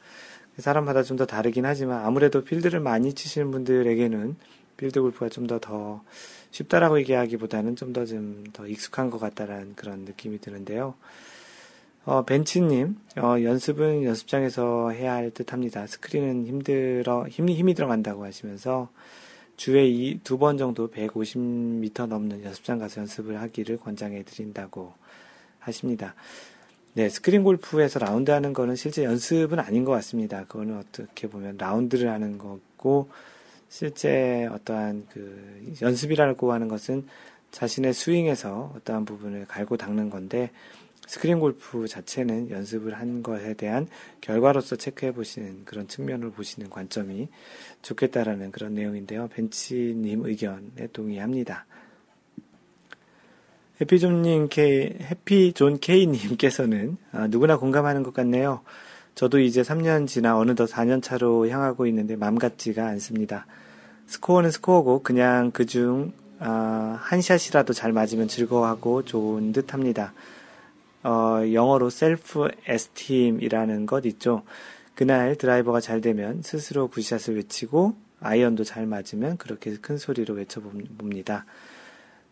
사람마다 0.59 1.03
좀 1.03 1.17
더 1.19 1.27
다르긴 1.27 1.67
하지만 1.67 2.05
아무래도 2.05 2.43
필드를 2.43 2.81
많이 2.81 3.13
치시는 3.13 3.51
분들에게는 3.51 4.37
필드 4.79 5.01
골프가 5.03 5.29
좀더더 5.29 6.03
쉽다라고 6.51 6.99
얘기하기보다는 7.01 7.77
좀 7.77 7.93
더 7.93 8.05
좀 8.07 8.45
더 8.53 8.67
익숙한 8.67 9.11
것 9.11 9.19
같다라는 9.19 9.75
그런 9.75 10.01
느낌이 10.01 10.41
드는데요. 10.41 10.95
어, 12.07 12.23
벤치님, 12.25 12.97
어, 13.19 13.37
연습은 13.43 14.05
연습장에서 14.05 14.91
해야 14.91 15.15
할 15.15 15.31
듯 15.31 15.53
합니다. 15.53 15.87
스크린은 15.87 16.47
힘들어, 16.47 17.27
힘이, 17.29 17.55
힘이 17.57 17.75
들어간다고 17.75 18.25
하시면서 18.25 18.89
주에 19.57 20.19
두 20.25 20.39
번 20.39 20.59
정도 20.59 20.89
150m 20.91 22.07
넘는 22.07 22.45
연습장 22.45 22.79
가서 22.79 23.01
연습을 23.03 23.41
하기를 23.41 23.79
권장해 23.79 24.23
드린다고 24.25 24.93
하십니다. 25.61 26.15
네, 26.97 27.09
스크린 27.09 27.43
골프에서 27.43 27.99
라운드 27.99 28.31
하는 28.31 28.53
거는 28.53 28.77
실제 28.77 29.03
연습은 29.03 29.59
아닌 29.59 29.85
것 29.85 29.91
같습니다. 29.91 30.45
그거는 30.45 30.79
어떻게 30.79 31.29
보면 31.29 31.57
라운드를 31.59 32.09
하는 32.09 32.39
거고, 32.39 33.11
실제 33.69 34.47
어떠한 34.53 35.09
그 35.13 35.75
연습이라고 35.83 36.53
하는 36.53 36.69
것은 36.69 37.09
자신의 37.51 37.95
스윙에서 37.95 38.75
어떠한 38.77 39.07
부분을 39.07 39.47
갈고 39.47 39.77
닦는 39.77 40.09
건데, 40.09 40.53
스크린 41.09 41.41
골프 41.41 41.89
자체는 41.89 42.51
연습을 42.51 42.95
한 42.95 43.25
것에 43.25 43.55
대한 43.55 43.89
결과로서 44.21 44.77
체크해 44.77 45.15
보시는 45.15 45.65
그런 45.65 45.89
측면을 45.89 46.31
보시는 46.31 46.71
관점이 46.71 47.29
좋겠다라는 47.83 48.53
그런 48.53 48.75
내용인데요. 48.75 49.27
벤치님 49.35 50.25
의견에 50.25 50.87
동의합니다. 50.93 51.67
해피존님 53.81 54.49
K, 54.49 54.97
해피존 55.01 55.79
K님께서는 55.81 56.97
아, 57.13 57.27
누구나 57.27 57.57
공감하는 57.57 58.03
것 58.03 58.15
같네요. 58.15 58.61
저도 59.15 59.41
이제 59.41 59.63
3년 59.63 60.07
지나 60.07 60.39
어느덧 60.39 60.67
4년 60.67 61.03
차로 61.03 61.49
향하고 61.49 61.87
있는데 61.87 62.17
맘 62.17 62.39
같지가 62.39 62.87
않습니다. 62.87 63.47
스코어는 64.07 64.51
스코어고 64.51 65.03
그냥 65.03 65.51
그중 65.51 66.13
아, 66.39 66.99
한 67.01 67.21
샷이라도 67.21 67.73
잘 67.73 67.93
맞으면 67.93 68.29
즐거워하고 68.29 69.05
좋은 69.05 69.53
듯 69.53 69.73
합니다. 69.73 70.13
어, 71.03 71.43
영어로 71.53 71.91
self-esteem이라는 71.91 73.87
것 73.87 74.07
있죠. 74.07 74.43
그날 74.95 75.37
드라이버가 75.37 75.81
잘 75.81 76.01
되면 76.01 76.43
스스로 76.43 76.89
good 76.89 77.06
shot을 77.06 77.37
외치고 77.37 77.95
아이언도 78.21 78.65
잘 78.65 78.87
맞으면 78.87 79.37
그렇게 79.37 79.77
큰 79.77 79.99
소리로 79.99 80.35
외쳐봅니다. 80.35 81.45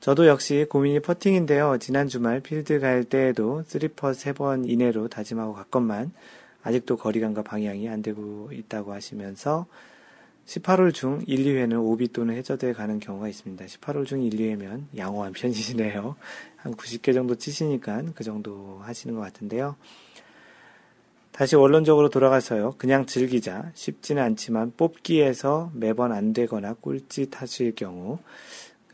저도 0.03 0.27
역시 0.27 0.67
고민이 0.69 0.99
퍼팅인데요. 0.99 1.79
지난 1.79 2.09
주말 2.09 2.41
필드 2.41 2.81
갈 2.81 3.05
때에도 3.05 3.63
3퍼 3.69 3.95
3번 3.95 4.69
이내로 4.69 5.07
다짐하고 5.07 5.53
갔건만 5.53 6.11
아직도 6.65 6.97
거리감과 6.97 7.45
방향이 7.45 7.89
안 7.89 8.03
되고 8.03 8.51
있다고 8.53 8.93
하시면서 8.93 9.67
18홀 10.47 10.93
중 10.93 11.23
1, 11.29 11.45
2회는 11.45 11.81
오비 11.81 12.09
또는 12.09 12.35
해저드에 12.35 12.73
가는 12.73 12.99
경우가 12.99 13.29
있습니다. 13.29 13.65
18홀 13.65 14.05
중 14.05 14.25
1, 14.25 14.33
2회면 14.33 14.87
양호한 14.97 15.35
편이시네요. 15.35 16.17
한 16.57 16.75
90개 16.75 17.15
정도 17.15 17.37
치시니까 17.37 18.03
그 18.17 18.25
정도 18.25 18.81
하시는 18.83 19.15
것 19.15 19.21
같은데요. 19.21 19.77
다시 21.31 21.55
원론적으로 21.55 22.11
돌아가서요. 22.11 22.75
그냥 22.77 23.07
즐기자. 23.07 23.71
쉽지는 23.75 24.21
않지만 24.21 24.73
뽑기에서 24.77 25.71
매번 25.75 26.11
안 26.11 26.33
되거나 26.33 26.75
꼴찌 26.75 27.31
타실 27.31 27.77
경우 27.77 28.19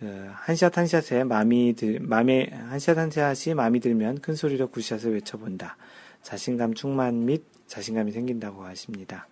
그 0.01 0.29
한샷 0.33 0.77
한샷에 0.77 1.25
마음이 1.25 1.75
들, 1.75 1.99
마음에, 2.01 2.49
한샷 2.69 2.97
한샷이 2.97 3.55
마음이 3.55 3.81
들면 3.81 4.21
큰 4.21 4.35
소리로 4.35 4.69
굿샷을 4.69 5.15
외쳐본다. 5.15 5.77
자신감 6.23 6.75
충만 6.75 7.25
및 7.25 7.43
자신감이 7.67 8.13
생긴다고 8.13 8.65
하십니다. 8.65 9.27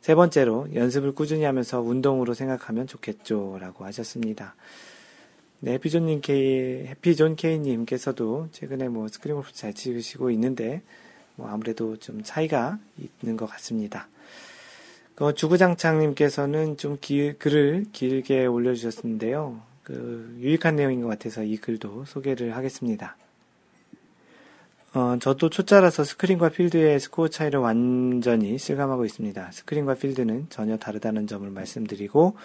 세 0.00 0.14
번째로 0.14 0.68
연습을 0.74 1.12
꾸준히 1.12 1.44
하면서 1.44 1.80
운동으로 1.80 2.34
생각하면 2.34 2.86
좋겠죠. 2.86 3.58
라고 3.60 3.84
하셨습니다. 3.86 4.54
네, 5.60 5.72
해피존님 5.72 6.20
K, 6.20 6.86
해피존 6.86 7.34
K님께서도 7.36 8.48
최근에 8.52 8.88
뭐 8.88 9.08
스크린 9.08 9.36
골프 9.36 9.52
잘 9.52 9.72
치시고 9.72 10.30
있는데, 10.30 10.82
뭐 11.34 11.48
아무래도 11.48 11.96
좀 11.96 12.22
차이가 12.22 12.78
있는 13.22 13.36
것 13.36 13.46
같습니다. 13.46 14.08
그 15.14 15.34
주구장창님께서는 15.34 16.76
좀 16.76 16.98
기, 17.00 17.32
글을 17.38 17.86
길게 17.92 18.44
올려주셨는데요. 18.46 19.60
그 19.86 20.36
유익한 20.40 20.74
내용인 20.74 21.00
것 21.00 21.06
같아서 21.06 21.44
이 21.44 21.56
글도 21.58 22.06
소개를 22.06 22.56
하겠습니다. 22.56 23.16
어, 24.94 25.16
저도 25.20 25.48
초짜라서 25.48 26.02
스크린과 26.02 26.48
필드의 26.48 26.98
스코어 26.98 27.28
차이를 27.28 27.60
완전히 27.60 28.58
실감하고 28.58 29.04
있습니다. 29.04 29.52
스크린과 29.52 29.94
필드는 29.94 30.46
전혀 30.50 30.76
다르다는 30.76 31.28
점을 31.28 31.48
말씀드리고, 31.48 32.36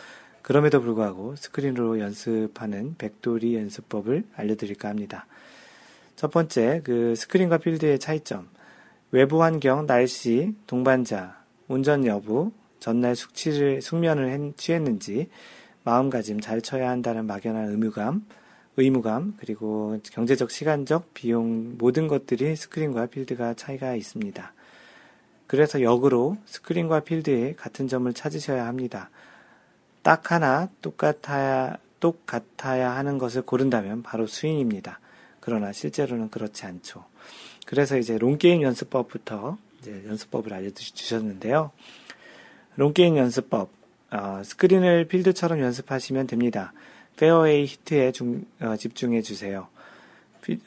그럼에도 0.44 0.82
불구하고 0.82 1.36
스크린으로 1.36 2.00
연습하는 2.00 2.94
백돌이 3.00 3.56
연습법을 3.56 4.24
알려드릴까 4.36 4.88
합니다. 4.88 5.26
첫 6.16 6.30
번째, 6.30 6.82
그 6.84 7.16
스크린과 7.16 7.58
필드의 7.58 7.98
차이점. 7.98 8.50
외부 9.10 9.42
환경, 9.42 9.88
날씨, 9.88 10.54
동반자, 10.68 11.42
운전 11.68 12.06
여부, 12.06 12.52
전날 12.80 13.16
숙취를, 13.16 13.82
숙면을 13.82 14.54
취했는지, 14.58 15.30
마음가짐 15.84 16.40
잘 16.40 16.62
쳐야 16.62 16.90
한다는 16.90 17.26
막연한 17.26 17.70
의무감, 17.70 18.26
의무감, 18.78 19.36
그리고 19.40 20.00
경제적, 20.12 20.52
시간적, 20.52 21.14
비용, 21.14 21.78
모든 21.78 22.08
것들이 22.08 22.56
스크린과 22.56 23.08
필드가 23.08 23.54
차이가 23.56 23.96
있습니다. 23.96 24.54
그래서 25.48 25.82
역으로 25.82 26.38
스크린과 26.46 27.02
필드의 27.02 27.56
같은 27.58 27.88
점을 27.88 28.12
찾으셔야 28.14 28.66
합니다. 28.66 29.10
딱 30.02 30.32
하나 30.32 30.70
똑같아야, 30.82 31.78
똑같아야 32.00 32.96
하는 32.96 33.18
것을 33.18 33.42
고른다면 33.42 34.02
바로 34.02 34.28
스윙입니다. 34.28 35.00
그러나 35.40 35.74
실제로는 35.74 36.30
그렇지 36.30 36.66
않죠. 36.66 37.04
그래서 37.66 37.98
이제 37.98 38.18
long 38.18 38.40
game 38.40 38.62
연습법부터 38.62 39.58
이제 39.80 40.04
연습법을 40.08 40.54
알려주셨는데요. 40.54 41.72
long 42.78 42.98
game 42.98 43.18
연습법, 43.18 43.70
어, 44.12 44.42
스크린을 44.44 45.06
필드처럼 45.06 45.60
연습하시면 45.62 46.28
됩니다. 46.28 46.74
페어웨이 47.18 47.66
히트에 47.66 48.12
중, 48.12 48.46
어, 48.60 48.76
집중해 48.76 49.22
주세요. 49.22 49.68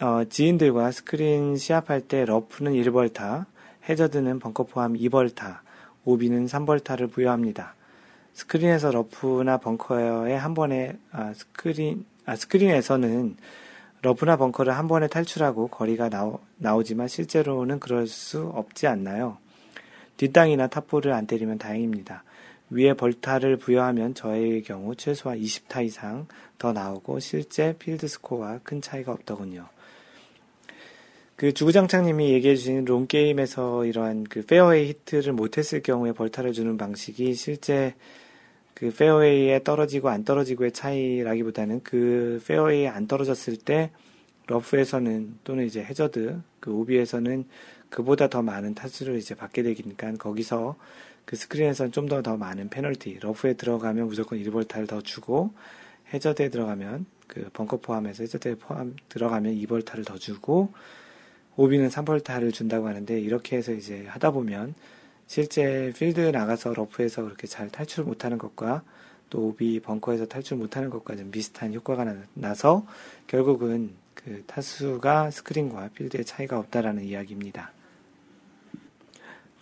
어, 0.00 0.24
지인들과 0.28 0.90
스크린 0.92 1.56
시합할 1.56 2.02
때 2.02 2.24
러프는 2.24 2.72
1벌타, 2.72 3.46
해저드는 3.88 4.38
벙커 4.38 4.64
포함 4.64 4.94
2벌타, 4.94 5.58
오비는 6.04 6.46
3벌타를 6.46 7.10
부여합니다. 7.10 7.74
스크린에서 8.34 8.90
러프나 8.90 9.58
벙커에 9.58 10.34
한 10.34 10.54
번에 10.54 10.96
아, 11.12 11.32
스크린 11.34 12.04
아, 12.26 12.36
스크린에서는 12.36 13.36
러프나 14.02 14.36
벙커를 14.36 14.76
한 14.76 14.88
번에 14.88 15.06
탈출하고 15.06 15.68
거리가 15.68 16.08
나오, 16.08 16.40
나오지만 16.56 17.08
실제로는 17.08 17.80
그럴 17.80 18.06
수 18.06 18.50
없지 18.54 18.86
않나요? 18.86 19.38
뒷땅이나 20.16 20.66
top 20.68 20.81
ball을 20.81 21.12
안 21.12 21.26
때리면 21.26 21.58
다행입니다. 21.58 22.22
위에 22.70 22.94
벌타를 22.94 23.56
부여하면 23.56 24.14
저의 24.14 24.62
경우 24.62 24.94
최소한 24.96 25.38
20타 25.38 25.84
이상 25.84 26.26
더 26.58 26.72
나오고 26.72 27.20
실제 27.20 27.76
필드 27.78 28.08
스코어와 28.08 28.60
큰 28.62 28.80
차이가 28.80 29.12
없더군요. 29.12 29.68
그 31.36 31.52
주구장창님이 31.52 32.30
얘기해 32.30 32.56
주신 32.56 32.84
long 32.84 33.06
game에서 33.06 33.84
이러한 33.86 34.24
그 34.24 34.46
페어웨이 34.46 34.88
히트를 34.88 35.32
못했을 35.32 35.82
경우에 35.82 36.12
벌타를 36.12 36.52
주는 36.52 36.76
방식이 36.76 37.34
실제 37.34 37.94
그 38.72 38.92
페어웨이에 38.92 39.62
떨어지고 39.62 40.08
안 40.08 40.24
떨어지고의 40.24 40.72
차이라기보다는 40.72 41.82
그 41.82 42.42
페어웨이에 42.46 42.88
안 42.88 43.06
떨어졌을 43.06 43.56
때 43.56 43.90
러프에서는 44.46 45.38
또는 45.44 45.64
이제 45.64 45.82
해저드 45.82 46.40
그 46.60 46.72
오비에서는 46.72 47.44
그보다 47.88 48.28
더 48.28 48.42
많은 48.42 48.74
타수를 48.74 49.16
이제 49.16 49.34
받게 49.34 49.62
되니까 49.62 50.12
거기서 50.14 50.76
그 51.24 51.36
스크린에서는 51.36 51.92
좀더더 51.92 52.36
많은 52.36 52.68
페널티 52.68 53.18
러프에 53.20 53.54
들어가면 53.54 54.08
무조건 54.08 54.38
1벌타를 54.38 54.88
더 54.88 55.00
주고 55.00 55.52
해저드에 56.12 56.50
들어가면 56.50 57.06
그 57.26 57.48
벙커 57.52 57.78
포함해서 57.78 58.22
해저드에 58.22 58.56
포함 58.56 58.94
들어가면 59.08 59.54
2벌타를 59.54 60.04
더 60.04 60.18
주고 60.18 60.72
오비는 61.56 61.88
3벌타를 61.88 62.52
준다고 62.52 62.88
하는데 62.88 63.18
이렇게 63.18 63.56
해서 63.56 63.72
이제 63.72 64.04
하다 64.06 64.32
보면 64.32 64.74
실제 65.26 65.92
필드 65.96 66.20
나가서 66.20 66.74
러프에서 66.74 67.22
그렇게 67.22 67.46
잘 67.46 67.70
탈출 67.70 68.04
못하는 68.04 68.38
것과 68.38 68.82
또 69.30 69.48
오비 69.48 69.80
벙커에서 69.80 70.26
탈출 70.26 70.58
못하는 70.58 70.90
것과 70.90 71.16
좀 71.16 71.30
비슷한 71.30 71.72
효과가 71.72 72.14
나서 72.34 72.86
결국은 73.26 73.94
그 74.14 74.42
타수가 74.46 75.30
스크린과 75.30 75.90
필드의 75.94 76.24
차이가 76.24 76.58
없다라는 76.58 77.04
이야기입니다. 77.04 77.72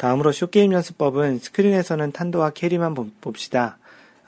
다음으로 0.02 0.32
short 0.32 0.54
game 0.54 0.72
연습법은 0.72 1.38
스크린에서는 1.38 2.10
탄도와 2.10 2.50
캐리만 2.50 2.96
봅시다. 3.20 3.78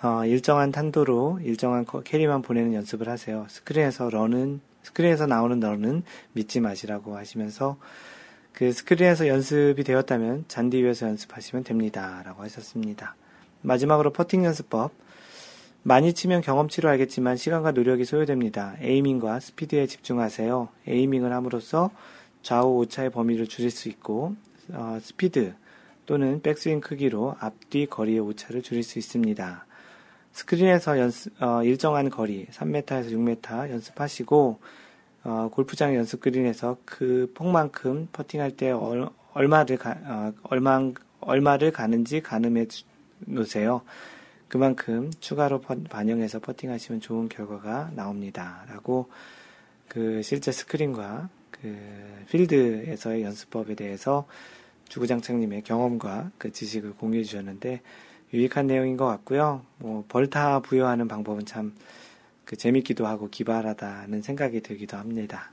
어, 0.05 0.25
일정한 0.25 0.71
탄도로 0.71 1.41
일정한 1.43 1.85
캐리만 2.05 2.43
보내는 2.43 2.75
연습을 2.75 3.09
하세요. 3.09 3.45
스크린에서 3.49 4.09
런은 4.09 4.61
스크린에서 4.85 5.27
나오는 5.27 5.59
런은 5.59 6.05
믿지 6.33 6.61
마시라고 6.61 7.17
하시면서 7.17 7.77
그 8.53 8.71
스크린에서 8.71 9.27
연습이 9.27 9.83
되었다면 9.83 10.45
잔디 10.47 10.81
위에서 10.81 11.09
연습하시면 11.09 11.65
됩니다. 11.65 12.23
라고 12.25 12.45
하셨습니다. 12.45 13.17
마지막으로 13.63 14.13
퍼팅 14.13 14.45
연습법. 14.45 14.93
많이 15.83 16.13
치면 16.13 16.43
경험치로 16.43 16.89
알겠지만 16.89 17.37
시간과 17.37 17.73
노력이 17.73 18.05
소요됩니다. 18.05 18.77
aiming과 18.81 19.41
스피드에 19.41 19.89
집중하세요. 19.89 20.69
aiming을 20.87 21.33
함으로써 21.33 21.91
좌우 22.43 22.77
오차의 22.77 23.11
범위를 23.11 23.49
줄일 23.49 23.73
수 23.73 23.89
있고, 23.89 24.37
어, 24.73 24.99
스피드 25.03 25.55
또는 26.07 26.43
백스윙 26.43 26.81
크기로 26.81 27.37
앞뒤 27.39 27.87
거리의 27.87 28.21
오차를 28.21 28.63
줄일 28.63 28.83
수 28.83 28.99
있습니다. 28.99 29.67
스크린에서 30.33 30.99
연습, 30.99 31.43
어, 31.43 31.63
일정한 31.63 32.11
거리, 32.11 32.47
3m에서 32.47 33.11
6m 33.11 33.71
연습하시고, 33.71 34.59
어, 35.25 35.49
골프장 35.53 35.95
연습 35.95 36.21
그린에서 36.21 36.77
그 36.85 37.31
폭만큼 37.35 38.09
퍼팅할 38.13 38.53
때 38.57 38.71
얼, 38.71 39.09
얼마를 39.33 39.77
가, 39.79 39.97
어, 40.05 40.33
얼마, 40.43 40.81
얼마를 41.21 41.71
가는지 41.71 42.21
가늠해 42.21 42.67
놓으세요. 43.21 43.83
그만큼 44.49 45.11
추가로 45.21 45.61
퍼, 45.61 45.77
반영해서 45.89 46.41
퍼팅하시면 46.41 47.01
좋은 47.01 47.29
결과가 47.29 47.93
나옵니다. 47.95 48.65
라고 48.69 49.09
그 49.89 50.23
실제 50.23 50.53
스크린과 50.53 51.29
그 51.51 51.77
필드에서의 52.29 53.23
연습법에 53.23 53.75
대해서 53.75 54.27
주구장창님의 54.89 55.63
경험과 55.63 56.31
그 56.39 56.53
지식을 56.53 56.95
공유해 56.95 57.25
주셨는데 57.25 57.81
유익한 58.33 58.67
내용인 58.67 58.97
것 58.97 59.07
같고요. 59.07 59.63
뭐 59.79 60.05
벌타 60.09 60.61
부여하는 60.61 61.09
방법은 61.09 61.47
참 61.47 61.75
그 62.45 62.57
재밌기도 62.57 63.07
하고 63.07 63.29
기발하다는 63.31 64.23
생각이 64.23 64.61
들기도 64.61 64.97
합니다. 64.97 65.51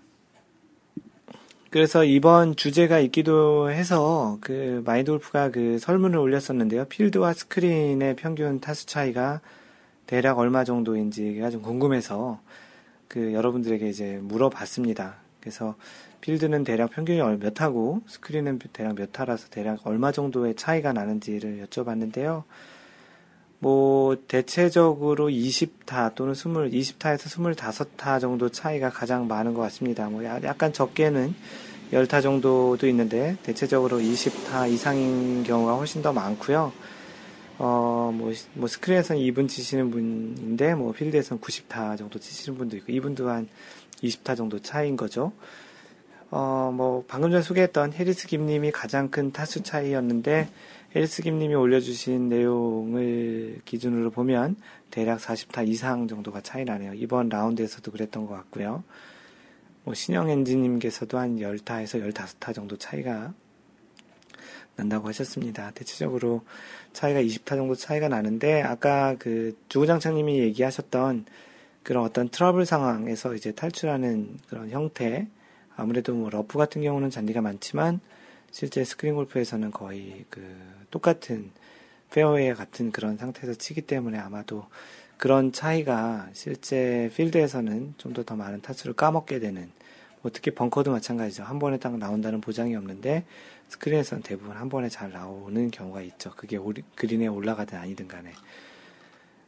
그래서 1.70 2.04
이번 2.04 2.58
주제가 2.58 3.00
있기도 3.00 3.72
해서 3.72 4.38
그 4.42 4.84
마인드 4.86 5.10
골프가 5.10 5.50
그 5.52 5.80
설문을 5.80 6.20
올렸었는데요. 6.20 6.86
필드와 6.86 7.34
스크린의 7.34 8.18
평균 8.18 8.60
타수 8.60 8.88
차이가 8.88 9.40
대략 10.06 10.38
얼마 10.38 10.66
정도인지가 10.66 11.50
좀 11.50 11.62
궁금해서 11.62 12.42
그 13.08 13.34
여러분들에게 13.34 13.88
이제 13.88 14.20
물어봤습니다. 14.22 15.16
그래서 15.40 15.76
필드는 16.22 16.64
대략 16.64 16.92
평균이 16.92 17.20
몇 17.38 17.62
하고 17.62 18.02
스크린은 18.08 18.60
대략 18.72 18.96
몇 18.96 19.20
하라서 19.20 19.50
대략 19.50 19.80
얼마 19.86 20.12
정도의 20.12 20.56
차이가 20.56 20.94
나는지를 20.94 21.66
여쭤봤는데요. 21.66 22.44
뭐 23.60 24.18
대체적으로 24.28 25.30
20타 25.30 26.16
또는 26.16 26.34
20, 26.34 26.98
20타에서 26.98 27.56
25타 27.56 28.20
정도 28.20 28.50
차이가 28.50 28.90
가장 28.90 29.28
많은 29.28 29.54
것 29.54 29.62
같습니다. 29.62 30.10
뭐 30.10 30.24
약간 30.24 30.74
적게는 30.74 31.36
10타 31.92 32.22
정도도 32.22 32.88
있는데 32.88 33.38
대체적으로 33.44 34.00
20타 34.00 34.72
이상인 34.72 35.44
경우가 35.44 35.76
훨씬 35.76 36.02
더 36.02 36.14
많고요. 36.14 36.72
어, 37.60 38.12
뭐, 38.16 38.34
뭐 38.54 38.68
스크린에서는 38.68 39.22
2분 39.22 39.48
치시는 39.48 39.92
분인데 39.92 40.74
뭐 40.74 40.94
필드에서는 40.94 41.40
90타 41.42 41.98
정도 41.98 42.18
치시는 42.18 42.58
분도 42.58 42.78
있고 42.78 42.92
이분도 42.92 43.30
한 43.30 43.48
20타 44.02 44.36
정도 44.36 44.60
차이인 44.60 44.98
거죠. 44.98 45.32
어, 46.32 46.72
뭐 46.74 47.04
방금 47.10 47.30
전에 47.30 47.44
소개했던 47.44 47.92
해리스 47.92 48.28
김님이 48.28 48.72
가장 48.72 49.10
큰 49.10 49.34
타수 49.34 49.64
차이였는데 49.64 50.50
헬스 50.96 51.22
김님이 51.22 51.56
올려주신 51.56 52.30
내용을 52.30 53.62
기준으로 53.66 54.12
보면 54.12 54.56
대략 54.90 55.20
40타 55.20 55.68
이상 55.68 56.08
정도가 56.08 56.42
차이 56.42 56.64
나네요. 56.64 56.94
이번 56.96 57.28
라운드에서도 57.30 57.92
그랬던 57.92 58.28
것 58.28 58.34
같고요. 58.34 58.84
뭐 59.84 59.94
신영 59.94 60.30
엔지님께서도 60.30 61.18
한 61.18 61.38
10타에서 61.38 62.14
15타 62.14 62.54
정도 62.54 62.78
차이가 62.78 63.34
난다고 64.78 65.10
하셨습니다. 65.10 65.72
대체적으로 65.72 66.44
차이가 66.94 67.22
20타 67.22 67.56
정도 67.56 67.76
차이가 67.76 68.08
나는데 68.08 68.62
아까 68.62 69.16
그 69.20 69.58
주구장창님이 69.68 70.40
얘기하셨던 70.40 71.26
그런 71.84 72.04
어떤 72.04 72.30
트러블 72.30 72.66
상황에서 72.66 73.34
이제 73.34 73.52
탈출하는 73.52 74.40
그런 74.48 74.70
형태 74.70 75.28
아무래도 75.76 76.14
뭐 76.14 76.30
러프 76.30 76.58
같은 76.58 76.82
경우는 76.82 77.10
잔디가 77.10 77.42
많지만 77.42 78.00
실제 78.52 78.84
스크린 78.84 79.16
골프에서는 79.16 79.72
거의 79.72 80.26
그 80.30 80.42
똑같은 80.92 81.52
페어웨이 82.12 82.54
같은 82.54 82.92
그런 82.92 83.18
상태에서 83.18 83.54
치기 83.58 83.82
때문에 83.82 84.18
아마도 84.20 84.66
그런 85.18 85.52
차이가 85.54 86.28
실제 86.34 87.10
필드에서는 87.16 87.94
좀 87.98 88.14
더 88.14 88.24
더 88.24 88.36
많은 88.36 88.62
타수를 88.62 88.94
까먹게 88.94 89.40
되는 89.40 89.72
뭐 90.22 90.32
특히 90.34 90.52
벙커도 90.52 90.92
마찬가지죠. 90.92 91.44
한 91.44 91.58
번에 91.60 91.78
딱 91.78 91.98
나온다는 91.98 92.42
보장이 92.42 92.76
없는데 92.76 93.26
스크린에서는 93.70 94.24
대부분 94.24 94.58
한 94.58 94.68
번에 94.70 94.90
잘 94.90 95.12
나오는 95.12 95.72
경우가 95.72 96.02
있죠. 96.02 96.32
그게 96.36 96.58
오리, 96.58 96.84
그린에 96.96 97.28
올라가든 97.28 97.78
아니든 97.78 98.08
간에. 98.08 98.32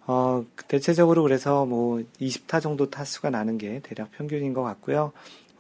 어, 0.06 0.46
대체적으로 0.68 1.24
그래서 1.24 1.66
뭐 1.66 2.02
20타 2.22 2.62
정도 2.62 2.90
타수가 2.90 3.30
나는 3.30 3.58
게 3.58 3.80
대략 3.84 4.12
평균인 4.12 4.54
것 4.54 4.64
같고요. 4.64 5.12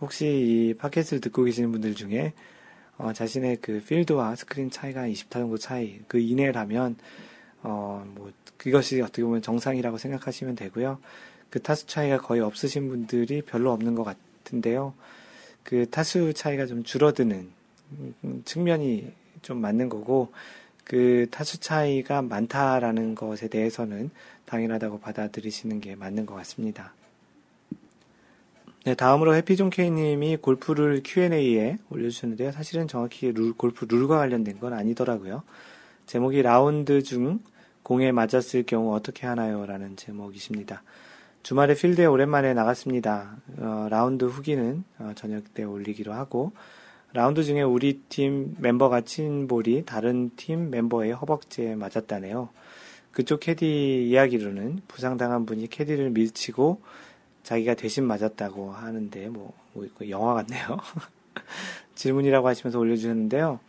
혹시 0.03 0.27
이 0.27 0.73
팟캐스트를 0.77 1.21
듣고 1.21 1.43
계시는 1.43 1.71
분들 1.71 1.95
중에 1.95 2.33
어, 2.97 3.11
자신의 3.11 3.57
그 3.61 3.81
필드와 3.85 4.35
스크린 4.35 4.69
차이가 4.69 5.07
20타 5.07 5.31
정도 5.31 5.57
차이, 5.57 5.99
그 6.07 6.19
이내라면, 6.19 6.95
어, 7.63 8.05
뭐, 8.13 8.31
그것이 8.57 9.01
어떻게 9.01 9.23
보면 9.23 9.41
정상이라고 9.41 9.97
생각하시면 9.97 10.55
되고요. 10.55 10.99
그 11.49 11.61
타수 11.61 11.87
차이가 11.87 12.17
거의 12.17 12.41
없으신 12.41 12.87
분들이 12.89 13.41
별로 13.41 13.71
없는 13.71 13.95
것 13.95 14.03
같은데요. 14.03 14.93
그 15.63 15.89
타수 15.89 16.33
차이가 16.33 16.65
좀 16.65 16.83
줄어드는 16.83 17.49
측면이 18.45 19.11
좀 19.41 19.59
맞는 19.59 19.89
거고, 19.89 20.31
그 20.83 21.27
타수 21.31 21.59
차이가 21.59 22.21
많다라는 22.21 23.15
것에 23.15 23.47
대해서는 23.47 24.11
당연하다고 24.45 24.99
받아들이시는 24.99 25.81
게 25.81 25.95
맞는 25.95 26.25
것 26.25 26.35
같습니다. 26.35 26.93
네, 28.85 28.95
다음으로 28.95 29.33
해피존 29.35 29.69
케이님이 29.69 30.35
골프를 30.37 31.03
Q&A에 31.05 31.77
올려주셨는데요. 31.89 32.51
사실은 32.51 32.85
정확히 32.85 33.31
룰, 33.31 33.53
골프 33.53 33.85
룰과 33.85 34.17
관련된 34.17 34.59
건 34.59 34.73
아니더라고요. 34.73 35.43
제목이 36.05 36.41
라운드 36.41 37.01
중 37.01 37.39
공에 37.81 38.11
맞았을 38.11 38.63
경우 38.63 38.93
어떻게 38.93 39.25
하나요? 39.25 39.65
라는 39.65 39.95
제목이십니다. 39.95 40.83
주말에 41.43 41.75
필드에 41.75 42.05
오랜만에 42.05 42.53
나갔습니다. 42.53 43.37
어, 43.57 43.87
라운드 43.89 44.25
후기는 44.25 44.83
어, 44.99 45.13
저녁 45.15 45.53
때 45.53 45.63
올리기로 45.63 46.11
하고, 46.11 46.51
라운드 47.13 47.45
중에 47.45 47.61
우리 47.61 48.01
팀 48.09 48.53
멤버가 48.59 48.99
친 49.01 49.47
볼이 49.47 49.83
다른 49.85 50.29
팀 50.35 50.69
멤버의 50.69 51.13
허벅지에 51.13 51.75
맞았다네요. 51.75 52.49
그쪽 53.11 53.39
캐디 53.39 54.09
이야기로는 54.09 54.81
부상당한 54.89 55.45
분이 55.45 55.69
캐디를 55.69 56.09
밀치고 56.09 56.81
자기가 57.43 57.75
대신 57.75 58.05
맞았다고 58.05 58.71
하는데 58.71 59.29
뭐, 59.29 59.53
뭐 59.73 59.87
영화 60.09 60.33
같네요. 60.35 60.79
질문이라고 61.95 62.47
하시면서 62.47 62.79
올려주셨는데요. 62.79 63.59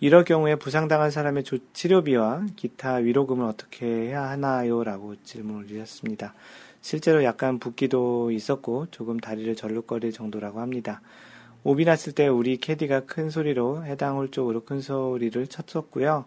이럴 0.00 0.24
경우에 0.24 0.56
부상당한 0.56 1.10
사람의 1.10 1.44
치료비와 1.74 2.46
기타 2.56 2.94
위로금을 2.94 3.44
어떻게 3.44 3.86
해야 3.86 4.30
하나요? 4.30 4.82
라고 4.82 5.14
질문을 5.22 5.66
주셨습니다. 5.66 6.34
실제로 6.80 7.22
약간 7.22 7.58
붓기도 7.58 8.30
있었고 8.30 8.86
조금 8.90 9.20
다리를 9.20 9.54
절룩거릴 9.54 10.12
정도라고 10.12 10.60
합니다. 10.60 11.02
오비 11.62 11.84
났을 11.84 12.14
때 12.14 12.26
우리 12.26 12.56
캐디가 12.56 13.00
큰 13.00 13.28
소리로 13.28 13.84
해당 13.84 14.16
홀 14.16 14.30
쪽으로 14.30 14.64
큰 14.64 14.80
소리를 14.80 15.46
쳤었고요. 15.46 16.24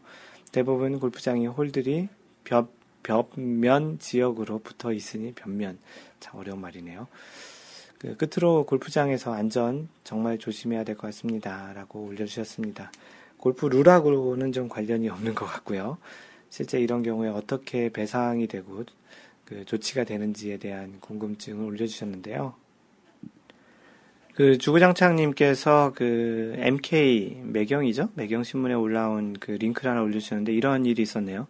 대부분 0.52 1.00
골프장의 1.00 1.48
홀들이 1.48 2.10
벽, 2.44 2.72
벽면 3.02 3.98
지역으로 3.98 4.60
붙어 4.60 4.94
있으니 4.94 5.34
벽면. 5.34 5.80
참 6.24 6.40
어려운 6.40 6.62
말이네요. 6.62 7.08
그 8.00 8.16
끝으로 8.18 8.66
골프장에서 8.66 9.34
안전 9.34 9.90
정말 10.04 10.38
조심해야 10.38 10.84
될 10.84 10.96
것 10.96 11.08
같습니다. 11.08 11.74
라고 11.74 12.06
올려주셨습니다. 12.06 12.92
골프 13.38 13.66
룰하고는 13.66 14.54
좀 14.54 14.70
관련이 14.70 15.10
없는 15.10 15.36
것 15.36 15.46
같고요. 15.46 15.98
실제 16.50 16.80
이런 16.80 17.04
경우에 17.04 17.30
어떻게 17.30 17.90
배상이 17.90 18.48
되고 18.48 18.84
그 19.44 19.66
조치가 19.66 20.06
되는지에 20.06 20.58
대한 20.58 21.00
궁금증을 21.02 21.66
올려주셨는데요. 21.66 22.54
그 24.36 24.58
주구장창님께서 24.58 25.94
그 25.96 26.56
MK 26.58 27.42
매경이죠? 27.44 28.10
매경 28.16 28.44
신문에 28.44 28.74
올라온 28.74 29.34
그 29.40 29.52
링크를 29.52 29.92
하나 29.92 30.02
올려주셨는데 30.02 30.54
이런 30.54 30.86
일이 30.86 31.02
있었네요. 31.02 31.48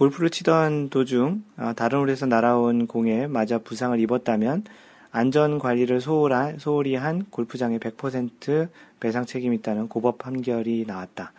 골프를 0.00 0.30
치던 0.30 0.88
도중 0.88 1.44
아, 1.58 1.74
다른 1.74 1.98
홀에서 1.98 2.24
날아온 2.24 2.86
공에 2.86 3.26
맞아 3.26 3.58
부상을 3.58 4.00
입었다면 4.00 4.64
안전 5.10 5.58
관리를 5.58 6.00
소홀히 6.00 6.94
한 6.94 7.26
골프장에 7.28 7.78
100% 7.78 8.70
배상 8.98 9.26
책임이 9.26 9.56
있다는 9.56 9.88
고법 9.88 10.16
판결이 10.16 10.86
나왔다. 10.86 11.34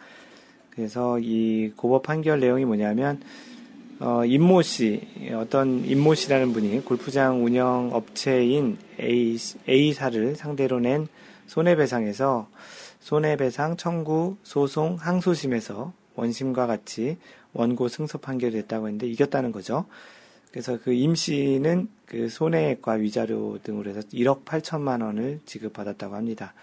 그래서 0.69 1.17
이 1.17 1.71
고법 1.75 2.03
판결 2.03 2.39
내용이 2.39 2.65
뭐냐면 2.65 3.19
어, 3.99 4.23
임모 4.25 4.61
씨, 4.61 5.07
어떤 5.33 5.83
임모 5.83 6.13
씨라는 6.13 6.53
분이 6.53 6.85
골프장 6.85 7.43
운영 7.43 7.89
업체인 7.93 8.77
A, 8.99 9.37
A사를 9.67 10.35
상대로 10.35 10.79
낸 10.79 11.07
손해배상에서 11.47 12.47
손해배상 12.99 13.77
청구 13.77 14.37
소송 14.43 14.97
항소심에서 14.99 15.93
원심과 16.13 16.67
같이 16.67 17.17
원고 17.53 17.87
승소 17.87 18.19
판결이 18.19 18.53
됐다고 18.53 18.87
했는데 18.87 19.07
이겼다는 19.07 19.51
거죠. 19.51 19.85
그래서 20.51 20.79
그 20.79 20.93
임 20.93 21.15
씨는 21.15 21.89
그 22.05 22.29
손해액과 22.29 22.93
위자료 22.93 23.57
등으로 23.63 23.89
해서 23.89 24.01
1억 24.09 24.43
8천만 24.43 25.01
원을 25.03 25.39
지급받았다고 25.45 26.15
합니다. 26.15 26.53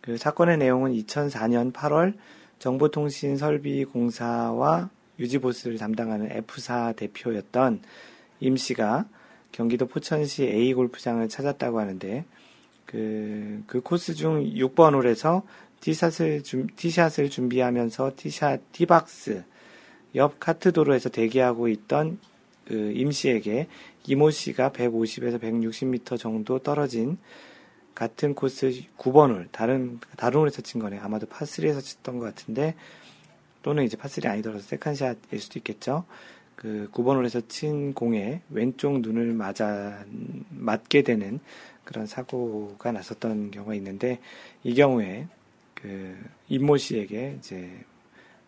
그 0.00 0.16
사건의 0.16 0.58
내용은 0.58 0.92
2004년 0.92 1.72
8월 1.72 2.14
정보통신설비공사와 2.58 4.90
유지보수를 5.18 5.78
담당하는 5.78 6.30
F사 6.32 6.92
대표였던 6.96 7.80
임 8.40 8.56
씨가 8.56 9.06
경기도 9.52 9.86
포천시 9.86 10.44
A 10.44 10.74
골프장을 10.74 11.26
찾았다고 11.28 11.78
하는데 11.78 12.24
그, 12.86 13.62
그 13.66 13.80
코스 13.80 14.14
중 14.14 14.42
6번 14.44 14.94
홀에서 14.94 15.44
티샷을, 15.80 16.42
준, 16.42 16.68
티샷을 16.74 17.30
준비하면서 17.30 18.12
티샷, 18.16 18.72
tee 18.72 19.03
box, 19.03 19.44
옆 20.14 20.40
카트 20.40 20.72
도로에서 20.72 21.08
대기하고 21.08 21.68
있던 21.68 22.18
그 22.66 22.92
임 22.94 23.10
씨에게 23.10 23.66
이모 24.06 24.30
씨가 24.30 24.70
150에서 24.70 25.40
160m 25.40 26.18
정도 26.18 26.58
떨어진 26.58 27.18
같은 27.94 28.34
코스 28.34 28.72
9번 28.96 29.30
홀, 29.30 29.48
다른, 29.52 30.00
다른 30.16 30.40
홀에서 30.40 30.62
친 30.62 30.80
거네. 30.80 30.98
아마도 30.98 31.26
파3에서 31.26 31.84
쳤던 31.84 32.18
것 32.18 32.24
같은데, 32.24 32.74
또는 33.62 33.84
이제 33.84 33.96
파3 33.96 34.26
아니더라도 34.26 34.62
세컨샷일 34.62 35.38
수도 35.38 35.58
있겠죠. 35.58 36.04
그 36.56 36.88
9번 36.92 37.16
홀에서 37.16 37.42
친 37.48 37.92
공에 37.92 38.40
왼쪽 38.48 39.00
눈을 39.00 39.34
맞아, 39.34 40.04
맞게 40.50 41.02
되는 41.02 41.38
그런 41.84 42.06
사고가 42.06 42.92
났었던 42.92 43.50
경우가 43.50 43.74
있는데, 43.74 44.18
이 44.64 44.74
경우에 44.74 45.26
그 45.74 46.16
임모 46.48 46.78
씨에게 46.78 47.36
이제 47.38 47.70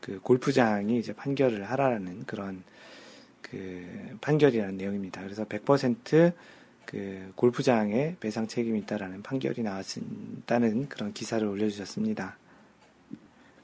그 0.05 0.21
골프장이 0.21 0.99
이제 0.99 1.15
판결을 1.15 1.65
하라는 1.65 2.25
그런 2.27 2.63
그 3.41 3.83
판결이라는 4.21 4.77
내용입니다. 4.77 5.23
그래서 5.23 5.47
100%그 5.47 7.33
골프장에 7.37 8.17
배상 8.21 8.47
책임이 8.47 8.81
있다라는 8.81 9.23
판결이 9.23 9.63
나왔다는 9.63 10.91
그런 10.91 11.15
기사를 11.15 11.47
올려주셨습니다. 11.49 12.37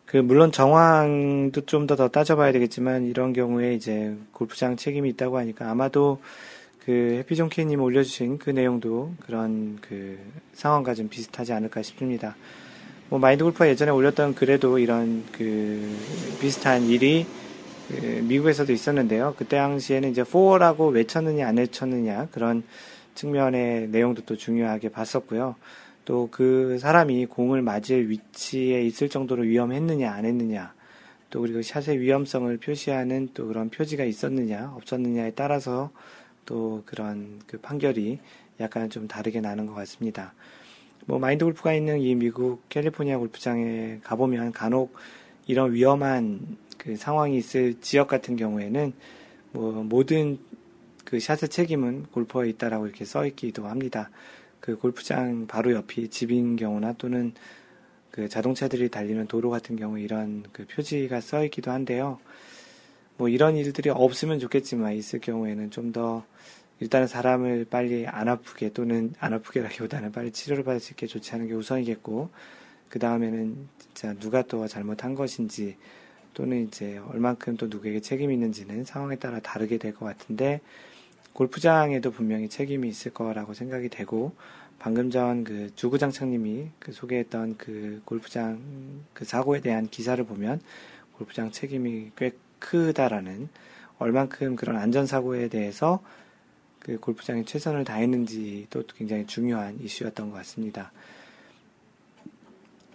그 0.06 0.16
물론 0.16 0.50
정황도 0.50 1.66
좀 1.66 1.86
더 1.86 1.94
더 1.94 2.08
따져봐야 2.08 2.52
되겠지만 2.52 3.04
이런 3.04 3.34
경우에 3.34 3.74
이제 3.74 4.16
골프장 4.32 4.76
책임이 4.76 5.10
있다고 5.10 5.36
하니까 5.36 5.70
아마도 5.70 6.22
그 6.86 7.16
해피존 7.18 7.50
케이님 7.50 7.82
올려주신 7.82 8.38
그 8.38 8.48
내용도 8.48 9.12
그런 9.26 9.76
그 9.82 10.18
상황과 10.54 10.94
좀 10.94 11.10
비슷하지 11.10 11.52
않을까 11.52 11.82
싶습니다. 11.82 12.34
뭐 13.10 13.18
마인드 13.18 13.42
골프가 13.42 13.68
예전에 13.68 13.90
올렸던 13.90 14.36
글에도 14.36 14.78
이런 14.78 15.24
그 15.32 15.96
비슷한 16.40 16.84
일이 16.84 17.26
그 17.88 18.20
미국에서도 18.22 18.72
있었는데요. 18.72 19.34
그때 19.36 19.56
당시에는 19.56 20.12
이제 20.12 20.22
4라고 20.22 20.92
외쳤느냐 20.92 21.48
안 21.48 21.56
외쳤느냐 21.56 22.28
그런 22.30 22.62
측면의 23.16 23.88
내용도 23.88 24.22
또 24.24 24.36
중요하게 24.36 24.90
봤었고요. 24.90 25.56
또 26.04 26.28
그 26.30 26.78
사람이 26.80 27.26
공을 27.26 27.62
맞을 27.62 28.10
위치에 28.10 28.82
있을 28.82 29.08
정도로 29.08 29.42
위험했느냐 29.42 30.10
안 30.10 30.24
했느냐 30.24 30.72
또 31.30 31.40
그리고 31.40 31.62
샷의 31.62 31.98
위험성을 31.98 32.56
표시하는 32.58 33.30
또 33.34 33.48
그런 33.48 33.70
표지가 33.70 34.04
있었느냐 34.04 34.72
없었느냐에 34.76 35.32
따라서 35.32 35.90
또 36.46 36.84
그런 36.86 37.40
그 37.48 37.58
판결이 37.58 38.20
약간 38.60 38.88
좀 38.88 39.08
다르게 39.08 39.40
나는 39.40 39.66
것 39.66 39.74
같습니다. 39.74 40.32
뭐 41.06 41.18
마인드 41.18 41.44
골프가 41.44 41.74
있는 41.74 42.00
이 42.00 42.14
미국 42.14 42.68
캘리포니아 42.68 43.18
골프장에 43.18 44.00
가보면 44.02 44.52
간혹 44.52 44.94
이런 45.46 45.72
위험한 45.72 46.58
그 46.78 46.96
상황이 46.96 47.36
있을 47.36 47.80
지역 47.80 48.08
같은 48.08 48.36
경우에는 48.36 48.92
뭐 49.52 49.82
모든 49.84 50.38
그 51.04 51.18
샷의 51.18 51.48
책임은 51.48 52.06
골퍼에 52.12 52.48
있다라고 52.50 52.86
이렇게 52.86 53.04
써 53.04 53.26
있기도 53.26 53.66
합니다. 53.66 54.10
그 54.60 54.76
골프장 54.76 55.46
바로 55.46 55.72
옆이 55.72 56.08
집인 56.08 56.56
경우나 56.56 56.92
또는 56.92 57.32
그 58.10 58.28
자동차들이 58.28 58.90
달리는 58.90 59.26
도로 59.26 59.50
같은 59.50 59.76
경우 59.76 59.98
이런 59.98 60.44
그 60.52 60.66
표지가 60.66 61.20
써 61.20 61.44
있기도 61.44 61.70
한데요. 61.70 62.18
뭐 63.16 63.28
이런 63.28 63.56
일들이 63.56 63.90
없으면 63.90 64.38
좋겠지만 64.38 64.94
있을 64.94 65.20
경우에는 65.20 65.70
좀더 65.70 66.24
일단은 66.80 67.06
사람을 67.06 67.66
빨리 67.70 68.06
안 68.06 68.28
아프게 68.28 68.72
또는 68.72 69.12
안 69.20 69.32
아프게라기보다는 69.34 70.12
빨리 70.12 70.32
치료를 70.32 70.64
받을 70.64 70.80
수 70.80 70.92
있게 70.92 71.06
조치하는 71.06 71.46
게 71.46 71.54
우선이겠고 71.54 72.30
그 72.88 72.98
다음에는 72.98 73.68
진짜 73.78 74.14
누가 74.14 74.42
또 74.42 74.66
잘못한 74.66 75.14
것인지 75.14 75.76
또는 76.34 76.66
이제 76.66 76.98
얼만큼 77.08 77.56
또 77.56 77.66
누구에게 77.66 78.00
책임이 78.00 78.32
있는지는 78.34 78.84
상황에 78.84 79.16
따라 79.16 79.40
다르게 79.40 79.78
될 79.78 79.94
것 79.94 80.06
같은데 80.06 80.60
골프장에도 81.32 82.10
분명히 82.10 82.48
책임이 82.48 82.88
있을 82.88 83.12
거라고 83.12 83.54
생각이 83.54 83.88
되고 83.88 84.32
방금 84.78 85.10
전 85.10 85.44
그 85.44 85.70
주구장창님이 85.74 86.70
그 86.78 86.92
소개했던 86.92 87.56
그 87.58 88.00
골프장 88.06 88.60
그 89.12 89.24
사고에 89.24 89.60
대한 89.60 89.88
기사를 89.88 90.22
보면 90.24 90.60
골프장 91.18 91.50
책임이 91.50 92.12
꽤 92.16 92.32
크다라는 92.58 93.48
얼만큼 93.98 94.56
그런 94.56 94.76
안전사고에 94.76 95.48
대해서 95.48 96.02
그 96.80 96.98
골프장에 96.98 97.44
최선을 97.44 97.84
다했는지도 97.84 98.82
굉장히 98.96 99.26
중요한 99.26 99.78
이슈였던 99.80 100.30
것 100.30 100.36
같습니다. 100.38 100.92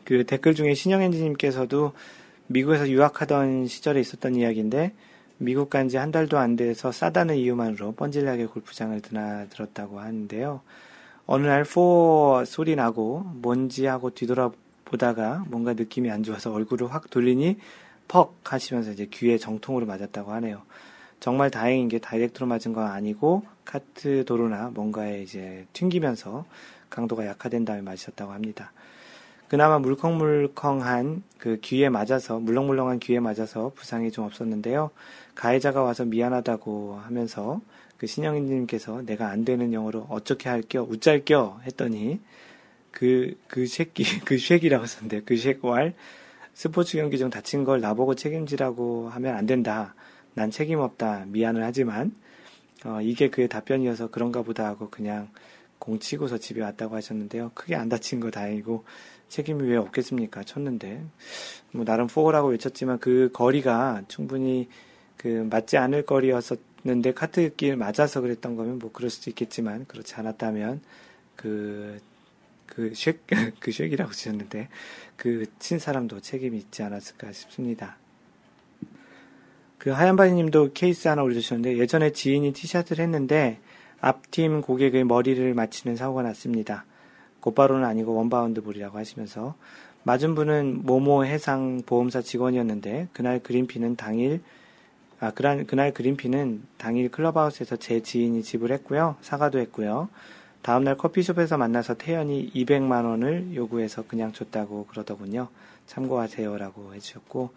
그 0.04 0.26
댓글 0.26 0.54
중에 0.54 0.74
신영엔지님께서도 0.74 1.94
미국에서 2.48 2.90
유학하던 2.90 3.68
시절에 3.68 4.00
있었던 4.02 4.36
이야기인데 4.36 4.94
미국 5.38 5.70
간 5.70 5.88
지 5.90 5.98
한 5.98 6.12
달도 6.12 6.38
안 6.38 6.56
돼서 6.56 6.92
싸다는 6.92 7.36
이유만으로 7.36 7.94
뻔질나게 7.94 8.46
골프장을 8.46 9.00
드나들었다고 9.02 10.00
하는데요. 10.00 10.62
어느 11.26 11.46
날 11.48 11.64
포 11.66 12.44
소리 12.46 12.76
나고 12.76 13.22
뭔지 13.42 13.86
하고 13.88 14.12
뒤돌아보다가 14.12 15.46
뭔가 15.48 15.74
느낌이 15.74 16.12
안 16.12 16.24
좋아서 16.24 16.54
얼굴을 16.54 16.94
확 16.94 17.10
돌리니 17.10 17.58
퍽 18.08 18.38
하시면서 18.44 18.92
이제 18.92 19.08
귀에 19.12 19.38
정통으로 19.38 19.88
맞았다고 19.88 20.32
하네요. 20.34 20.62
정말 21.20 21.50
다행인 21.50 21.88
게 21.88 21.98
다이렉트로 21.98 22.46
맞은 22.46 22.74
건 22.74 22.86
아니고 22.88 23.44
카트 23.66 24.24
도로나 24.26 24.72
뭔가에 24.74 25.22
이제 25.22 25.66
튕기면서 25.74 26.46
강도가 26.90 27.26
약화된 27.26 27.66
다음에 27.66 27.82
맞으셨다고 27.82 28.32
합니다. 28.32 28.72
그나마 29.50 29.80
물컹물컹한 29.80 31.24
그 31.38 31.60
귀에 31.62 31.90
맞아서 31.90 32.40
물렁물렁한 32.40 33.00
귀에 33.00 33.20
맞아서 33.20 33.72
부상이 33.76 34.12
좀 34.12 34.26
없었는데요. 34.26 34.92
가해자가 35.36 35.82
와서 35.84 36.06
미안하다고 36.06 37.00
하면서 37.04 37.62
그 37.98 38.08
신영희님께서 38.08 39.04
내가 39.04 39.30
안 39.30 39.46
되는 39.46 39.72
영어로 39.72 40.08
어떻게 40.10 40.50
할겨 40.50 40.84
웃잘겨 40.84 41.62
했더니 41.66 42.20
그그 42.92 43.68
새끼 43.68 44.04
그 44.26 44.38
쉐기라고 44.38 44.86
썼는데 44.86 45.22
그 45.22 45.36
쉐왈 45.36 45.94
스포츠 46.54 46.98
경기 46.98 47.18
중 47.18 47.30
다친 47.30 47.64
걸 47.64 47.82
나보고 47.82 48.16
책임지라고 48.16 49.10
하면 49.10 49.36
안 49.36 49.46
된다. 49.46 49.94
난 50.34 50.52
책임 50.52 50.80
없다. 50.80 51.26
미안을 51.28 51.64
하지만 51.64 52.14
어, 52.86 53.02
이게 53.02 53.30
그의 53.30 53.50
답변이어서 53.50 54.10
그런가 54.12 54.44
보다 54.44 54.66
하고 54.68 54.90
그냥 54.90 55.30
공 55.80 56.00
치고서 56.00 56.38
집에 56.38 56.62
왔다고 56.62 56.96
하셨는데요. 56.96 57.52
크게 57.54 57.76
안 57.76 57.90
다친 57.90 58.20
거 58.20 58.32
다행이고 58.32 58.86
책임이 59.28 59.68
왜 59.68 59.76
없겠습니까? 59.78 60.44
쳤는데 60.44 61.04
뭐 61.72 61.84
나름 61.84 62.08
fore라고 62.08 62.50
외쳤지만 62.50 63.00
그 63.00 63.30
거리가 63.34 64.04
충분히 64.08 64.70
그 65.18 65.48
맞지 65.50 65.78
않을 65.78 66.06
거리였었는데 66.06 67.14
카트길 67.14 67.76
맞아서 67.76 68.22
그랬던 68.22 68.56
거면 68.56 68.80
뭐 68.80 68.92
그럴 68.94 69.10
수도 69.10 69.32
있겠지만 69.32 69.86
그렇지 69.88 70.14
않았다면 70.16 70.82
그그 71.36 72.00
쉐, 72.94 73.20
그 73.60 73.72
쉐이라고 73.72 74.12
지었는데 74.12 74.70
그 75.18 75.46
친 75.60 75.80
사람도 75.80 76.22
책임이 76.22 76.58
있지 76.58 76.84
않았을까 76.84 77.32
싶습니다. 77.32 77.98
그 79.86 79.92
하얀바지님도 79.92 80.72
케이스 80.74 81.08
하나 81.08 81.22
올려주셨는데 81.22 81.78
예전에 81.78 82.12
지인이 82.12 82.54
티샷을 82.54 82.98
했는데 82.98 83.60
앞팀 84.02 84.62
고객의 84.62 85.04
머리를 85.04 85.54
맞히는 85.54 85.96
사고가 85.96 86.24
났습니다. 86.24 86.86
곧바로는 87.40 87.86
아니고 87.86 88.16
원바운드 88.16 88.64
볼이라고 88.64 88.98
하시면서 88.98 89.54
맞은 90.02 90.34
분은 90.34 90.88
모모 90.88 91.26
해상 91.26 91.84
보험사 91.86 92.24
직원이었는데 92.24 93.10
그날 93.14 93.38
그린피는 93.38 93.96
당일 93.96 94.42
아 95.20 95.30
그날 95.30 95.66
그날 95.68 95.94
그린피는 95.94 96.64
당일 96.80 97.12
클럽하우스에서 97.12 97.76
제 97.76 98.02
지인이 98.02 98.42
지불했고요. 98.42 99.18
사과도 99.22 99.60
했고요. 99.60 100.10
다음날 100.64 100.98
커피숍에서 100.98 101.60
만나서 101.60 101.94
태연이 101.94 102.50
200만 102.56 103.06
원을 103.06 103.54
요구해서 103.54 104.04
그냥 104.08 104.34
줬다고 104.34 104.88
그러더군요. 104.88 105.50
참고하세요라고 105.86 106.96
해주셨고 106.96 107.52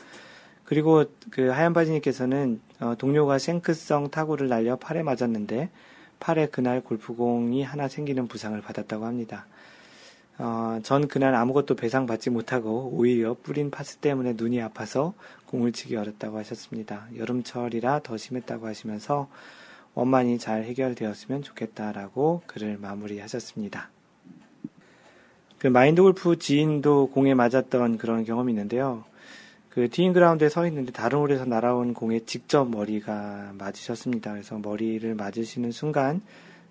그리고 0.68 1.06
그 1.30 1.48
하얀 1.48 1.72
바지님께서는 1.72 2.60
어, 2.80 2.94
동료가 2.98 3.38
쉔크성 3.38 4.10
타구를 4.10 4.50
날려 4.50 4.76
팔에 4.76 5.02
맞았는데 5.02 5.70
팔에 6.20 6.48
그날 6.48 6.82
골프공이 6.82 7.62
하나 7.62 7.88
생기는 7.88 8.28
부상을 8.28 8.60
받았다고 8.60 9.06
합니다. 9.06 9.46
어, 10.36 10.78
전 10.82 11.08
그날 11.08 11.34
아무것도 11.34 11.74
배상받지 11.74 12.28
못하고 12.28 12.90
오히려 12.92 13.34
뿌린 13.42 13.70
파스 13.70 13.96
때문에 13.96 14.34
눈이 14.36 14.60
아파서 14.60 15.14
공을 15.46 15.72
치기 15.72 15.96
어렵다고 15.96 16.36
하셨습니다. 16.36 17.06
여름철이라 17.16 18.00
더 18.00 18.18
심했다고 18.18 18.66
하시면서 18.66 19.26
원만히 19.94 20.38
잘 20.38 20.64
해결되었으면 20.64 21.44
좋겠다라고 21.44 22.42
글을 22.46 22.76
마무리하셨습니다. 22.76 23.88
그 25.58 25.66
마인드 25.66 26.02
골프 26.02 26.38
지인도 26.38 27.08
공에 27.08 27.32
맞았던 27.32 27.96
그런 27.96 28.26
경험이 28.26 28.52
있는데요. 28.52 29.07
그 29.70 29.88
티잉 29.90 30.12
그라운드에 30.12 30.48
서 30.48 30.66
있는데 30.66 30.92
다른 30.92 31.18
홀에서 31.18 31.44
날아온 31.44 31.94
공에 31.94 32.20
직접 32.20 32.68
머리가 32.68 33.52
맞으셨습니다. 33.58 34.32
그래서 34.32 34.58
머리를 34.58 35.14
맞으시는 35.14 35.70
순간 35.72 36.20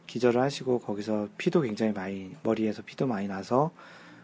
기절을 0.07 0.41
하시고 0.41 0.79
거기서 0.79 1.29
피도 1.37 1.61
굉장히 1.61 1.91
많이 1.93 2.31
머리에서 2.43 2.81
피도 2.85 3.07
많이 3.07 3.27
나서 3.27 3.71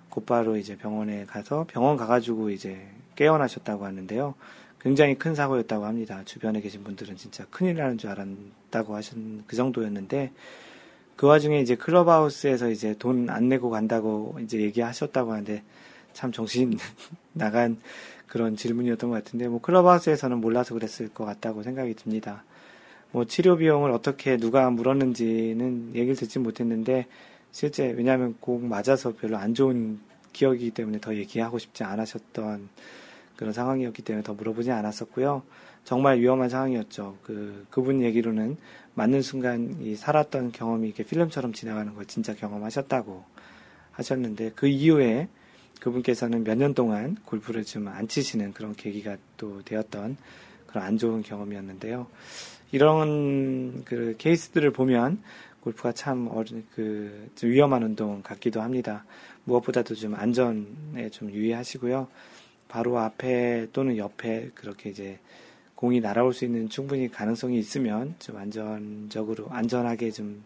곧바로 0.09 0.57
이제 0.57 0.77
병원에 0.77 1.25
가서 1.25 1.65
병원 1.67 1.97
가가지고 1.97 2.49
이제 2.49 2.87
깨어나셨다고 3.15 3.85
하는데요. 3.85 4.35
굉장히 4.81 5.15
큰 5.15 5.33
사고였다고 5.33 5.85
합니다. 5.85 6.21
주변에 6.25 6.59
계신 6.59 6.83
분들은 6.83 7.15
진짜 7.15 7.45
큰일 7.49 7.77
나는 7.77 7.97
줄 7.97 8.09
알았다고 8.09 8.95
하신 8.95 9.43
그 9.47 9.55
정도였는데 9.55 10.31
그 11.15 11.27
와중에 11.27 11.61
이제 11.61 11.75
클럽하우스에서 11.75 12.69
이제 12.69 12.95
돈 12.97 13.29
안 13.29 13.47
내고 13.47 13.69
간다고 13.69 14.37
이제 14.41 14.59
얘기하셨다고 14.59 15.31
하는데 15.31 15.63
참 16.11 16.31
정신 16.31 16.77
나간 17.33 17.79
그런 18.33 18.55
질문이었던 18.55 19.11
것 19.11 19.23
같은데 19.23 19.47
뭐 19.47 19.61
클럽하우스에서는 19.61 20.41
몰라서 20.41 20.73
그랬을 20.73 21.07
것 21.07 21.23
같다고 21.23 21.61
생각이 21.61 21.93
듭니다. 21.93 22.43
뭐 23.11 23.25
치료 23.25 23.57
비용을 23.57 23.91
어떻게 23.91 24.37
누가 24.37 24.71
물었는지는 24.71 25.91
얘기를 25.93 26.15
듣지 26.15 26.39
못했는데 26.39 27.05
실제 27.51 27.91
왜냐하면 27.91 28.35
꼭 28.39 28.65
맞아서 28.65 29.13
별로 29.13 29.37
안 29.37 29.53
좋은 29.53 29.99
기억이기 30.31 30.71
때문에 30.71 30.99
더 30.99 31.13
얘기하고 31.13 31.59
싶지 31.59 31.83
않으셨던 31.83 32.69
그런 33.35 33.53
상황이었기 33.53 34.01
때문에 34.01 34.23
더 34.23 34.33
물어보지 34.33 34.71
않았었고요. 34.71 35.43
정말 35.83 36.17
위험한 36.17 36.49
상황이었죠. 36.49 37.17
그 37.21 37.67
그분 37.69 38.01
얘기로는 38.01 38.57
맞는 38.95 39.21
순간 39.21 39.77
이 39.79 39.95
살았던 39.95 40.53
경험이 40.53 40.87
이렇게 40.87 41.03
필름처럼 41.03 41.53
지나가는 41.53 41.93
걸 41.93 42.07
진짜 42.07 42.33
경험하셨다고 42.33 43.25
하셨는데 43.91 44.53
그 44.55 44.65
이후에 44.65 45.27
그분께서는 45.83 46.43
몇 46.45 46.55
년 46.57 46.73
동안 46.73 47.17
골프를 47.25 47.63
좀 47.65 47.87
안 47.89 48.07
치시는 48.07 48.53
그런 48.53 48.73
계기가 48.73 49.17
또 49.37 49.61
되었던 49.63 50.15
그런 50.67 50.83
안 50.83 50.97
좋은 50.97 51.21
경험이었는데요. 51.21 52.07
이런 52.71 53.83
그 53.83 54.15
케이스들을 54.17 54.71
보면 54.71 55.19
골프가 55.61 55.91
참 55.91 56.27
어른 56.31 56.65
그 56.73 57.27
좀 57.35 57.49
위험한 57.49 57.83
운동 57.83 58.21
같기도 58.21 58.61
합니다. 58.61 59.05
무엇보다도 59.45 59.95
좀 59.95 60.15
안전에 60.15 61.09
좀 61.11 61.29
유의하시고요. 61.31 62.07
바로 62.69 62.97
앞에 62.99 63.67
또는 63.73 63.97
옆에 63.97 64.51
그렇게 64.55 64.89
이제 64.89 65.19
공이 65.75 65.99
날아올 65.99 66.33
수 66.33 66.45
있는 66.45 66.69
충분히 66.69 67.09
가능성이 67.09 67.59
있으면 67.59 68.15
좀 68.19 68.37
안전적으로 68.37 69.47
안전하게 69.49 70.11
좀 70.11 70.43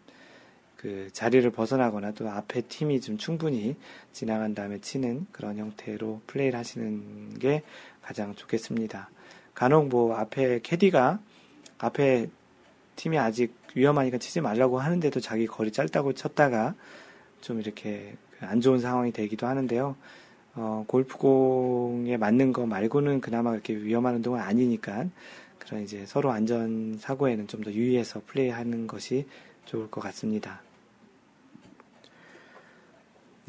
그 0.77 1.09
자리를 1.11 1.49
벗어나거나 1.51 2.11
또 2.11 2.29
앞에 2.29 2.61
팀이 2.61 3.01
좀 3.01 3.17
충분히 3.17 3.75
지나간 4.13 4.53
다음에 4.53 4.79
치는 4.79 5.25
그런 5.31 5.57
형태로 5.57 6.21
플레이를 6.27 6.57
하시는 6.57 7.37
게 7.39 7.63
가장 8.01 8.35
좋겠습니다. 8.35 9.09
간혹 9.55 9.87
뭐 9.89 10.15
앞에 10.15 10.59
캐디가 10.61 11.19
앞에 11.79 12.29
팀이 12.95 13.17
아직 13.17 13.55
위험하니까 13.75 14.17
치지 14.19 14.41
말라고 14.41 14.79
하는데도 14.79 15.19
자기 15.19 15.47
거리 15.47 15.71
짧다고 15.71 16.13
쳤다가 16.13 16.75
좀 17.41 17.59
이렇게 17.59 18.15
안 18.39 18.61
좋은 18.61 18.79
상황이 18.79 19.11
되기도 19.11 19.47
하는데요. 19.47 19.95
어, 20.55 20.85
골프공에 20.87 22.17
맞는 22.17 22.53
거 22.53 22.65
말고는 22.65 23.21
그나마 23.21 23.51
그렇게 23.51 23.75
위험한 23.75 24.15
운동은 24.15 24.39
아니니까 24.39 25.05
그런 25.59 25.83
이제 25.83 26.05
서로 26.05 26.31
안전 26.31 26.97
사고에는 26.99 27.47
좀 27.47 27.61
더 27.63 27.71
유의해서 27.71 28.21
플레이하는 28.27 28.87
것이 28.87 29.25
좋을 29.65 29.89
것 29.89 30.01
같습니다. 30.01 30.61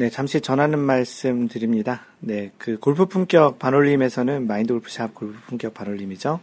네, 0.00 0.10
잠시 0.10 0.40
전하는 0.40 0.78
말씀 0.78 1.48
드립니다. 1.48 2.02
네, 2.20 2.52
그 2.56 2.78
골프 2.78 3.06
품격 3.06 3.58
반올림에서는 3.58 4.46
마인드 4.46 4.72
골프샵 4.72 5.12
골프 5.12 5.36
품격 5.48 5.74
반올림이죠. 5.74 6.38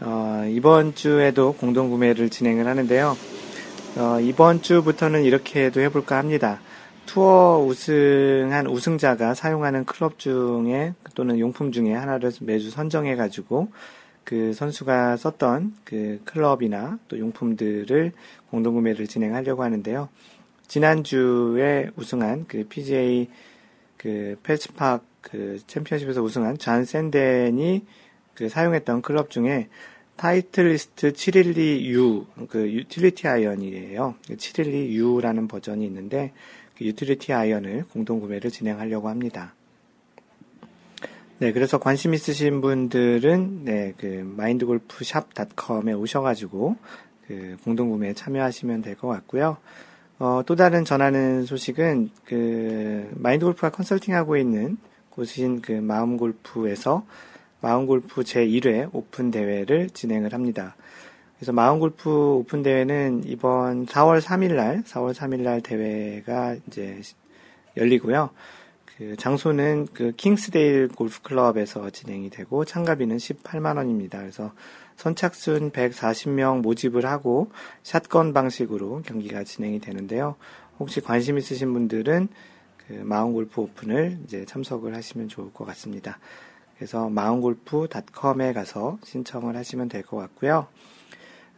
어, 0.00 0.44
이번 0.48 0.96
주에도 0.96 1.52
공동 1.52 1.90
구매를 1.90 2.28
진행을 2.28 2.66
하는데요. 2.66 3.16
어, 3.98 4.20
이번 4.20 4.62
주부터는 4.62 5.22
이렇게도 5.22 5.80
해볼까 5.80 6.18
합니다. 6.18 6.58
투어 7.06 7.64
우승한 7.64 8.66
우승자가 8.66 9.34
사용하는 9.34 9.84
클럽 9.84 10.18
중에 10.18 10.94
또는 11.14 11.38
용품 11.38 11.70
중에 11.70 11.94
하나를 11.94 12.32
매주 12.40 12.72
선정해 12.72 13.14
가지고 13.14 13.68
그 14.24 14.52
선수가 14.54 15.18
썼던 15.18 15.74
그 15.84 16.20
클럽이나 16.24 16.98
또 17.06 17.16
용품들을 17.16 18.10
공동 18.50 18.74
구매를 18.74 19.06
진행하려고 19.06 19.62
하는데요. 19.62 20.08
지난주에 20.72 21.90
우승한 21.96 22.46
그 22.48 22.64
PGA 22.66 23.28
그 23.98 24.38
Valspar 24.42 25.04
그 25.20 25.60
챔피언십에서 25.66 26.22
우승한 26.22 26.56
존 26.56 26.86
센든이 26.86 27.84
그 28.32 28.48
사용했던 28.48 29.02
클럽 29.02 29.28
중에 29.28 29.68
타이틀리스트 30.16 31.12
712U, 31.12 32.48
그 32.48 32.72
유틸리티 32.72 33.28
아이언이에요. 33.28 34.14
712U라는 34.28 35.46
버전이 35.46 35.84
있는데, 35.84 36.32
그 36.78 36.86
유틸리티 36.86 37.34
아이언을 37.34 37.84
공동 37.92 38.20
구매를 38.20 38.50
진행하려고 38.50 39.08
합니다. 39.10 39.54
네, 41.38 41.52
그래서 41.52 41.78
관심 41.78 42.14
있으신 42.14 42.60
분들은, 42.60 43.64
네, 43.64 43.94
그, 43.98 44.06
마인드골프샵닷컴에 44.36 45.92
오셔가지고, 45.92 46.76
그, 47.26 47.56
공동 47.64 47.90
구매에 47.90 48.14
참여하시면 48.14 48.82
될 48.82 48.96
것 48.96 49.08
같고요. 49.08 49.58
어, 50.22 50.40
또 50.46 50.54
다른 50.54 50.84
전하는 50.84 51.44
소식은, 51.44 52.10
그, 52.24 53.10
마인드 53.16 53.44
골프가 53.44 53.70
컨설팅하고 53.70 54.36
있는 54.36 54.76
곳인 55.10 55.60
그 55.60 55.72
마음 55.72 56.16
골프에서 56.16 57.04
마음 57.60 57.86
골프 57.86 58.20
제1회 58.20 58.90
오픈 58.92 59.32
대회를 59.32 59.90
진행을 59.90 60.32
합니다. 60.32 60.76
그래서 61.34 61.50
마음 61.50 61.80
골프 61.80 62.08
오픈 62.08 62.62
대회는 62.62 63.24
이번 63.26 63.86
4월 63.86 64.20
3일 64.20 64.54
날, 64.54 64.84
4월 64.84 65.12
3일 65.12 65.40
날 65.40 65.60
대회가 65.60 66.54
이제 66.68 67.00
열리고요. 67.76 68.30
그 68.96 69.16
장소는 69.16 69.88
그 69.92 70.12
킹스데일 70.16 70.86
골프 70.94 71.20
클럽에서 71.22 71.90
진행이 71.90 72.30
되고 72.30 72.64
참가비는 72.64 73.16
18만 73.16 73.76
원입니다. 73.76 74.20
그래서 74.20 74.52
선착순 75.02 75.72
140명 75.72 76.60
모집을 76.60 77.04
하고 77.06 77.50
샷건 77.82 78.32
방식으로 78.32 79.02
경기가 79.02 79.42
진행이 79.42 79.80
되는데요. 79.80 80.36
혹시 80.78 81.00
관심 81.00 81.38
있으신 81.38 81.72
분들은 81.72 82.28
그 82.76 82.92
마음골프 82.92 83.60
오픈을 83.60 84.20
이제 84.24 84.44
참석을 84.44 84.94
하시면 84.94 85.26
좋을 85.26 85.52
것 85.52 85.64
같습니다. 85.64 86.20
그래서 86.76 87.08
마음골프닷컴에 87.08 88.52
가서 88.52 88.98
신청을 89.02 89.56
하시면 89.56 89.88
될 89.88 90.02
것 90.04 90.18
같고요. 90.18 90.68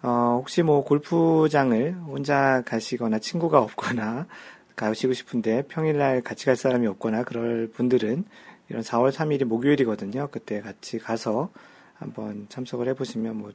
어, 0.03 0.36
혹시 0.38 0.62
뭐 0.62 0.82
골프장을 0.82 1.95
혼자 2.07 2.62
가시거나 2.64 3.18
친구가 3.18 3.61
없거나 3.61 4.26
가시고 4.74 5.12
싶은데 5.12 5.64
평일날 5.68 6.22
같이 6.22 6.47
갈 6.47 6.57
사람이 6.57 6.86
없거나 6.86 7.24
그럴 7.24 7.68
분들은 7.68 8.24
이런 8.70 8.82
4월 8.82 9.12
3일이 9.12 9.45
목요일이거든요. 9.45 10.28
그때 10.30 10.62
같이 10.62 10.99
가서 10.99 11.51
한번 11.95 12.47
참석을 12.49 12.88
해보시면 12.88 13.36
뭐 13.36 13.53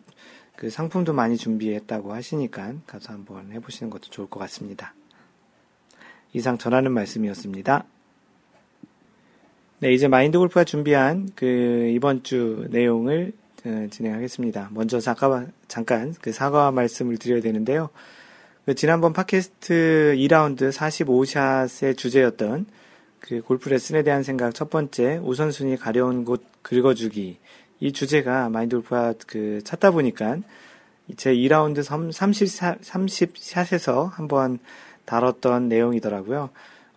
그 0.60 0.70
상품도 0.70 1.14
많이 1.14 1.38
준비했다고 1.38 2.14
하시니까 2.14 2.74
가서 2.86 3.14
한번 3.14 3.54
해보시는 3.54 3.90
것도 3.90 4.10
좋을 4.10 4.28
것 4.30 4.42
같습니다. 4.42 4.94
이상 6.34 6.58
전하는 6.58 6.92
말씀이었습니다. 6.92 7.86
네, 9.80 9.94
이제 9.94 10.10
마인드 10.10 10.38
골프가 10.38 10.66
준비한 10.66 11.30
그 11.34 11.90
이번 11.96 12.24
주 12.24 12.68
내용을 12.72 13.32
어, 13.66 13.88
진행하겠습니다. 13.90 14.72
먼저 14.74 15.00
잠깐, 15.00 15.54
잠깐 15.70 16.14
그 16.20 16.34
사과 16.34 16.72
말씀을 16.72 17.16
드려야 17.16 17.40
되는데요. 17.40 17.90
그 18.66 18.76
지난번 18.76 19.14
팟캐스트 19.14 20.16
2라운드 20.18 20.74
45샷의 20.74 21.96
주제였던 21.96 22.66
그 23.22 23.42
골프 23.44 23.70
레슨에 23.70 24.04
대한 24.04 24.24
생각 24.24 24.54
첫 24.54 24.70
번째 24.70 25.22
우선순위 25.24 25.78
가려운 25.78 26.26
곳 26.26 26.44
긁어주기 26.64 27.38
이 27.80 27.92
주제가 27.92 28.50
마인드 28.50 28.76
골프가 28.76 29.14
그 29.28 29.62
찾다 29.64 29.92
보니까 29.92 30.38
제 31.18 31.34
2라운드 31.34 31.82
30, 31.84 32.48
30샷에서 32.82 34.12
한번 34.12 34.60
다뤘던 35.06 35.70
내용이더라고요. 35.70 36.50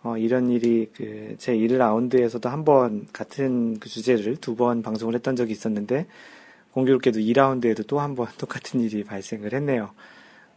어, 0.03 0.17
이런 0.17 0.49
일이 0.49 0.89
그 0.93 1.35
제 1.37 1.55
1라운드에서도 1.55 2.43
한번 2.49 3.07
같은 3.13 3.79
그 3.79 3.89
주제를 3.89 4.37
두 4.37 4.55
번 4.55 4.81
방송을 4.83 5.15
했던 5.15 5.35
적이 5.35 5.53
있었는데 5.53 6.05
공교롭게도 6.73 7.19
2라운드에도 7.19 7.87
또 7.87 7.99
한 7.99 8.15
번 8.15 8.27
똑같은 8.37 8.81
일이 8.81 9.03
발생을 9.03 9.53
했네요. 9.53 9.91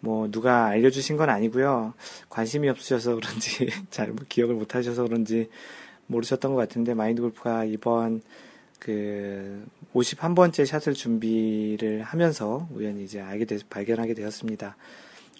뭐 0.00 0.28
누가 0.30 0.66
알려주신 0.66 1.16
건 1.16 1.30
아니고요. 1.30 1.94
관심이 2.28 2.68
없으셔서 2.68 3.14
그런지 3.14 3.68
잘 3.90 4.14
기억을 4.28 4.54
못 4.56 4.74
하셔서 4.74 5.04
그런지 5.04 5.48
모르셨던 6.08 6.52
것 6.52 6.58
같은데 6.58 6.94
마인드 6.94 7.22
골프가 7.22 7.64
이번 7.64 8.20
그 8.78 9.66
51번째 9.94 10.66
샷을 10.66 10.94
준비를 10.94 12.02
하면서 12.02 12.68
우연히 12.74 13.04
이제 13.04 13.20
알게 13.20 13.44
되, 13.44 13.58
발견하게 13.68 14.14
되었습니다. 14.14 14.76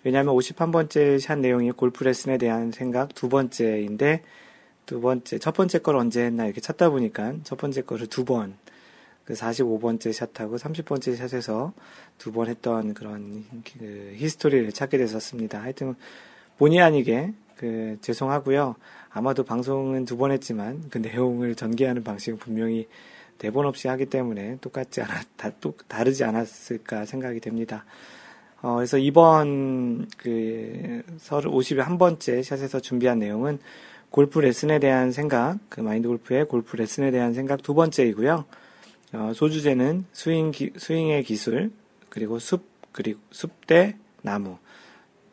왜냐하면 0.04 0.34
51번째 0.34 1.18
샷 1.20 1.38
내용이 1.38 1.72
골프 1.72 2.04
레슨에 2.04 2.38
대한 2.38 2.70
생각 2.72 3.14
두 3.14 3.28
번째인데 3.28 4.22
두 4.86 5.00
번째 5.00 5.38
첫 5.38 5.54
번째 5.54 5.78
걸 5.80 5.96
언제 5.96 6.24
했나 6.24 6.44
이렇게 6.46 6.60
찾다 6.60 6.90
보니까 6.90 7.34
첫 7.44 7.56
번째 7.58 7.82
거를 7.82 8.06
두 8.06 8.24
번 8.24 8.56
그 9.26 9.34
45번째 9.34 10.12
샷하고 10.12 10.56
30번째 10.56 11.16
샷에서 11.16 11.72
두 12.16 12.32
번 12.32 12.46
했던 12.48 12.94
그런 12.94 13.44
그 13.64 14.12
히스토리를 14.16 14.70
찾게 14.72 14.98
됐었습니다. 14.98 15.60
하여튼 15.60 15.96
본의 16.58 16.80
아니게 16.80 17.32
그 17.56 17.98
죄송하고요. 18.00 18.76
아마도 19.10 19.42
방송은 19.42 20.04
두 20.04 20.16
번 20.16 20.30
했지만 20.30 20.84
그 20.90 20.98
내용을 20.98 21.56
전개하는 21.56 22.04
방식은 22.04 22.38
분명히 22.38 22.86
대본 23.38 23.66
없이 23.66 23.88
하기 23.88 24.06
때문에 24.06 24.58
똑같지 24.60 25.00
않았, 25.02 25.26
다, 25.36 25.50
또 25.60 25.74
다르지 25.88 26.24
않았을까 26.24 27.04
생각이 27.04 27.40
됩니다. 27.40 27.84
어, 28.62 28.76
그래서 28.76 28.98
이번 28.98 30.08
그 30.16 31.02
51번째 31.18 32.42
샷에서 32.42 32.80
준비한 32.80 33.18
내용은 33.18 33.58
골프 34.10 34.38
레슨에 34.38 34.78
대한 34.78 35.12
생각, 35.12 35.58
그 35.68 35.80
마인드 35.80 36.08
골프의 36.08 36.46
골프 36.46 36.76
레슨에 36.76 37.10
대한 37.10 37.34
생각 37.34 37.62
두 37.62 37.74
번째이고요. 37.74 38.44
어, 39.12 39.32
소주제는 39.34 40.06
스윙 40.12 40.50
기, 40.50 40.72
스윙의 40.76 41.24
기술, 41.24 41.70
그리고 42.08 42.38
숲, 42.38 42.64
그리고 42.92 43.20
숲대 43.30 43.96
나무. 44.22 44.58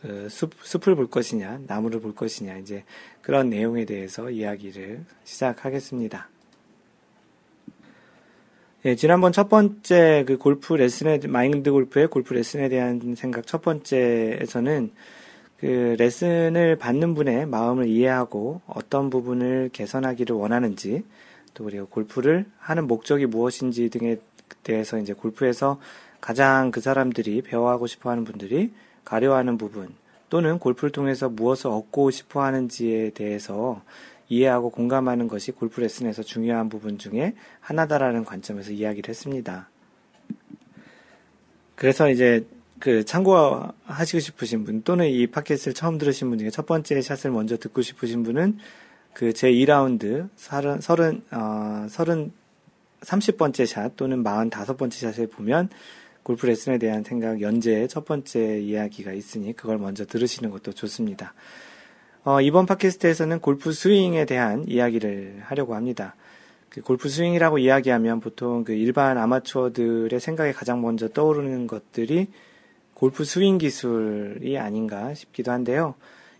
그 0.02 0.28
숲, 0.30 0.52
숲을 0.62 0.96
볼 0.96 1.10
것이냐, 1.10 1.62
나무를 1.66 2.02
볼 2.02 2.14
것이냐, 2.14 2.58
이제 2.58 2.84
그런 3.22 3.50
내용에 3.50 3.86
대해서 3.86 4.30
이야기를 4.30 5.06
시작하겠습니다. 5.24 6.30
예, 8.86 8.96
지난번 8.96 9.32
첫 9.32 9.48
번째 9.48 10.26
그 10.28 10.38
골프 10.38 10.74
레슨에, 10.74 11.20
마인드 11.30 11.72
골프의 11.72 12.08
골프 12.08 12.34
레슨에 12.34 12.68
대한 12.68 13.16
생각 13.16 13.48
첫 13.48 13.62
번째에서는 13.62 14.92
그 15.58 15.96
레슨을 15.98 16.76
받는 16.76 17.14
분의 17.14 17.46
마음을 17.46 17.88
이해하고 17.88 18.60
어떤 18.68 19.10
부분을 19.10 19.70
개선하기를 19.72 20.36
원하는지 20.36 21.06
또 21.54 21.64
그리고 21.64 21.86
골프를 21.86 22.46
하는 22.60 22.86
목적이 22.86 23.28
무엇인지 23.28 23.90
등에 23.90 24.18
대해서 24.64 24.98
이제 24.98 25.14
골프에서 25.14 25.80
가장 26.20 26.70
그 26.70 26.82
사람들이 26.82 27.42
배워하고 27.42 27.88
싶어 27.88 28.10
하는 28.10 28.26
분들이 28.26 28.74
가려하는 29.06 29.58
부분 29.58 29.96
또는 30.28 30.60
골프를 30.60 30.92
통해서 30.92 31.30
무엇을 31.30 31.68
얻고 31.68 32.12
싶어 32.12 32.44
하는지에 32.44 33.12
대해서 33.12 33.82
이해하고 34.34 34.70
공감하는 34.70 35.28
것이 35.28 35.52
골프 35.52 35.82
레슨에서 35.82 36.24
중요한 36.24 36.70
부분 36.70 36.98
중에 36.98 37.34
하나다라는 37.60 38.26
관점에서 38.26 38.72
이야기를 38.72 39.10
했습니다. 39.10 39.70
그래서 41.76 42.10
이제 42.10 42.46
그 42.80 43.06
참고하시고 43.06 44.20
싶으신 44.20 44.64
분 44.64 44.84
또는 44.84 45.08
이 45.08 45.28
팟캐스트를 45.28 45.74
처음 45.74 45.98
들으신 45.98 46.30
분 46.30 46.40
중에 46.40 46.50
첫 46.50 46.66
번째 46.66 47.02
샷을 47.02 47.32
먼저 47.32 47.58
듣고 47.58 47.82
싶으신 47.82 48.24
분은 48.24 48.58
그 49.14 49.32
제 49.32 49.52
2라운드 49.52 50.30
30, 50.36 50.82
30, 50.82 51.22
어, 51.32 51.86
30, 51.88 52.32
30번째 53.02 53.66
샷 53.66 53.96
또는 53.96 54.24
45번째 54.24 54.92
샷을 54.92 55.28
보면 55.28 55.70
골프 56.24 56.46
레슨에 56.46 56.78
대한 56.78 57.04
생각 57.04 57.42
연재의 57.42 57.90
첫 57.90 58.06
번째 58.06 58.60
이야기가 58.60 59.12
있으니 59.14 59.54
그걸 59.54 59.78
먼저 59.78 60.06
들으시는 60.06 60.50
것도 60.52 60.72
좋습니다. 60.74 61.34
어, 62.26 62.40
이번 62.40 62.66
팟캐스트에서는 62.66 63.42
골프 63.42 63.74
스윙에 63.74 64.24
대한 64.24 64.64
이야기를 64.66 65.42
하려고 65.42 65.76
합니다. 65.76 66.16
그 66.70 66.82
골프 66.82 67.10
스윙이라고 67.10 67.58
이야기하면 67.58 68.22
보통 68.22 68.64
그 68.64 68.72
일반 68.72 69.18
아마추어들의 69.18 70.18
생각에 70.22 70.54
가장 70.54 70.82
먼저 70.82 71.10
떠오르는 71.10 71.68
것들이 71.68 72.28
골프 72.94 73.26
스윙 73.26 73.58
기술이 73.58 74.58
아닌가 74.58 75.14
싶기도 75.14 75.52
한데요. 75.52 75.96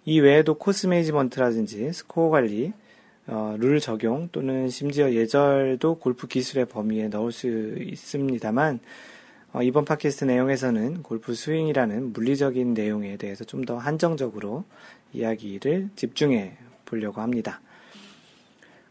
이 0.06 0.22
외에도 0.22 0.54
코스 0.54 0.88
매니지먼트라든지 0.88 1.92
스코어 1.92 2.30
관리, 2.30 2.72
어, 3.28 3.58
룰 3.60 3.82
적용 3.82 4.30
또는 4.32 4.70
심지어 4.70 5.12
예절도 5.12 5.96
골프 5.96 6.28
기술의 6.28 6.66
범위에 6.68 7.10
넣을 7.10 7.34
수 7.34 7.48
있습니다만 7.78 8.80
어, 9.52 9.62
이번 9.62 9.84
팟캐스트 9.86 10.24
내용에서는 10.26 11.04
골프 11.04 11.36
스윙이라는 11.36 12.14
물리적인 12.14 12.74
내용에 12.74 13.18
대해서 13.18 13.44
좀 13.44 13.66
더 13.66 13.78
한정적으로 13.78 14.64
이야기를 15.14 15.90
집중해 15.96 16.58
보려고 16.86 17.22
합니다. 17.22 17.62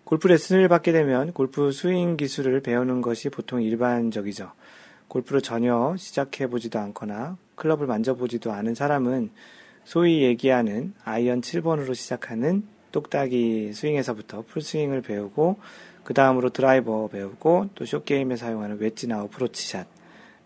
골프 0.05 0.29
레슨을 0.29 0.69
받게 0.69 0.93
되면 0.93 1.33
골프 1.33 1.73
스윙 1.73 2.17
기술을 2.17 2.61
배우는 2.61 3.01
것이 3.01 3.29
보통 3.29 3.63
일반적이죠. 3.63 4.53
골프를 5.09 5.43
전혀 5.43 5.95
시작해 5.97 6.47
보지도 6.47 6.79
않거나 6.79 7.37
클럽을 7.55 7.87
만져보지도 7.87 8.53
않은 8.53 8.75
사람은 8.75 9.31
소위 9.85 10.23
얘기하는 10.23 10.95
아이언 11.05 11.41
7번으로 11.41 11.95
시작하는 11.95 12.65
똑딱이 12.93 13.73
스윙에서부터 13.73 14.43
풀스윙을 14.43 15.03
배우고 15.03 15.59
그 16.05 16.15
다음으로 16.15 16.51
드라이버 16.51 17.09
배우고 17.09 17.71
또 17.75 17.85
숏게임에 17.85 18.37
사용하는 18.37 18.79
웨지나 18.79 19.23
어프로치샷, 19.25 19.87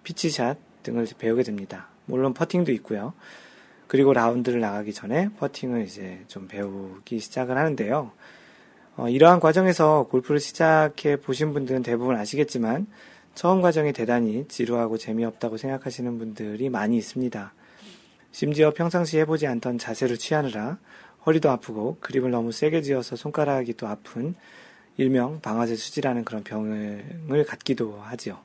피치샷 0.04 0.58
등을 0.82 1.06
배우게 1.18 1.42
됩니다. 1.42 1.88
물론 2.04 2.34
퍼팅도 2.34 2.72
있고요. 2.72 3.14
그리고 3.86 4.12
라운드를 4.12 4.60
나가기 4.60 4.92
전에 4.92 5.28
퍼팅을 5.38 5.84
이제 5.84 6.24
좀 6.28 6.48
배우기 6.48 7.18
시작을 7.18 7.56
하는데요. 7.56 8.10
어, 8.96 9.08
이러한 9.08 9.40
과정에서 9.40 10.06
골프를 10.10 10.40
시작해 10.40 11.16
보신 11.16 11.52
분들은 11.52 11.82
대부분 11.82 12.16
아시겠지만 12.16 12.86
처음 13.34 13.60
과정이 13.60 13.92
대단히 13.92 14.48
지루하고 14.48 14.96
재미없다고 14.96 15.58
생각하시는 15.58 16.18
분들이 16.18 16.70
많이 16.70 16.96
있습니다. 16.96 17.52
심지어 18.32 18.72
평상시 18.72 19.18
해보지 19.18 19.46
않던 19.46 19.78
자세를 19.78 20.16
취하느라 20.16 20.78
허리도 21.26 21.50
아프고 21.50 21.98
그립을 22.00 22.30
너무 22.30 22.52
세게 22.52 22.82
지어서 22.82 23.16
손가락이 23.16 23.74
또 23.74 23.86
아픈 23.86 24.34
일명 24.96 25.40
방아쇠 25.40 25.76
수지라는 25.76 26.24
그런 26.24 26.42
병을 26.42 27.44
갖기도 27.46 28.00
하지요. 28.00 28.38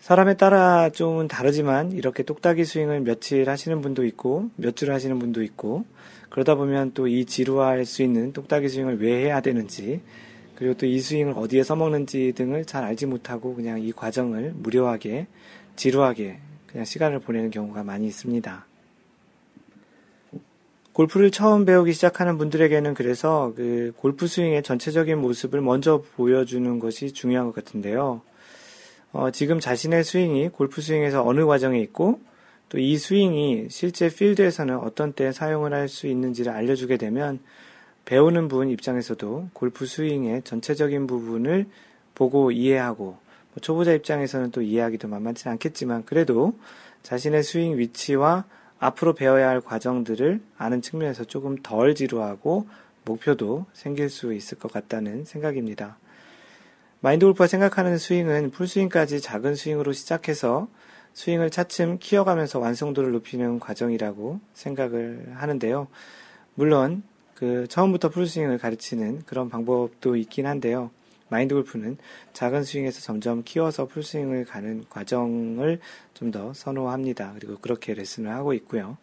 사람에 0.00 0.36
따라 0.36 0.90
좀은 0.90 1.28
다르지만 1.28 1.92
이렇게 1.92 2.22
똑딱이 2.22 2.64
스윙을 2.64 3.00
며칠 3.00 3.48
하시는 3.50 3.80
분도 3.82 4.04
있고 4.06 4.50
몇 4.56 4.74
줄 4.74 4.92
하시는 4.92 5.18
분도 5.18 5.42
있고 5.42 5.84
그러다 6.30 6.54
보면 6.54 6.92
또 6.94 7.06
이 7.08 7.24
지루할 7.24 7.84
수 7.84 8.02
있는 8.02 8.32
똑딱이 8.32 8.68
스윙을 8.68 9.00
왜 9.00 9.24
해야 9.24 9.40
되는지 9.40 10.00
그리고 10.54 10.74
또 10.74 10.86
이 10.86 10.98
스윙을 11.00 11.34
어디에 11.36 11.62
써먹는지 11.62 12.32
등을 12.36 12.64
잘 12.64 12.84
알지 12.84 13.06
못하고 13.06 13.54
그냥 13.54 13.80
이 13.80 13.92
과정을 13.92 14.54
무료하게 14.56 15.26
지루하게 15.76 16.38
그냥 16.66 16.84
시간을 16.84 17.20
보내는 17.20 17.50
경우가 17.50 17.82
많이 17.82 18.06
있습니다. 18.06 18.66
골프를 20.92 21.30
처음 21.30 21.64
배우기 21.64 21.92
시작하는 21.92 22.38
분들에게는 22.38 22.94
그래서 22.94 23.52
그 23.56 23.92
골프 23.96 24.26
스윙의 24.26 24.64
전체적인 24.64 25.18
모습을 25.18 25.60
먼저 25.60 26.02
보여주는 26.16 26.78
것이 26.80 27.12
중요한 27.12 27.46
것 27.46 27.54
같은데요. 27.54 28.20
어, 29.12 29.30
지금 29.30 29.58
자신의 29.60 30.04
스윙이 30.04 30.50
골프 30.50 30.80
스윙에서 30.82 31.26
어느 31.26 31.44
과정에 31.46 31.80
있고 31.80 32.20
또 32.68 32.78
이 32.78 32.98
스윙이 32.98 33.68
실제 33.70 34.08
필드에서는 34.10 34.76
어떤 34.76 35.12
때 35.14 35.32
사용을 35.32 35.72
할 35.72 35.88
수 35.88 36.06
있는지를 36.06 36.52
알려주게 36.52 36.98
되면 36.98 37.40
배우는 38.04 38.48
분 38.48 38.68
입장에서도 38.70 39.50
골프 39.54 39.86
스윙의 39.86 40.42
전체적인 40.42 41.06
부분을 41.06 41.66
보고 42.14 42.50
이해하고 42.50 43.04
뭐 43.04 43.60
초보자 43.60 43.92
입장에서는 43.92 44.50
또 44.50 44.60
이해하기도 44.60 45.08
만만치 45.08 45.48
않겠지만 45.48 46.04
그래도 46.04 46.58
자신의 47.02 47.42
스윙 47.42 47.78
위치와 47.78 48.44
앞으로 48.78 49.14
배워야 49.14 49.48
할 49.48 49.60
과정들을 49.60 50.40
아는 50.58 50.82
측면에서 50.82 51.24
조금 51.24 51.56
덜 51.62 51.94
지루하고 51.94 52.66
목표도 53.04 53.66
생길 53.72 54.10
수 54.10 54.34
있을 54.34 54.58
것 54.58 54.70
같다는 54.70 55.24
생각입니다. 55.24 55.96
마인드 57.00 57.24
골프가 57.24 57.46
생각하는 57.46 57.96
스윙은 57.96 58.50
풀스윙까지 58.50 59.20
작은 59.20 59.54
스윙으로 59.54 59.92
시작해서 59.92 60.68
스윙을 61.14 61.50
차츰 61.50 61.98
키워가면서 61.98 62.58
완성도를 62.58 63.12
높이는 63.12 63.60
과정이라고 63.60 64.40
생각을 64.54 65.32
하는데요. 65.34 65.86
물론 66.54 67.04
그 67.34 67.68
처음부터 67.68 68.08
풀스윙을 68.08 68.58
가르치는 68.58 69.22
그런 69.26 69.48
방법도 69.48 70.16
있긴 70.16 70.46
한데요. 70.46 70.90
마인드 71.28 71.54
골프는 71.54 71.98
작은 72.32 72.64
스윙에서 72.64 73.00
점점 73.00 73.42
키워서 73.44 73.86
풀스윙을 73.86 74.44
가는 74.46 74.84
과정을 74.88 75.78
좀 76.14 76.32
더 76.32 76.52
선호합니다. 76.52 77.34
그리고 77.34 77.58
그렇게 77.58 77.94
레슨을 77.94 78.32
하고 78.32 78.54
있고요. 78.54 78.96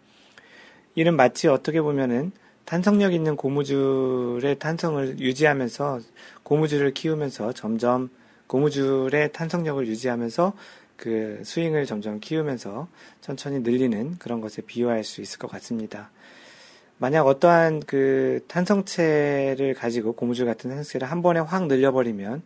이는 0.96 1.16
마치 1.16 1.48
어떻게 1.48 1.82
보면은 1.82 2.34
탄성력 2.66 3.14
있는 3.14 3.36
고무줄의 3.36 4.58
탄성을 4.60 5.20
유지하면서 5.20 6.00
고무줄을 6.44 6.94
키우면서 6.94 7.54
점점 7.54 8.10
고무줄의 8.48 9.32
탄성력을 9.34 9.88
유지하면서 9.88 10.54
그 10.98 11.42
스윙을 11.44 11.86
점점 11.86 12.20
키우면서 12.20 12.88
천천히 13.22 13.60
늘리는 13.60 14.18
그런 14.18 14.42
것에 14.42 14.62
비유할 14.62 15.04
수 15.04 15.22
있을 15.22 15.40
것 15.40 15.50
같습니다. 15.52 16.10
만약 16.98 17.28
어떠한 17.28 17.82
그 17.82 18.44
탄성체를 18.48 19.74
가지고 19.76 20.14
고무줄 20.14 20.46
같은 20.46 20.70
탄성체를 20.70 21.10
한 21.12 21.22
번에 21.22 21.42
확 21.42 21.68
늘려버리면 21.68 22.42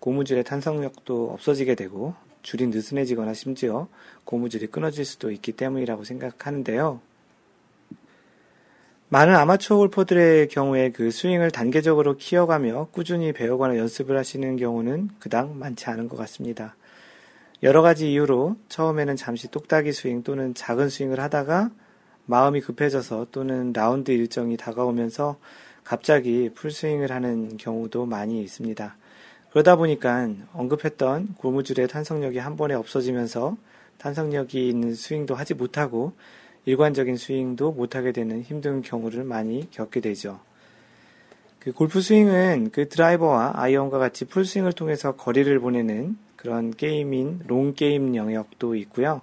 고무줄의 0.00 0.44
탄성력도 0.44 1.30
없어지게 1.30 1.76
되고 1.76 2.14
줄이 2.42 2.66
느슨해지거나 2.66 3.34
심지어 3.34 3.88
고무줄이 4.24 4.66
끊어질 4.66 5.04
수도 5.04 5.30
있기 5.30 5.52
때문이라고 5.52 6.02
생각하는데요. 6.04 7.00
많은 9.12 9.36
아마추어 9.36 9.76
골퍼들의 9.76 10.48
경우에 10.48 10.90
그 10.90 11.10
스윙을 11.10 11.50
단계적으로 11.50 12.16
키워가며 12.16 12.88
꾸준히 12.92 13.34
배우거나 13.34 13.76
연습을 13.76 14.16
하시는 14.16 14.56
경우는 14.56 15.10
그닥 15.18 15.54
많지 15.54 15.90
않은 15.90 16.08
것 16.08 16.16
같습니다. 16.16 16.76
여러 17.62 17.82
가지 17.82 18.10
이유로 18.10 18.56
처음에는 18.70 19.16
잠시 19.16 19.50
똑딱이 19.50 19.92
스윙 19.92 20.22
또는 20.22 20.54
작은 20.54 20.88
스윙을 20.88 21.20
하다가 21.20 21.70
마음이 22.24 22.62
급해져서 22.62 23.26
또는 23.32 23.74
라운드 23.74 24.12
일정이 24.12 24.56
다가오면서 24.56 25.36
갑자기 25.84 26.48
풀스윙을 26.54 27.12
하는 27.12 27.58
경우도 27.58 28.06
많이 28.06 28.42
있습니다. 28.42 28.96
그러다 29.50 29.76
보니까 29.76 30.30
언급했던 30.54 31.34
고무줄의 31.36 31.88
탄성력이 31.88 32.38
한 32.38 32.56
번에 32.56 32.72
없어지면서 32.72 33.58
탄성력이 33.98 34.70
있는 34.70 34.94
스윙도 34.94 35.34
하지 35.34 35.52
못하고 35.52 36.14
일관적인 36.64 37.16
스윙도 37.16 37.72
못하게 37.72 38.12
되는 38.12 38.42
힘든 38.42 38.82
경우를 38.82 39.24
많이 39.24 39.70
겪게 39.70 40.00
되죠. 40.00 40.40
그 41.58 41.72
골프 41.72 42.00
스윙은 42.00 42.70
그 42.72 42.88
드라이버와 42.88 43.52
아이언과 43.54 43.98
같이 43.98 44.24
풀스윙을 44.24 44.72
통해서 44.72 45.16
거리를 45.16 45.58
보내는 45.60 46.16
그런 46.36 46.72
게임인 46.72 47.42
롱 47.46 47.74
게임 47.74 48.16
영역도 48.16 48.74
있고요. 48.76 49.20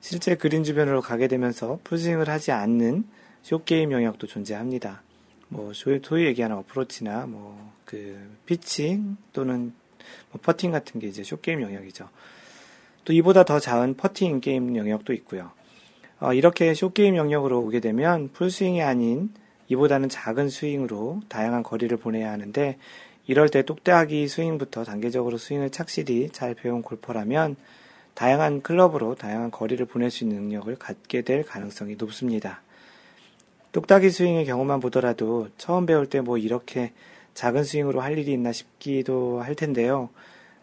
실제 0.00 0.34
그린 0.36 0.64
주변으로 0.64 1.00
가게 1.00 1.28
되면서 1.28 1.80
풀스윙을 1.84 2.28
하지 2.28 2.52
않는 2.52 3.04
숏게임 3.42 3.92
영역도 3.92 4.26
존재합니다. 4.26 5.02
뭐 5.48 5.72
소위 5.74 6.00
얘기하는 6.26 6.56
어프로치나 6.56 7.26
뭐 7.26 7.76
그 7.86 8.18
피칭 8.44 9.16
또는 9.32 9.72
뭐 10.30 10.40
퍼팅 10.42 10.72
같은 10.72 11.00
게 11.00 11.06
이제 11.06 11.22
숏게임 11.22 11.62
영역이죠. 11.62 12.10
또 13.06 13.12
이보다 13.14 13.44
더 13.44 13.58
작은 13.58 13.96
퍼팅 13.96 14.40
게임 14.40 14.76
영역도 14.76 15.14
있고요. 15.14 15.52
어, 16.18 16.32
이렇게 16.32 16.72
숏게임 16.74 17.16
영역으로 17.16 17.60
오게 17.60 17.80
되면 17.80 18.30
풀스윙이 18.32 18.82
아닌 18.82 19.30
이보다는 19.68 20.08
작은 20.08 20.48
스윙으로 20.48 21.20
다양한 21.28 21.62
거리를 21.62 21.94
보내야 21.96 22.30
하는데 22.30 22.78
이럴 23.26 23.48
때 23.48 23.62
똑딱이 23.62 24.28
스윙부터 24.28 24.84
단계적으로 24.84 25.36
스윙을 25.36 25.70
착실히 25.70 26.30
잘 26.30 26.54
배운 26.54 26.82
골퍼라면 26.82 27.56
다양한 28.14 28.62
클럽으로 28.62 29.14
다양한 29.14 29.50
거리를 29.50 29.84
보낼 29.86 30.10
수 30.10 30.24
있는 30.24 30.42
능력을 30.42 30.74
갖게 30.76 31.22
될 31.22 31.42
가능성이 31.42 31.96
높습니다. 31.96 32.62
똑딱이 33.72 34.08
스윙의 34.10 34.46
경우만 34.46 34.80
보더라도 34.80 35.48
처음 35.58 35.84
배울 35.84 36.06
때 36.08 36.20
뭐 36.20 36.38
이렇게 36.38 36.92
작은 37.34 37.64
스윙으로 37.64 38.00
할 38.00 38.16
일이 38.16 38.32
있나 38.32 38.52
싶기도 38.52 39.42
할 39.42 39.54
텐데요. 39.54 40.08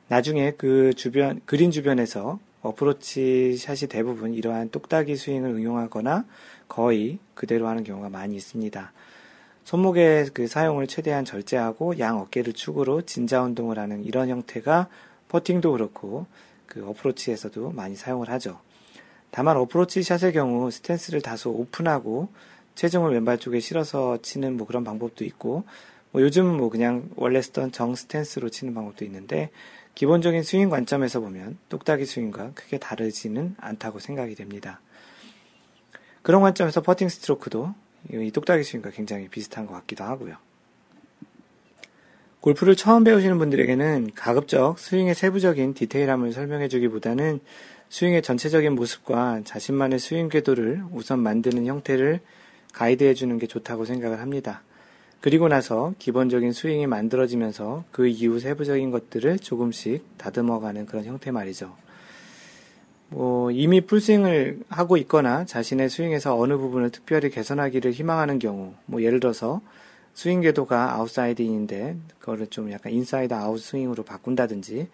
나중에 0.08 0.54
그 0.58 0.94
주변, 0.96 1.42
그린 1.46 1.70
주변에서 1.70 2.40
어프로치 2.64 3.57
샷이 3.57 3.90
대부분 3.90 4.34
이러한 4.34 4.69
똑딱이 4.69 5.15
스윙을 5.15 5.49
응용하거나 5.52 6.26
거의 6.68 7.19
그대로 7.35 7.68
하는 7.68 7.84
경우가 7.84 8.10
많이 8.10 8.35
있습니다. 8.35 8.91
손목의 9.65 10.30
그 10.34 10.48
사용을 10.48 10.88
최대한 10.88 11.26
절제하고 11.26 11.99
양 11.99 12.19
어깨를 12.19 12.53
축으로 12.53 13.03
진자 13.03 13.44
운동을 13.44 13.80
하는 13.80 14.03
이런 14.03 14.30
형태가 14.30 14.88
퍼팅도 15.27 15.73
그렇고 15.73 16.26
그 16.65 16.88
어프로치에서도 16.88 17.72
많이 17.72 17.95
사용을 17.95 18.30
하죠. 18.30 18.60
다만 19.30 19.57
어프로치 19.57 20.03
샷의 20.03 20.34
경우 20.34 20.72
스탠스를 20.72 21.22
다소 21.22 21.52
오픈하고 21.52 22.30
체중을 22.76 23.11
왼발 23.11 23.38
쪽에 23.38 23.60
실어서 23.60 24.18
치는 24.22 24.57
뭐 24.57 24.65
그런 24.65 24.84
방법도 24.84 25.26
있고 25.26 25.64
뭐 26.11 26.22
요즘은 26.22 26.57
뭐 26.57 26.69
그냥 26.69 27.10
원래 27.15 27.41
쓰던 27.41 27.72
정 27.72 27.95
스탠스로 27.95 28.49
치는 28.49 28.73
방법도 28.73 29.03
있는데 29.06 29.49
기본적인 29.95 30.44
스윙 30.44 30.70
관점에서 30.70 31.20
보면 31.20 31.57
똑딱이 31.70 32.06
스윙과 32.06 32.52
크게 32.56 32.80
다르지는 32.80 33.56
않다고 33.60 33.99
생각이 33.99 34.36
됩니다. 34.36 34.82
그런 36.22 36.41
관점에서 36.41 36.82
퍼팅 36.82 37.10
스트로크도 37.10 37.74
이 38.11 38.32
똑딱이 38.32 38.64
스윙과 38.64 38.91
굉장히 38.91 39.28
비슷한 39.28 39.65
것 39.65 39.74
같기도 39.74 40.03
하고요. 40.03 40.36
골프를 42.41 42.76
처음 42.76 43.06
배우시는 43.06 43.38
분들에게는 43.38 44.11
가급적 44.15 44.78
스윙의 44.78 45.15
세부적인 45.15 45.76
디테일함을 45.76 46.34
설명해 46.34 46.68
주기보다는 46.68 47.40
스윙의 47.90 48.22
전체적인 48.22 48.74
모습과 48.76 49.41
자신만의 49.45 49.99
스윙 49.99 50.28
궤도를 50.28 50.84
우선 50.91 51.20
만드는 51.20 51.68
형태를 51.68 52.20
가이드해 52.74 53.14
주는 53.14 53.38
게 53.38 53.48
좋다고 53.48 53.86
생각을 53.86 54.20
합니다. 54.20 54.64
그리고 55.24 55.48
나서 55.48 55.94
기본적인 56.00 56.52
스윙이 56.52 56.86
만들어지면서 56.86 57.86
그 57.94 58.08
이후 58.08 58.41
세부적인 58.41 58.91
것들을 58.91 59.40
조금씩 59.40 60.18
다듬어가는 60.18 60.86
그런 60.86 61.06
형태 61.06 61.32
말이죠. 61.32 61.74
뭐 63.08 63.50
이미 63.50 63.80
풀스윙을 63.80 64.64
하고 64.68 64.98
있거나 64.98 65.45
자신의 65.45 65.90
스윙에서 65.90 66.38
어느 66.38 66.58
부분을 66.58 66.90
특별히 66.90 67.30
개선하기를 67.30 67.94
희망하는 67.94 68.38
경우, 68.38 68.74
뭐 68.86 69.02
예를 69.02 69.22
들어서 69.22 69.62
스윙 70.14 70.41
궤도가 70.41 70.95
outside 70.95 71.49
in인데 71.49 71.95
그거를 72.20 72.48
좀 72.48 72.70
약간 72.74 72.91
inside 72.91 73.34
out 73.34 73.60
스윙으로 73.62 74.04
바꾼다든지 74.04 74.90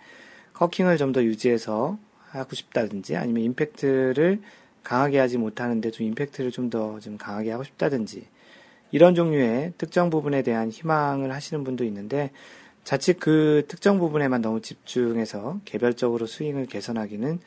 코킹을 0.54 0.98
좀 0.98 1.12
더 1.12 1.24
유지해서 1.24 1.98
하고 2.28 2.54
싶다든지 2.54 3.16
아니면 3.16 3.42
임팩트를 3.46 4.42
강하게 4.84 5.18
하지 5.18 5.40
못하는데 5.40 5.90
좀 5.90 6.06
임팩트를 6.06 6.52
좀 6.52 6.70
더좀 6.70 7.18
강하게 7.18 7.50
하고 7.50 7.64
싶다든지 7.64 8.28
이런 8.92 9.16
종류의 9.16 9.74
특정 9.78 10.10
부분에 10.10 10.42
대한 10.42 10.70
희망을 10.70 11.32
하시는 11.32 11.64
분도 11.64 11.84
있는데 11.84 12.32
자칫 12.84 13.20
그 13.20 13.66
특정 13.68 14.00
부분에만 14.00 14.42
너무 14.42 14.62
집중해서 14.62 15.60
개별적으로 15.66 16.26
스윙을 16.26 16.66
개선하기는 16.66 17.40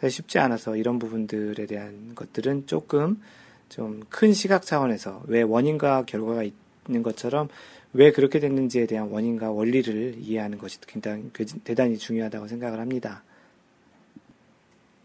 사실 0.00 0.10
쉽지 0.10 0.38
않아서 0.38 0.76
이런 0.76 0.98
부분들에 0.98 1.66
대한 1.66 2.14
것들은 2.14 2.66
조금 2.66 3.20
좀 3.68 4.00
큰 4.08 4.32
시각 4.32 4.64
차원에서 4.64 5.22
왜 5.26 5.42
원인과 5.42 6.04
결과가 6.06 6.42
있는 6.42 7.02
것처럼 7.02 7.48
왜 7.92 8.12
그렇게 8.12 8.40
됐는지에 8.40 8.86
대한 8.86 9.08
원인과 9.08 9.50
원리를 9.50 10.16
이해하는 10.18 10.58
것이 10.58 10.78
굉장히 10.86 11.30
대단히 11.64 11.98
중요하다고 11.98 12.48
생각을 12.48 12.80
합니다. 12.80 13.22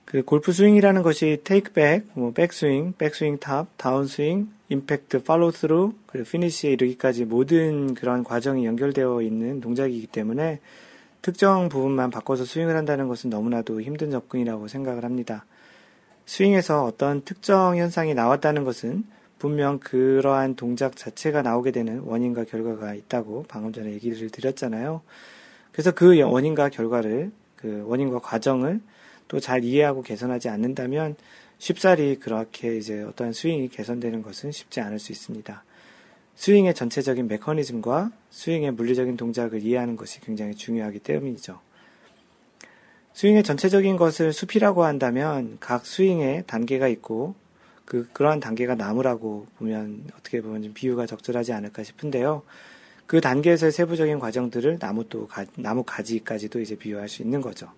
그 0.05 0.21
골프 0.23 0.51
스윙이라는 0.51 1.01
것이 1.01 1.41
테이크백, 1.43 2.07
뭐 2.13 2.31
백스윙, 2.31 2.93
백스윙 2.97 3.39
탑, 3.39 3.67
다운스윙, 3.77 4.49
임팩트, 4.73 5.23
팔로우 5.23 5.51
스루, 5.51 5.93
그리고 6.07 6.27
피니시에 6.29 6.71
이르기까지 6.71 7.25
모든 7.25 7.93
그런 7.93 8.23
과정이 8.23 8.65
연결되어 8.65 9.21
있는 9.21 9.61
동작이기 9.61 10.07
때문에 10.07 10.59
특정 11.21 11.69
부분만 11.69 12.09
바꿔서 12.09 12.43
스윙을 12.43 12.75
한다는 12.75 13.07
것은 13.07 13.29
너무나도 13.29 13.81
힘든 13.81 14.11
접근이라고 14.11 14.67
생각을 14.67 15.03
합니다. 15.03 15.45
스윙에서 16.25 16.83
어떤 16.85 17.21
특정 17.23 17.77
현상이 17.77 18.13
나왔다는 18.13 18.63
것은 18.63 19.05
분명 19.37 19.79
그러한 19.79 20.55
동작 20.55 20.95
자체가 20.95 21.41
나오게 21.41 21.71
되는 21.71 21.99
원인과 21.99 22.45
결과가 22.45 22.93
있다고 22.93 23.45
방금 23.47 23.73
전에 23.73 23.91
얘기를 23.91 24.29
드렸잖아요. 24.29 25.01
그래서 25.71 25.91
그 25.91 26.19
원인과 26.19 26.69
결과를, 26.69 27.31
그 27.57 27.83
원인과 27.85 28.19
과정을 28.19 28.81
또 29.27 29.39
잘 29.39 29.63
이해하고 29.63 30.01
개선하지 30.03 30.49
않는다면 30.49 31.15
쉽사리 31.63 32.17
그렇게 32.19 32.75
이제 32.75 33.03
어떠한 33.03 33.31
스윙이 33.31 33.69
개선되는 33.69 34.21
것은 34.21 34.51
쉽지 34.51 34.81
않을 34.81 34.99
수 34.99 35.13
있습니다. 35.13 35.63
스윙의 36.35 36.73
전체적인 36.75 37.29
메커니즘과 37.29 38.11
스윙의 38.31 38.71
물리적인 38.71 39.15
동작을 39.15 39.63
이해하는 39.63 39.95
것이 39.95 40.19
굉장히 40.19 40.55
중요하기 40.55 40.99
때문이죠. 40.99 41.61
스윙의 43.13 43.43
전체적인 43.43 43.95
것을 43.95 44.33
숲이라고 44.33 44.83
한다면 44.83 45.55
각 45.61 45.85
스윙에 45.85 46.43
단계가 46.47 46.89
있고 46.89 47.33
그, 47.85 48.09
그러한 48.11 48.41
단계가 48.41 48.75
나무라고 48.75 49.47
보면 49.57 50.03
어떻게 50.19 50.41
보면 50.41 50.63
좀 50.63 50.73
비유가 50.73 51.05
적절하지 51.05 51.53
않을까 51.53 51.83
싶은데요. 51.83 52.43
그 53.07 53.21
단계에서의 53.21 53.71
세부적인 53.71 54.19
과정들을 54.19 54.79
나무 54.79 55.07
또, 55.07 55.27
가, 55.27 55.45
나무 55.55 55.83
가지까지도 55.83 56.59
이제 56.59 56.75
비유할 56.75 57.07
수 57.07 57.21
있는 57.21 57.39
거죠. 57.39 57.71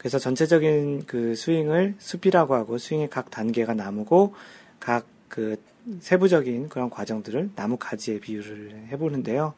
그래서 0.00 0.18
전체적인 0.18 1.04
그 1.06 1.36
스윙을 1.36 1.94
숲이라고 1.98 2.54
하고 2.54 2.78
스윙의 2.78 3.10
각 3.10 3.30
단계가 3.30 3.74
나무고 3.74 4.34
각 4.80 5.06
그 5.30 5.56
세부적인 6.00 6.68
그런 6.68 6.90
과정들을 6.90 7.52
나무 7.54 7.78
가지에 7.78 8.20
비유를 8.20 8.88
해보는데요. 8.88 9.54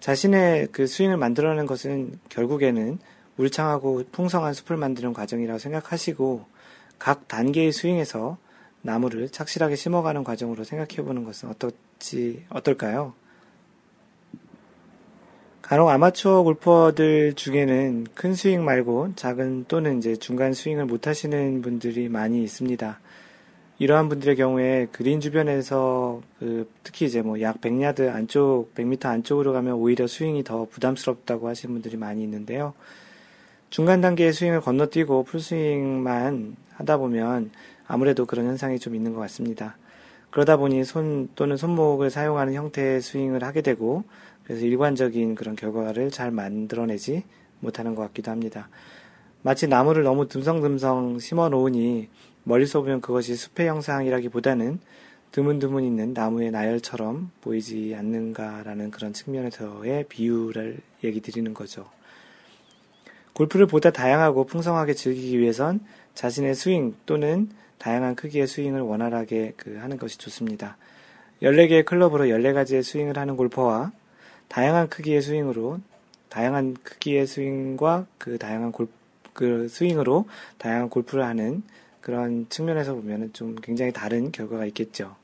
자신의 0.00 0.68
그 0.72 0.86
스윙을 0.86 1.18
만들어내는 1.18 1.66
것은 1.66 2.18
결국에는 2.30 2.98
울창하고 3.36 4.04
풍성한 4.10 4.54
숲을 4.54 4.76
만드는 4.76 5.12
과정이라고 5.12 5.58
생각하시고 5.58 6.46
각 6.98 7.28
단계의 7.28 7.72
스윙에서 7.72 8.38
나무를 8.80 9.28
착실하게 9.28 9.76
심어가는 9.76 10.24
과정으로 10.24 10.64
생각해 10.64 11.06
보는 11.06 11.24
것은 11.24 11.48
어떨지, 11.50 12.44
어떨까요? 12.48 13.14
간혹 15.72 15.88
아마추어 15.88 16.42
골퍼들 16.42 17.32
중에는 17.32 18.08
큰 18.14 18.34
스윙 18.34 18.62
말고 18.62 19.14
작은 19.16 19.64
또는 19.68 19.96
이제 19.96 20.16
중간 20.16 20.52
스윙을 20.52 20.84
못 20.84 21.06
하시는 21.06 21.62
분들이 21.62 22.10
많이 22.10 22.42
있습니다. 22.42 23.00
이러한 23.78 24.10
분들의 24.10 24.36
경우에 24.36 24.88
그린 24.92 25.18
주변에서 25.18 26.20
그 26.38 26.68
특히 26.82 27.06
이제 27.06 27.22
뭐 27.22 27.40
약 27.40 27.62
100야드 27.62 28.12
안쪽, 28.12 28.74
100m 28.74 29.06
안쪽으로 29.06 29.54
가면 29.54 29.72
오히려 29.72 30.06
스윙이 30.06 30.44
더 30.44 30.66
부담스럽다고 30.66 31.48
하시는 31.48 31.74
분들이 31.74 31.96
많이 31.96 32.22
있는데요. 32.22 32.74
중간 33.70 34.02
단계의 34.02 34.34
스윙을 34.34 34.60
건너뛰고 34.60 35.24
풀스윙만 35.24 36.54
하다 36.74 36.98
보면 36.98 37.50
아무래도 37.86 38.26
그런 38.26 38.44
현상이 38.44 38.78
좀 38.78 38.94
있는 38.94 39.14
것 39.14 39.20
같습니다. 39.20 39.78
그러다 40.32 40.58
보니 40.58 40.84
손 40.84 41.28
또는 41.34 41.56
손목을 41.56 42.10
사용하는 42.10 42.52
형태의 42.52 43.00
스윙을 43.00 43.42
하게 43.42 43.62
되고 43.62 44.04
그래서 44.52 44.66
일관적인 44.66 45.34
그런 45.34 45.56
결과를 45.56 46.10
잘 46.10 46.30
만들어내지 46.30 47.24
못하는 47.60 47.94
것 47.94 48.02
같기도 48.02 48.30
합니다. 48.30 48.68
마치 49.40 49.66
나무를 49.66 50.02
너무 50.02 50.28
듬성듬성 50.28 51.20
심어 51.20 51.48
놓으니 51.48 52.10
멀리서 52.44 52.82
보면 52.82 53.00
그것이 53.00 53.34
숲의 53.34 53.66
형상이라기보다는 53.68 54.78
드문드문 55.30 55.84
있는 55.84 56.12
나무의 56.12 56.50
나열처럼 56.50 57.30
보이지 57.40 57.94
않는가라는 57.96 58.90
그런 58.90 59.14
측면에서의 59.14 60.04
비유를 60.10 60.80
얘기 61.02 61.22
드리는 61.22 61.54
거죠. 61.54 61.86
골프를 63.32 63.66
보다 63.66 63.90
다양하고 63.90 64.44
풍성하게 64.44 64.92
즐기기 64.92 65.38
위해선 65.38 65.80
자신의 66.12 66.54
스윙 66.54 66.94
또는 67.06 67.48
다양한 67.78 68.16
크기의 68.16 68.46
스윙을 68.46 68.82
원활하게 68.82 69.54
그 69.56 69.78
하는 69.78 69.96
것이 69.96 70.18
좋습니다. 70.18 70.76
14개의 71.40 71.86
클럽으로 71.86 72.26
14가지의 72.26 72.82
스윙을 72.82 73.16
하는 73.16 73.36
골퍼와 73.38 73.92
다양한 74.52 74.88
크기의 74.90 75.22
스윙으로 75.22 75.80
다양한 76.28 76.76
크기의 76.82 77.26
스윙과 77.26 78.06
그 78.18 78.36
다양한 78.36 78.70
골, 78.70 78.86
그 79.32 79.66
스윙으로 79.66 80.28
다양한 80.58 80.90
골프를 80.90 81.24
하는 81.24 81.62
그런 82.02 82.46
측면에서 82.50 82.94
보면은 82.94 83.32
좀 83.32 83.56
굉장히 83.62 83.92
다른 83.94 84.30
결과가 84.30 84.66
있겠죠. 84.66 85.16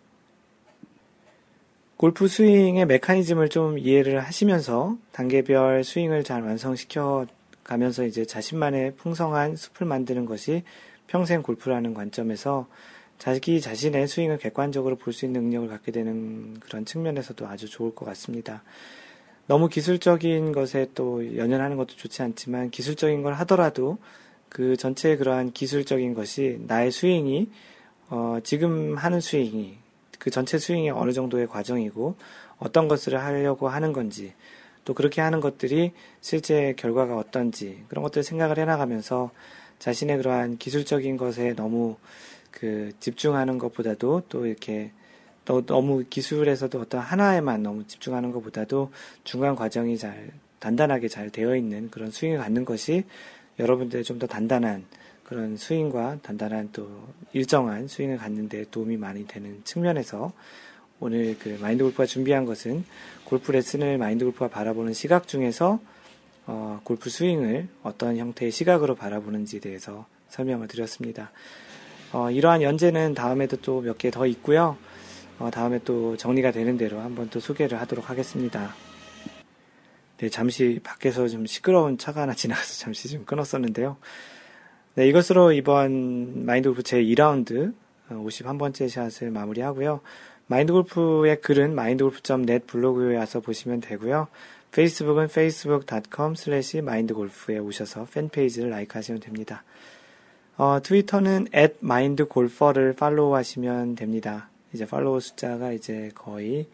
골프 1.98 2.26
스윙의 2.26 2.86
메커니즘을 2.86 3.50
좀 3.50 3.78
이해를 3.78 4.20
하시면서 4.20 4.96
단계별 5.12 5.84
스윙을 5.84 6.24
잘 6.24 6.42
완성시켜 6.42 7.26
가면서 7.64 8.06
이제 8.06 8.24
자신만의 8.24 8.94
풍성한 8.96 9.56
숲을 9.56 9.86
만드는 9.86 10.24
것이 10.24 10.62
평생 11.06 11.42
골프라는 11.42 11.92
관점에서 11.92 12.66
자기 13.18 13.60
자신의 13.60 14.08
스윙을 14.08 14.38
객관적으로 14.38 14.96
볼 14.96 15.12
수 15.12 15.26
있는 15.26 15.42
능력을 15.42 15.68
갖게 15.68 15.92
되는 15.92 16.58
그런 16.60 16.86
측면에서도 16.86 17.46
아주 17.46 17.68
좋을 17.68 17.94
것 17.94 18.06
같습니다. 18.06 18.62
너무 19.48 19.68
기술적인 19.70 20.52
것에 20.52 20.88
또 20.94 21.36
연연하는 21.38 21.78
것도 21.78 21.96
좋지 21.96 22.22
않지만 22.22 22.70
기술적인 22.70 23.22
걸 23.22 23.32
하더라도 23.32 23.96
그 24.50 24.76
전체의 24.76 25.16
그러한 25.16 25.52
기술적인 25.52 26.12
것이 26.12 26.60
나의 26.66 26.92
스윙이 26.92 27.50
어, 28.10 28.38
지금 28.44 28.96
하는 28.96 29.20
스윙이 29.22 29.78
그 30.18 30.30
전체 30.30 30.58
스윙이 30.58 30.90
어느 30.90 31.12
정도의 31.12 31.46
과정이고 31.46 32.16
어떤 32.58 32.88
것을 32.88 33.18
하려고 33.18 33.68
하는 33.68 33.94
건지 33.94 34.34
또 34.84 34.92
그렇게 34.92 35.22
하는 35.22 35.40
것들이 35.40 35.92
실제 36.20 36.74
결과가 36.76 37.16
어떤지 37.16 37.82
그런 37.88 38.02
것들을 38.02 38.24
생각을 38.24 38.58
해나가면서 38.58 39.30
자신의 39.78 40.18
그러한 40.18 40.58
기술적인 40.58 41.16
것에 41.16 41.54
너무 41.54 41.96
그 42.50 42.92
집중하는 43.00 43.56
것보다도 43.56 44.24
또 44.28 44.44
이렇게 44.44 44.90
너무 45.66 46.04
기술에서도 46.08 46.80
어떤 46.80 47.00
하나에만 47.00 47.62
너무 47.62 47.86
집중하는 47.86 48.32
것보다도 48.32 48.90
중간 49.24 49.56
과정이 49.56 49.96
잘 49.96 50.30
단단하게 50.58 51.08
잘 51.08 51.30
되어 51.30 51.56
있는 51.56 51.90
그런 51.90 52.10
스윙을 52.10 52.38
갖는 52.38 52.64
것이 52.64 53.04
여러분들의 53.58 54.04
좀 54.04 54.18
더 54.18 54.26
단단한 54.26 54.84
그런 55.24 55.56
스윙과 55.56 56.18
단단한 56.22 56.70
또 56.72 56.88
일정한 57.32 57.86
스윙을 57.88 58.18
갖는 58.18 58.48
데 58.48 58.64
도움이 58.70 58.96
많이 58.96 59.26
되는 59.26 59.60
측면에서 59.64 60.32
오늘 61.00 61.36
그 61.38 61.56
마인드 61.60 61.82
골프가 61.84 62.06
준비한 62.06 62.44
것은 62.44 62.84
골프 63.24 63.52
레슨을 63.52 63.98
마인드 63.98 64.24
골프가 64.24 64.48
바라보는 64.48 64.92
시각 64.94 65.28
중에서 65.28 65.80
어, 66.46 66.80
골프 66.82 67.10
스윙을 67.10 67.68
어떤 67.82 68.16
형태의 68.16 68.50
시각으로 68.50 68.94
바라보는지에 68.96 69.60
대해서 69.60 70.06
설명을 70.30 70.66
드렸습니다. 70.66 71.30
어, 72.12 72.30
이러한 72.30 72.62
연재는 72.62 73.14
다음에도 73.14 73.56
또 73.58 73.82
몇 73.82 73.98
개 73.98 74.10
더 74.10 74.26
있고요. 74.26 74.76
어, 75.38 75.50
다음에 75.50 75.78
또 75.84 76.16
정리가 76.16 76.50
되는 76.50 76.76
대로 76.76 77.00
한번 77.00 77.28
또 77.30 77.40
소개를 77.40 77.80
하도록 77.80 78.08
하겠습니다. 78.10 78.74
네, 80.18 80.28
잠시 80.28 80.80
밖에서 80.82 81.28
좀 81.28 81.46
시끄러운 81.46 81.96
차가 81.96 82.22
하나 82.22 82.34
지나가서 82.34 82.74
잠시 82.78 83.08
좀 83.08 83.24
끊었었는데요. 83.24 83.96
네, 84.94 85.06
이것으로 85.06 85.52
이번 85.52 86.44
마인드 86.44 86.68
골프 86.68 86.82
제 86.82 87.00
2라운드 87.00 87.72
51번째 88.10 88.88
샷을 88.88 89.30
마무리하고요. 89.30 90.00
마인드 90.48 90.72
골프의 90.72 91.40
글은 91.40 91.72
mindgolf.net 91.72 92.66
블로그에 92.66 93.16
와서 93.16 93.40
보시면 93.40 93.80
되고요. 93.80 94.28
페이스북은 94.72 95.24
facebook.com 95.24 96.32
slash 96.32 96.78
mindgolf에 96.78 97.58
오셔서 97.58 98.06
팬페이지를 98.12 98.70
라이크 98.70 98.98
하시면 98.98 99.20
됩니다. 99.20 99.62
어, 100.56 100.80
트위터는 100.82 101.48
at 101.54 101.76
mindgolfer를 101.82 102.94
팔로우 102.94 103.34
하시면 103.34 103.94
됩니다. 103.94 104.48
이제 104.72 104.86
팔로워 104.86 105.20
숫자가 105.20 105.72
이제 105.72 106.10
거의 106.14 106.66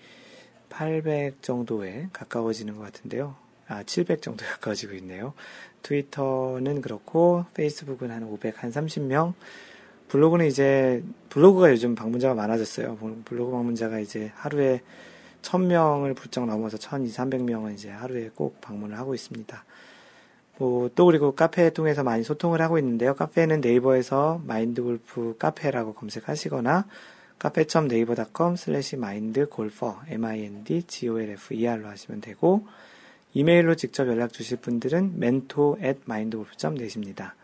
800 0.68 1.42
정도에 1.42 2.08
가까워지는 2.12 2.76
것 2.76 2.82
같은데요. 2.82 3.36
아, 3.68 3.82
700 3.82 4.22
정도 4.22 4.44
가까워지고 4.54 4.94
있네요. 4.94 5.34
트위터는 5.82 6.80
그렇고, 6.80 7.44
페이스북은 7.54 8.10
한 8.10 8.24
500, 8.24 8.62
한 8.62 8.70
30명. 8.70 9.34
블로그는 10.08 10.46
이제, 10.46 11.02
블로그가 11.28 11.70
요즘 11.70 11.94
방문자가 11.94 12.34
많아졌어요. 12.34 12.96
블로그 13.24 13.52
방문자가 13.52 14.00
이제 14.00 14.32
하루에 14.34 14.80
1000명을 15.42 16.16
부쩍 16.16 16.46
넘어서 16.46 16.76
1200, 16.78 17.14
300명은 17.14 17.74
이제 17.74 17.90
하루에 17.90 18.30
꼭 18.34 18.60
방문을 18.60 18.98
하고 18.98 19.14
있습니다. 19.14 19.64
뭐, 20.58 20.90
또 20.94 21.06
그리고 21.06 21.34
카페 21.34 21.70
통해서 21.70 22.02
많이 22.02 22.22
소통을 22.22 22.62
하고 22.62 22.78
있는데요. 22.78 23.14
카페는 23.14 23.60
네이버에서 23.60 24.40
마인드 24.44 24.82
골프 24.82 25.36
카페라고 25.38 25.94
검색하시거나 25.94 26.86
cafe.naver.com 27.38 28.56
slash 28.56 28.96
mind 28.96 29.48
golfer 29.48 30.02
m-i-n-d-g-o-l-f-e-r로 30.08 31.88
하시면 31.88 32.20
되고 32.20 32.66
이메일로 33.34 33.74
직접 33.74 34.08
연락 34.08 34.32
주실 34.32 34.58
분들은 34.58 35.14
mentor 35.16 35.84
at 35.84 36.00
mindgolf.net입니다. 36.08 37.34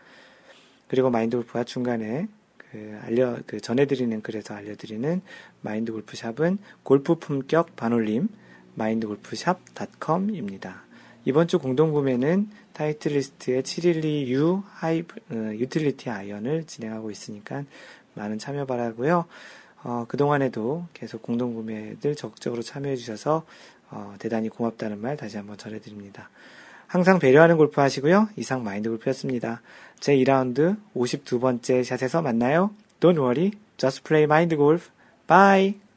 그리고 0.91 1.09
마인드골프가 1.09 1.63
중간에 1.63 2.27
그 2.57 2.99
알려 3.03 3.37
그 3.45 3.61
전해드리는 3.61 4.21
글에서 4.21 4.55
알려드리는 4.55 5.21
마인드 5.61 5.93
골프샵은 5.93 6.57
골프 6.83 7.15
품격 7.15 7.77
반올림 7.77 8.27
mindgolfshop.com입니다. 8.75 10.83
이번 11.23 11.47
주 11.47 11.59
공동 11.59 11.93
구매는 11.93 12.49
Titleist의 12.73 13.63
712U 13.63 14.63
하이 14.65 15.05
어, 15.29 15.35
유틸리티 15.53 16.09
아이언을 16.09 16.65
진행하고 16.65 17.09
있으니까 17.11 17.63
많은 18.15 18.37
참여 18.37 18.65
바라고요. 18.65 19.27
어, 19.83 20.05
그동안에도 20.07 20.85
계속 20.93 21.21
공동 21.21 21.53
구매들 21.55 22.15
적극적으로 22.15 22.61
참여해 22.61 22.95
주셔서 22.95 23.45
어, 23.89 24.15
대단히 24.19 24.49
고맙다는 24.49 25.01
말 25.01 25.17
다시 25.17 25.37
한번 25.37 25.57
전해드립니다. 25.57 26.29
항상 26.87 27.19
배려하는 27.19 27.57
골프 27.57 27.79
하시고요. 27.79 28.29
이상 28.35 28.63
마인드 28.63 28.89
골프였습니다. 28.89 29.61
제 29.99 30.15
2라운드 30.15 30.77
52번째 30.95 31.83
샷에서 31.83 32.21
만나요. 32.21 32.71
Don't 32.99 33.17
worry, 33.17 33.51
just 33.77 34.03
play 34.03 34.23
mind 34.23 34.55
golf. 34.55 34.89
Bye! 35.27 35.90